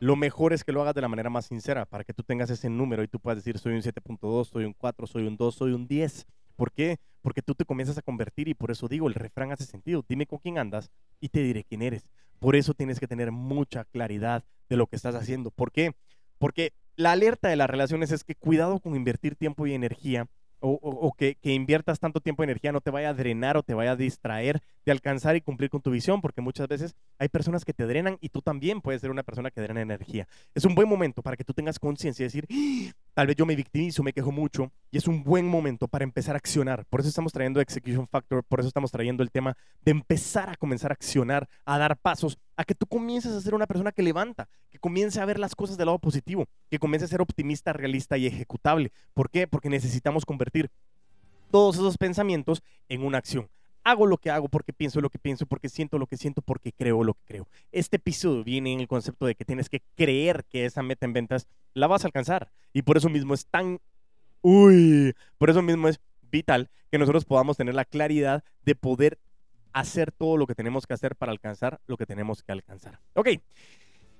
lo 0.00 0.16
mejor 0.16 0.52
es 0.52 0.64
que 0.64 0.72
lo 0.72 0.82
hagas 0.82 0.94
de 0.94 1.00
la 1.00 1.08
manera 1.08 1.30
más 1.30 1.46
sincera, 1.46 1.86
para 1.86 2.04
que 2.04 2.12
tú 2.12 2.22
tengas 2.22 2.50
ese 2.50 2.68
número 2.68 3.02
y 3.02 3.08
tú 3.08 3.20
puedas 3.20 3.38
decir 3.38 3.58
soy 3.58 3.72
un 3.72 3.80
7.2, 3.80 4.44
soy 4.44 4.64
un 4.64 4.74
4, 4.74 5.06
soy 5.06 5.26
un 5.26 5.36
2, 5.36 5.54
soy 5.54 5.72
un 5.72 5.86
10. 5.86 6.26
¿Por 6.56 6.72
qué? 6.72 6.98
Porque 7.22 7.42
tú 7.42 7.54
te 7.54 7.64
comienzas 7.64 7.98
a 7.98 8.02
convertir 8.02 8.48
y 8.48 8.54
por 8.54 8.70
eso 8.70 8.88
digo, 8.88 9.08
el 9.08 9.14
refrán 9.14 9.52
hace 9.52 9.64
sentido. 9.64 10.04
Dime 10.08 10.26
con 10.26 10.38
quién 10.38 10.58
andas 10.58 10.90
y 11.20 11.28
te 11.28 11.42
diré 11.42 11.64
quién 11.64 11.82
eres. 11.82 12.06
Por 12.38 12.56
eso 12.56 12.74
tienes 12.74 13.00
que 13.00 13.08
tener 13.08 13.32
mucha 13.32 13.84
claridad 13.84 14.44
de 14.68 14.76
lo 14.76 14.86
que 14.86 14.96
estás 14.96 15.14
haciendo. 15.14 15.50
¿Por 15.50 15.72
qué? 15.72 15.94
Porque 16.38 16.72
la 16.96 17.12
alerta 17.12 17.48
de 17.48 17.56
las 17.56 17.70
relaciones 17.70 18.12
es 18.12 18.24
que 18.24 18.34
cuidado 18.34 18.80
con 18.80 18.94
invertir 18.94 19.36
tiempo 19.36 19.66
y 19.66 19.74
energía 19.74 20.28
o, 20.66 21.12
que, 21.12 21.34
que, 21.34 21.52
inviertas 21.52 22.00
tanto 22.00 22.20
tiempo 22.20 22.42
y 22.42 22.44
energía 22.44 22.72
no 22.72 22.80
te 22.80 22.90
vaya 22.90 23.10
a 23.10 23.14
drenar 23.14 23.58
o 23.58 23.62
te 23.62 23.74
vaya 23.74 23.92
a 23.92 23.96
distraer 23.96 24.62
de 24.84 24.92
alcanzar 24.92 25.36
y 25.36 25.40
cumplir 25.40 25.70
con 25.70 25.80
tu 25.80 25.90
visión, 25.90 26.20
porque 26.20 26.40
muchas 26.40 26.68
veces 26.68 26.94
hay 27.18 27.28
personas 27.28 27.64
que 27.64 27.72
te 27.72 27.86
drenan 27.86 28.18
y 28.20 28.28
tú 28.28 28.42
también 28.42 28.80
puedes 28.80 29.00
ser 29.00 29.10
una 29.10 29.22
persona 29.22 29.50
que 29.50 29.60
drena 29.60 29.80
energía. 29.80 30.28
Es 30.54 30.64
un 30.64 30.74
buen 30.74 30.88
momento 30.88 31.22
para 31.22 31.36
que 31.36 31.44
tú 31.44 31.54
tengas 31.54 31.78
conciencia 31.78 32.22
y 32.22 32.26
decir, 32.26 32.46
¡Ah! 32.50 32.92
tal 33.14 33.26
vez 33.26 33.36
yo 33.36 33.46
me 33.46 33.56
victimizo, 33.56 34.02
me 34.02 34.12
quejo 34.12 34.32
mucho, 34.32 34.70
y 34.90 34.98
es 34.98 35.08
un 35.08 35.24
buen 35.24 35.46
momento 35.46 35.88
para 35.88 36.04
empezar 36.04 36.34
a 36.34 36.38
accionar. 36.38 36.84
Por 36.86 37.00
eso 37.00 37.08
estamos 37.08 37.32
trayendo 37.32 37.60
Execution 37.60 38.06
Factor, 38.08 38.44
por 38.44 38.60
eso 38.60 38.68
estamos 38.68 38.90
trayendo 38.90 39.22
el 39.22 39.30
tema 39.30 39.56
de 39.82 39.92
empezar 39.92 40.50
a 40.50 40.56
comenzar 40.56 40.90
a 40.90 40.94
accionar, 40.94 41.48
a 41.64 41.78
dar 41.78 41.96
pasos, 41.96 42.38
a 42.56 42.64
que 42.64 42.74
tú 42.74 42.86
comiences 42.86 43.32
a 43.32 43.40
ser 43.40 43.54
una 43.54 43.66
persona 43.66 43.92
que 43.92 44.02
levanta, 44.02 44.48
que 44.70 44.78
comience 44.78 45.20
a 45.20 45.24
ver 45.24 45.38
las 45.38 45.54
cosas 45.54 45.76
del 45.76 45.86
lado 45.86 45.98
positivo, 45.98 46.46
que 46.70 46.78
comience 46.78 47.06
a 47.06 47.08
ser 47.08 47.22
optimista, 47.22 47.72
realista 47.72 48.16
y 48.18 48.26
ejecutable. 48.26 48.92
¿Por 49.14 49.30
qué? 49.30 49.46
Porque 49.46 49.70
necesitamos 49.70 50.24
convertir 50.24 50.70
todos 51.50 51.76
esos 51.76 51.96
pensamientos 51.96 52.62
en 52.88 53.02
una 53.04 53.18
acción. 53.18 53.48
Hago 53.84 54.06
lo 54.06 54.18
que 54.18 54.30
hago 54.30 54.48
porque 54.48 54.72
pienso 54.72 55.00
lo 55.00 55.10
que 55.10 55.18
pienso, 55.18 55.46
porque 55.46 55.68
siento 55.68 55.98
lo 55.98 56.06
que 56.06 56.16
siento, 56.16 56.42
porque 56.42 56.72
creo 56.72 57.04
lo 57.04 57.14
que 57.14 57.24
creo. 57.26 57.48
Este 57.70 57.96
episodio 57.96 58.42
viene 58.42 58.72
en 58.72 58.80
el 58.80 58.88
concepto 58.88 59.26
de 59.26 59.34
que 59.34 59.44
tienes 59.44 59.68
que 59.68 59.82
creer 59.94 60.44
que 60.46 60.64
esa 60.64 60.82
meta 60.82 61.04
en 61.04 61.12
ventas 61.12 61.46
la 61.74 61.86
vas 61.86 62.04
a 62.04 62.08
alcanzar. 62.08 62.50
Y 62.72 62.82
por 62.82 62.96
eso 62.96 63.08
mismo 63.08 63.34
es 63.34 63.46
tan... 63.46 63.78
Uy, 64.40 65.14
por 65.38 65.50
eso 65.50 65.62
mismo 65.62 65.88
es 65.88 66.00
vital 66.30 66.70
que 66.90 66.98
nosotros 66.98 67.24
podamos 67.24 67.56
tener 67.56 67.74
la 67.74 67.84
claridad 67.84 68.42
de 68.64 68.74
poder 68.74 69.18
hacer 69.72 70.12
todo 70.12 70.36
lo 70.36 70.46
que 70.46 70.54
tenemos 70.54 70.86
que 70.86 70.94
hacer 70.94 71.16
para 71.16 71.32
alcanzar 71.32 71.80
lo 71.86 71.96
que 71.96 72.06
tenemos 72.06 72.42
que 72.42 72.52
alcanzar. 72.52 73.00
Ok, 73.14 73.28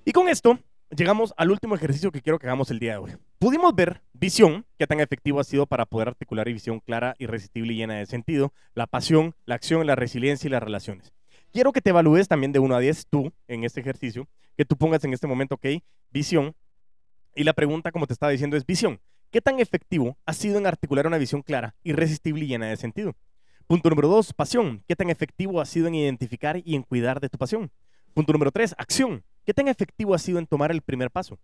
y 0.03 0.11
con 0.11 0.29
esto 0.29 0.59
llegamos 0.89 1.33
al 1.37 1.51
último 1.51 1.75
ejercicio 1.75 2.11
que 2.11 2.21
quiero 2.21 2.39
que 2.39 2.47
hagamos 2.47 2.71
el 2.71 2.79
día 2.79 2.93
de 2.93 2.97
hoy. 2.97 3.11
Pudimos 3.39 3.73
ver 3.75 4.01
visión, 4.13 4.65
qué 4.77 4.87
tan 4.87 4.99
efectivo 4.99 5.39
ha 5.39 5.43
sido 5.43 5.65
para 5.65 5.85
poder 5.85 6.09
articular 6.09 6.47
visión 6.47 6.79
clara, 6.79 7.15
irresistible 7.19 7.73
y 7.73 7.77
llena 7.77 7.95
de 7.95 8.05
sentido, 8.05 8.53
la 8.73 8.87
pasión, 8.87 9.35
la 9.45 9.55
acción, 9.55 9.85
la 9.85 9.95
resiliencia 9.95 10.47
y 10.47 10.51
las 10.51 10.63
relaciones. 10.63 11.13
Quiero 11.51 11.71
que 11.71 11.81
te 11.81 11.91
evalúes 11.91 12.27
también 12.27 12.51
de 12.51 12.59
1 12.59 12.75
a 12.75 12.79
10 12.79 13.07
tú 13.07 13.31
en 13.47 13.63
este 13.63 13.79
ejercicio, 13.81 14.27
que 14.57 14.65
tú 14.65 14.77
pongas 14.77 15.03
en 15.03 15.13
este 15.13 15.27
momento, 15.27 15.55
ok, 15.55 15.65
visión. 16.11 16.55
Y 17.35 17.43
la 17.43 17.53
pregunta, 17.53 17.91
como 17.91 18.07
te 18.07 18.13
estaba 18.13 18.31
diciendo, 18.31 18.57
es 18.57 18.65
visión. 18.65 18.99
¿Qué 19.31 19.41
tan 19.41 19.59
efectivo 19.59 20.17
ha 20.25 20.33
sido 20.33 20.57
en 20.57 20.67
articular 20.67 21.07
una 21.07 21.17
visión 21.17 21.41
clara, 21.41 21.75
irresistible 21.83 22.45
y 22.45 22.47
llena 22.47 22.67
de 22.67 22.77
sentido? 22.77 23.15
Punto 23.67 23.89
número 23.89 24.07
dos, 24.07 24.33
pasión. 24.33 24.83
¿Qué 24.87 24.95
tan 24.95 25.09
efectivo 25.09 25.59
ha 25.59 25.65
sido 25.65 25.87
en 25.87 25.95
identificar 25.95 26.61
y 26.63 26.75
en 26.75 26.83
cuidar 26.83 27.19
de 27.19 27.29
tu 27.29 27.37
pasión? 27.37 27.71
Punto 28.13 28.31
número 28.31 28.51
tres, 28.51 28.75
acción. 28.77 29.23
¿Qué 29.45 29.53
tan 29.53 29.67
efectivo 29.67 30.15
ha 30.15 30.17
sido 30.17 30.39
en 30.39 30.47
tomar 30.47 30.71
el 30.71 30.81
primer 30.81 31.11
paso? 31.11 31.37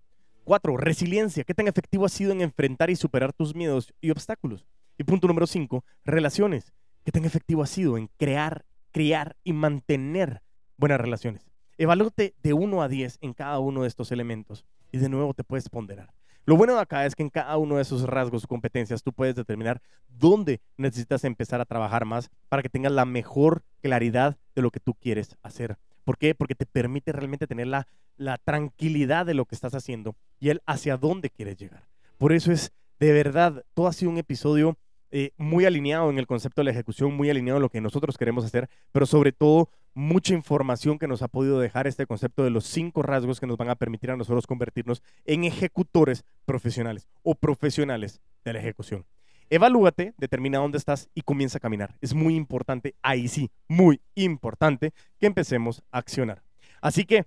Cuatro, 0.44 0.76
resiliencia. 0.76 1.44
¿Qué 1.44 1.54
tan 1.54 1.68
efectivo 1.68 2.06
ha 2.06 2.10
sido 2.10 2.32
en 2.32 2.42
enfrentar 2.42 2.90
y 2.90 2.96
superar 2.96 3.32
tus 3.32 3.54
miedos 3.54 3.94
y 4.02 4.10
obstáculos? 4.10 4.66
Y 4.98 5.04
punto 5.04 5.28
número 5.28 5.46
cinco, 5.46 5.86
relaciones. 6.04 6.74
¿Qué 7.06 7.12
tan 7.12 7.26
efectivo 7.26 7.62
has 7.62 7.70
sido 7.70 8.00
en 8.00 8.10
crear, 8.18 8.66
criar 8.92 9.38
y 9.44 9.54
mantener 9.54 10.42
buenas 10.78 11.00
relaciones? 11.00 11.46
Evalúate 11.78 12.34
de 12.42 12.54
1 12.54 12.82
a 12.82 12.88
10 12.88 13.20
en 13.22 13.34
cada 13.34 13.60
uno 13.60 13.84
de 13.84 13.88
estos 13.88 14.12
elementos 14.12 14.66
y 14.92 14.98
de 14.98 15.08
nuevo 15.08 15.36
te 15.36 15.44
puedes 15.44 15.70
ponderar. 15.70 16.12
Lo 16.46 16.58
bueno 16.58 16.74
de 16.74 16.82
acá 16.82 17.06
es 17.06 17.14
que 17.14 17.22
en 17.22 17.30
cada 17.30 17.56
uno 17.58 17.76
de 17.76 17.84
esos 17.84 18.02
rasgos 18.06 18.46
o 18.46 18.48
competencias 18.48 19.04
tú 19.04 19.14
puedes 19.14 19.36
determinar 19.36 19.80
dónde 20.08 20.60
necesitas 20.76 21.24
empezar 21.24 21.62
a 21.62 21.66
trabajar 21.66 22.06
más 22.06 22.32
para 22.50 22.64
que 22.64 22.70
tengas 22.70 22.94
la 22.94 23.06
mejor 23.06 23.64
claridad 23.80 24.38
de 24.56 24.64
lo 24.64 24.72
que 24.72 24.80
tú 24.80 24.96
quieres 24.96 25.38
hacer. 25.44 25.78
¿Por 26.04 26.18
qué? 26.18 26.36
Porque 26.36 26.56
te 26.56 26.66
permite 26.66 27.12
realmente 27.12 27.48
tener 27.48 27.68
la, 27.68 27.88
la 28.18 28.38
tranquilidad 28.38 29.26
de 29.26 29.34
lo 29.34 29.46
que 29.46 29.56
estás 29.56 29.76
haciendo 29.76 30.16
y 30.40 30.50
el 30.50 30.62
hacia 30.66 30.98
dónde 30.98 31.30
quieres 31.30 31.58
llegar. 31.58 31.88
Por 32.18 32.34
eso 32.34 32.52
es, 32.52 32.72
de 33.00 33.12
verdad, 33.12 33.64
todo 33.74 33.88
ha 33.88 33.94
sido 33.94 34.12
un 34.12 34.18
episodio 34.18 34.78
eh, 35.14 35.32
muy 35.38 35.66
alineado 35.66 36.10
en 36.10 36.18
el 36.18 36.28
concepto 36.28 36.62
de 36.62 36.66
la 36.66 36.72
ejecución, 36.72 37.14
muy 37.14 37.30
alineado 37.30 37.58
en 37.58 37.64
lo 37.64 37.70
que 37.70 37.82
nosotros 37.82 38.18
queremos 38.18 38.46
hacer, 38.46 38.70
pero 38.94 39.06
sobre 39.06 39.34
todo 39.34 39.70
mucha 39.94 40.34
información 40.34 40.98
que 40.98 41.08
nos 41.08 41.22
ha 41.22 41.28
podido 41.28 41.60
dejar 41.60 41.86
este 41.86 42.06
concepto 42.06 42.46
de 42.46 42.50
los 42.50 42.66
cinco 42.66 43.02
rasgos 43.02 43.40
que 43.40 43.48
nos 43.48 43.58
van 43.58 43.70
a 43.70 43.76
permitir 43.76 44.12
a 44.12 44.16
nosotros 44.16 44.48
convertirnos 44.48 45.04
en 45.26 45.44
ejecutores 45.44 46.24
profesionales 46.46 47.10
o 47.24 47.36
profesionales 47.36 48.22
de 48.46 48.54
la 48.54 48.60
ejecución. 48.60 49.06
Evalúate, 49.52 50.14
determina 50.18 50.60
dónde 50.60 50.78
estás 50.78 51.10
y 51.14 51.22
comienza 51.22 51.58
a 51.58 51.62
caminar. 51.62 51.96
Es 52.00 52.14
muy 52.14 52.36
importante, 52.36 52.96
ahí 53.02 53.28
sí, 53.28 53.52
muy 53.68 54.00
importante 54.16 54.94
que 55.20 55.28
empecemos 55.28 55.84
a 55.92 55.98
accionar. 56.00 56.42
Así 56.82 57.06
que 57.06 57.26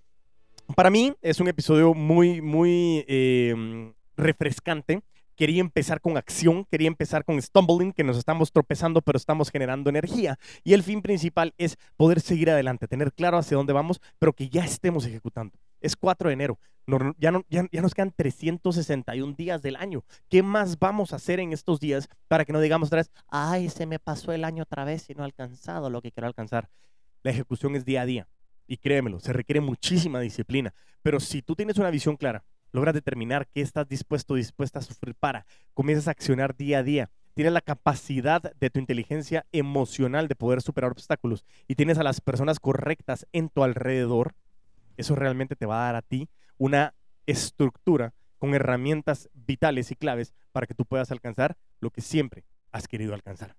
para 0.75 0.89
mí 0.89 1.15
es 1.21 1.39
un 1.39 1.49
episodio 1.49 1.93
muy, 1.93 2.41
muy 2.41 3.05
eh, 3.07 3.93
refrescante 4.17 5.03
quería 5.37 5.61
empezar 5.61 6.01
con 6.01 6.17
acción, 6.17 6.65
quería 6.71 6.89
empezar 6.89 7.25
con 7.25 7.41
stumbling, 7.41 7.93
que 7.93 8.05
nos 8.05 8.17
estamos 8.17 8.53
tropezando, 8.53 9.03
pero 9.03 9.17
estamos 9.17 9.51
generando 9.51 9.91
energía. 9.91 10.39
Y 10.63 10.73
el 10.75 10.83
fin 10.83 11.03
principal 11.03 11.55
es 11.59 11.77
poder 11.97 12.21
seguir 12.21 12.51
adelante, 12.51 12.89
tener 12.89 13.13
claro 13.13 13.39
hacia 13.39 13.57
dónde 13.57 13.73
vamos, 13.73 14.01
pero 14.19 14.33
que 14.33 14.49
ya 14.49 14.65
estemos 14.65 15.07
ejecutando. 15.07 15.59
Es 15.85 15.97
4 15.97 16.29
de 16.29 16.33
enero, 16.33 16.59
ya, 17.19 17.31
no, 17.31 17.45
ya, 17.49 17.67
ya, 17.71 17.83
nos 17.83 17.95
quedan 17.95 18.13
361 18.15 19.35
días 19.35 19.63
del 19.63 19.77
año. 19.77 20.05
¿Qué 20.29 20.43
más 20.43 20.79
vamos 20.79 21.13
a 21.13 21.17
hacer 21.17 21.41
en 21.41 21.53
estos 21.53 21.81
días 21.81 22.09
para 22.29 22.45
que 22.45 22.53
no 22.53 22.61
digamos 22.61 22.89
otra 22.89 22.99
vez, 22.99 23.11
ay, 23.29 23.69
se 23.69 23.87
me 23.87 23.99
pasó 23.99 24.33
el 24.33 24.45
año 24.45 24.63
otra 24.63 24.85
vez 24.85 25.09
y 25.09 25.15
no 25.15 25.23
he 25.23 25.27
alcanzado 25.27 25.91
lo 25.91 26.03
que 26.03 26.13
quiero 26.13 26.27
alcanzar? 26.27 26.69
La 27.23 27.31
ejecución 27.31 27.75
es 27.77 27.85
día 27.85 28.03
a 28.03 28.07
día. 28.07 28.29
Y 28.67 28.79
créemelo, 28.79 29.21
se 29.21 29.33
requiere 29.33 29.61
muchísima 29.61 30.21
disciplina. 30.21 30.73
Pero 31.03 31.21
si 31.21 31.43
tú 31.43 31.55
tienes 31.55 31.77
una 31.79 31.91
visión 31.91 32.17
clara, 32.17 32.45
logras 32.73 32.95
determinar 32.95 33.47
qué 33.49 33.61
estás 33.61 33.87
dispuesto 33.89 34.35
dispuesta 34.35 34.79
a 34.79 34.83
sufrir 34.83 35.15
para, 35.15 35.47
comienzas 35.75 36.09
a 36.09 36.13
accionar 36.13 36.57
día 36.57 36.79
a 36.79 36.83
día, 36.83 37.11
tienes 37.35 37.53
la 37.53 37.61
capacidad 37.61 38.43
de 38.43 38.71
tu 38.71 38.79
inteligencia 38.79 39.47
emocional 39.53 40.29
de 40.29 40.37
poder 40.37 40.63
superar 40.63 40.93
obstáculos 40.93 41.45
y 41.69 41.75
tienes 41.75 41.99
a 41.99 42.03
las 42.03 42.21
personas 42.21 42.59
correctas 42.59 43.27
en 43.33 43.49
tu 43.49 43.65
alrededor, 43.65 44.35
eso 44.97 45.15
realmente 45.15 45.57
te 45.57 45.67
va 45.67 45.83
a 45.83 45.87
dar 45.87 45.97
a 45.97 46.03
ti 46.03 46.29
una 46.59 46.95
estructura 47.27 48.15
con 48.39 48.55
herramientas 48.55 49.31
vitales 49.33 49.91
y 49.91 49.97
claves 49.97 50.35
para 50.53 50.67
que 50.67 50.75
tú 50.75 50.85
puedas 50.85 51.11
alcanzar 51.11 51.57
lo 51.81 51.91
que 51.91 52.01
siempre 52.01 52.45
has 52.73 52.89
querido 52.89 53.15
alcanzar. 53.15 53.57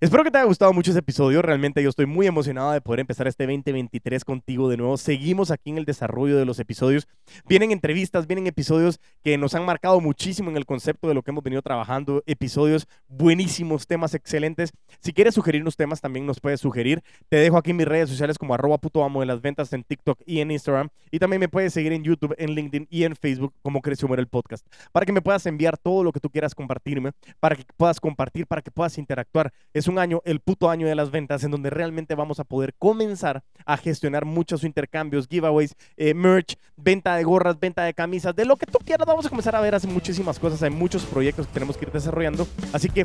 Espero 0.00 0.24
que 0.24 0.30
te 0.30 0.38
haya 0.38 0.46
gustado 0.46 0.72
mucho 0.72 0.90
este 0.90 1.00
episodio. 1.00 1.42
Realmente 1.42 1.82
yo 1.82 1.88
estoy 1.88 2.06
muy 2.06 2.26
emocionado 2.26 2.72
de 2.72 2.80
poder 2.80 3.00
empezar 3.00 3.26
este 3.28 3.46
2023 3.46 4.24
contigo 4.24 4.68
de 4.68 4.76
nuevo. 4.76 4.96
Seguimos 4.96 5.50
aquí 5.50 5.70
en 5.70 5.78
el 5.78 5.84
desarrollo 5.84 6.36
de 6.36 6.44
los 6.44 6.58
episodios. 6.58 7.06
Vienen 7.48 7.70
entrevistas, 7.70 8.26
vienen 8.26 8.46
episodios 8.46 9.00
que 9.22 9.38
nos 9.38 9.54
han 9.54 9.64
marcado 9.64 10.00
muchísimo 10.00 10.50
en 10.50 10.56
el 10.56 10.66
concepto 10.66 11.08
de 11.08 11.14
lo 11.14 11.22
que 11.22 11.30
hemos 11.30 11.44
venido 11.44 11.62
trabajando. 11.62 12.22
Episodios 12.26 12.88
buenísimos, 13.08 13.86
temas 13.86 14.14
excelentes. 14.14 14.72
Si 15.00 15.12
quieres 15.12 15.34
sugerirnos 15.34 15.76
temas, 15.76 16.00
también 16.00 16.26
nos 16.26 16.40
puedes 16.40 16.60
sugerir. 16.60 17.02
Te 17.28 17.36
dejo 17.36 17.56
aquí 17.56 17.72
mis 17.72 17.86
redes 17.86 18.10
sociales 18.10 18.38
como 18.38 18.54
arroba 18.54 18.78
puto 18.78 19.04
amo 19.04 19.20
de 19.20 19.26
las 19.26 19.40
ventas 19.40 19.72
en 19.72 19.84
TikTok 19.84 20.20
y 20.26 20.40
en 20.40 20.50
Instagram. 20.50 20.88
Y 21.10 21.18
también 21.18 21.40
me 21.40 21.48
puedes 21.48 21.72
seguir 21.72 21.92
en 21.92 22.02
YouTube, 22.02 22.34
en 22.38 22.50
LinkedIn 22.50 22.88
y 22.90 23.04
en 23.04 23.14
Facebook 23.14 23.54
como 23.62 23.80
Creció 23.80 24.06
el 24.14 24.28
Podcast. 24.28 24.66
Para 24.92 25.04
que 25.04 25.12
me 25.12 25.20
puedas 25.20 25.44
enviar 25.46 25.76
todo 25.76 26.04
lo 26.04 26.12
que 26.12 26.20
tú 26.20 26.30
quieras 26.30 26.54
compartirme, 26.54 27.12
para 27.40 27.56
que 27.56 27.64
puedas 27.76 28.00
compartir, 28.00 28.46
para 28.46 28.62
que 28.62 28.70
puedas 28.70 28.96
interactuar 28.98 29.52
es 29.76 29.88
un 29.88 29.98
año, 29.98 30.22
el 30.24 30.40
puto 30.40 30.70
año 30.70 30.86
de 30.86 30.94
las 30.94 31.10
ventas, 31.10 31.44
en 31.44 31.50
donde 31.50 31.68
realmente 31.68 32.14
vamos 32.14 32.40
a 32.40 32.44
poder 32.44 32.72
comenzar 32.78 33.42
a 33.66 33.76
gestionar 33.76 34.24
muchos 34.24 34.64
intercambios, 34.64 35.28
giveaways, 35.28 35.74
eh, 35.98 36.14
merch, 36.14 36.56
venta 36.76 37.14
de 37.14 37.24
gorras, 37.24 37.60
venta 37.60 37.84
de 37.84 37.92
camisas, 37.92 38.34
de 38.34 38.46
lo 38.46 38.56
que 38.56 38.64
tú 38.64 38.78
quieras. 38.78 39.06
Vamos 39.06 39.26
a 39.26 39.28
comenzar 39.28 39.54
a 39.54 39.60
ver 39.60 39.74
hace 39.74 39.86
muchísimas 39.86 40.38
cosas, 40.38 40.62
hay 40.62 40.70
muchos 40.70 41.04
proyectos 41.04 41.46
que 41.46 41.52
tenemos 41.52 41.76
que 41.76 41.84
ir 41.84 41.92
desarrollando. 41.92 42.48
Así 42.72 42.88
que 42.88 43.04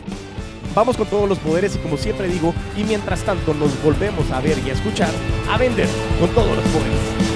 vamos 0.73 0.95
con 0.95 1.07
todos 1.07 1.27
los 1.27 1.39
poderes 1.39 1.75
y 1.75 1.79
como 1.79 1.97
siempre 1.97 2.29
digo, 2.29 2.53
y 2.77 2.85
mientras 2.85 3.21
tanto 3.25 3.53
nos 3.53 3.83
volvemos 3.83 4.31
a 4.31 4.39
ver 4.39 4.57
y 4.59 4.69
a 4.69 4.73
escuchar, 4.73 5.11
a 5.49 5.57
vender 5.57 5.89
con 6.21 6.29
todos 6.29 6.55
los 6.55 6.65
poderes. 6.67 7.30